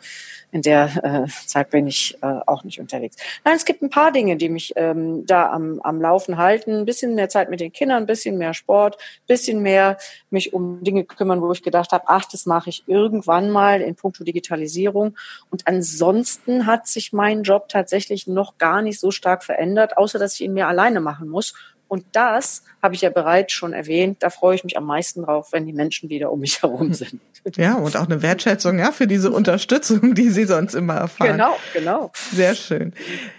in 0.53 0.63
der 0.63 1.25
äh, 1.27 1.47
Zeit 1.47 1.71
bin 1.71 1.89
ich 1.89 2.17
äh, 2.23 2.41
auch 2.47 2.63
nicht 2.63 2.81
unterwegs. 2.81 3.17
Nein, 3.45 3.57
es 3.57 3.65
gibt 3.65 3.83
ein 3.83 3.91
paar 3.91 4.13
Dinge, 4.13 4.37
die 4.37 4.49
mich 4.49 4.73
ähm, 4.77 5.27
da 5.27 5.51
am, 5.51 5.81
am 5.81 6.01
Laufen 6.01 6.39
halten. 6.39 6.73
Ein 6.73 6.85
bisschen 6.85 7.15
mehr 7.15 7.29
Zeit 7.29 7.51
mit 7.51 7.61
den 7.61 7.73
Kindern, 7.73 8.05
ein 8.05 8.07
bisschen 8.07 8.39
mehr 8.39 8.55
Sport, 8.55 8.97
ein 8.97 9.27
bisschen 9.27 9.61
mehr 9.61 9.99
mich 10.31 10.53
um 10.53 10.85
Dinge 10.85 11.05
kümmern, 11.05 11.41
wo 11.41 11.51
ich 11.51 11.63
gedacht 11.63 11.91
habe, 11.93 12.05
ach, 12.07 12.25
das 12.27 12.47
mache 12.47 12.71
ich 12.71 12.85
irgendwann 12.87 13.51
mal 13.51 13.81
in 13.81 13.97
puncto 13.97 14.23
Digitalisierung. 14.23 15.17
Und 15.51 15.67
ansonsten 15.67 16.67
hat 16.67 16.87
sich 16.87 17.13
mein 17.13 17.43
Job 17.43 17.69
tatsächlich 17.69 18.29
noch 18.29 18.57
gar 18.59 18.83
nicht 18.83 19.01
so 19.01 19.11
stark 19.11 19.43
verändert, 19.43 19.97
außer 19.97 20.21
dass 20.21 20.35
ich 20.35 20.43
ihn 20.43 20.53
mehr 20.55 20.69
alleine 20.69 21.01
machen 21.01 21.29
muss 21.29 21.55
und 21.93 22.07
das 22.13 22.63
habe 22.81 22.95
ich 22.95 23.03
ja 23.03 23.11
bereits 23.11 23.53
schon 23.53 23.75
erwähnt. 23.75 24.23
Da 24.23 24.31
freue 24.31 24.55
ich 24.55 24.65
mich 24.65 24.79
am 24.79 24.87
meisten 24.87 25.25
drauf, 25.25 25.49
wenn 25.53 25.67
die 25.67 25.75
Menschen 25.75 26.09
wieder 26.09 26.33
um 26.33 26.41
mich 26.41 26.63
herum 26.63 26.95
sind. 26.95 27.21
Ja, 27.57 27.75
und 27.75 27.99
auch 27.99 28.07
eine 28.07 28.23
Wertschätzung, 28.23 28.79
ja, 28.79 28.93
für 28.93 29.07
diese 29.07 29.31
Unterstützung, 29.31 30.15
die 30.15 30.31
Sie 30.31 30.47
sonst 30.47 30.75
immer 30.75 30.95
erfahren. 30.95 31.33
Genau, 31.33 31.59
genau. 31.75 32.11
Sehr 32.33 32.55
schön. 32.55 32.95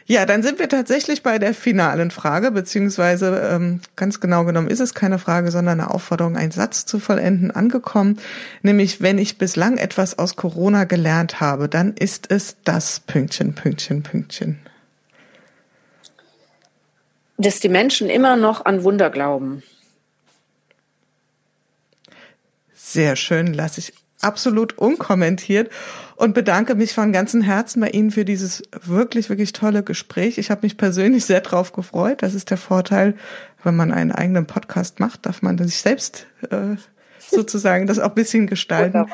Ja, 0.05 0.27
dann 0.27 0.43
sind 0.43 0.59
wir 0.59 0.69
tatsächlich 0.69 1.23
bei 1.23 1.39
der 1.39 1.55
finalen 1.55 2.11
Frage, 2.11 2.51
beziehungsweise 2.51 3.49
ähm, 3.51 3.81
ganz 3.95 4.19
genau 4.19 4.45
genommen 4.45 4.67
ist 4.67 4.81
es 4.81 4.93
keine 4.93 5.17
Frage, 5.17 5.49
sondern 5.49 5.79
eine 5.79 5.89
Aufforderung, 5.89 6.37
einen 6.37 6.51
Satz 6.51 6.85
zu 6.85 6.99
vollenden, 6.99 7.49
angekommen. 7.49 8.19
Nämlich, 8.61 9.01
wenn 9.01 9.17
ich 9.17 9.39
bislang 9.39 9.77
etwas 9.77 10.19
aus 10.19 10.35
Corona 10.35 10.83
gelernt 10.83 11.39
habe, 11.39 11.67
dann 11.69 11.93
ist 11.93 12.29
es 12.29 12.57
das 12.63 12.99
Pünktchen, 12.99 13.55
Pünktchen, 13.55 14.03
Pünktchen 14.03 14.59
dass 17.37 17.59
die 17.59 17.69
Menschen 17.69 18.09
immer 18.09 18.35
noch 18.35 18.65
an 18.65 18.83
Wunder 18.83 19.09
glauben. 19.09 19.63
Sehr 22.73 23.15
schön, 23.15 23.53
lasse 23.53 23.79
ich 23.79 23.93
absolut 24.21 24.77
unkommentiert 24.77 25.69
und 26.15 26.33
bedanke 26.33 26.75
mich 26.75 26.93
von 26.93 27.11
ganzem 27.11 27.41
Herzen 27.41 27.81
bei 27.81 27.89
Ihnen 27.89 28.11
für 28.11 28.25
dieses 28.25 28.63
wirklich, 28.83 29.29
wirklich 29.29 29.51
tolle 29.53 29.83
Gespräch. 29.83 30.37
Ich 30.37 30.49
habe 30.49 30.61
mich 30.63 30.77
persönlich 30.77 31.25
sehr 31.25 31.41
drauf 31.41 31.73
gefreut. 31.73 32.23
Das 32.23 32.33
ist 32.33 32.49
der 32.49 32.57
Vorteil, 32.57 33.15
wenn 33.63 33.75
man 33.75 33.91
einen 33.91 34.11
eigenen 34.11 34.45
Podcast 34.45 34.99
macht, 34.99 35.25
darf 35.25 35.41
man 35.41 35.57
sich 35.57 35.77
selbst 35.77 36.27
äh, 36.49 36.75
sozusagen 37.29 37.87
das 37.87 37.99
auch 37.99 38.09
ein 38.09 38.15
bisschen 38.15 38.47
gestalten. 38.47 39.05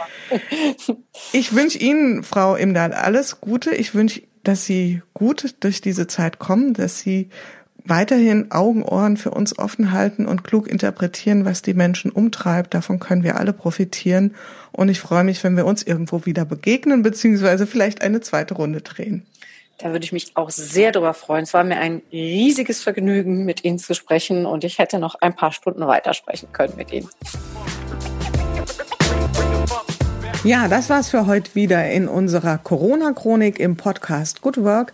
Ich 1.32 1.54
wünsche 1.54 1.78
Ihnen, 1.78 2.24
Frau 2.24 2.56
Imdahl, 2.56 2.94
alles 2.94 3.40
Gute. 3.42 3.72
Ich 3.72 3.94
wünsche, 3.96 4.22
dass 4.44 4.66
Sie 4.66 5.02
gut 5.14 5.56
durch 5.62 5.82
diese 5.82 6.08
Zeit 6.08 6.40
kommen, 6.40 6.74
dass 6.74 7.00
Sie 7.00 7.30
weiterhin 7.86 8.52
Augen, 8.52 8.84
Ohren 8.84 9.18
für 9.18 9.32
uns 9.32 9.58
offen 9.58 9.92
halten 9.92 10.26
und 10.26 10.44
klug 10.44 10.68
interpretieren, 10.68 11.46
was 11.46 11.62
die 11.62 11.74
Menschen 11.74 12.12
umtreibt. 12.12 12.74
Davon 12.74 13.00
können 13.00 13.24
wir 13.24 13.38
alle 13.38 13.54
profitieren. 13.54 14.36
Und 14.72 14.90
ich 14.90 15.00
freue 15.00 15.24
mich, 15.24 15.44
wenn 15.44 15.58
wir 15.58 15.66
uns 15.66 15.84
irgendwo 15.84 16.26
wieder 16.26 16.46
begegnen, 16.46 17.02
beziehungsweise 17.02 17.68
vielleicht 17.68 18.02
eine 18.02 18.22
zweite 18.22 18.54
Runde 18.54 18.82
drehen. 18.82 19.26
Da 19.80 19.92
würde 19.92 20.04
ich 20.04 20.12
mich 20.12 20.36
auch 20.36 20.50
sehr 20.50 20.92
darüber 20.92 21.14
freuen. 21.14 21.44
Es 21.44 21.54
war 21.54 21.64
mir 21.64 21.78
ein 21.78 22.02
riesiges 22.12 22.84
Vergnügen, 22.84 23.46
mit 23.46 23.64
Ihnen 23.64 23.80
zu 23.80 23.94
sprechen 23.96 24.46
und 24.46 24.66
ich 24.66 24.78
hätte 24.78 25.00
noch 25.00 25.16
ein 25.16 25.34
paar 25.34 25.54
Stunden 25.54 25.88
weitersprechen 25.88 26.52
können 26.52 26.74
mit 26.76 26.92
Ihnen. 26.92 27.08
Ja, 30.44 30.70
das 30.70 30.90
war's 30.90 31.10
für 31.10 31.28
heute 31.28 31.54
wieder 31.56 31.90
in 31.90 32.08
unserer 32.08 32.58
Corona-Chronik 32.58 33.60
im 33.60 33.76
Podcast 33.76 34.42
Good 34.42 34.64
Work 34.64 34.94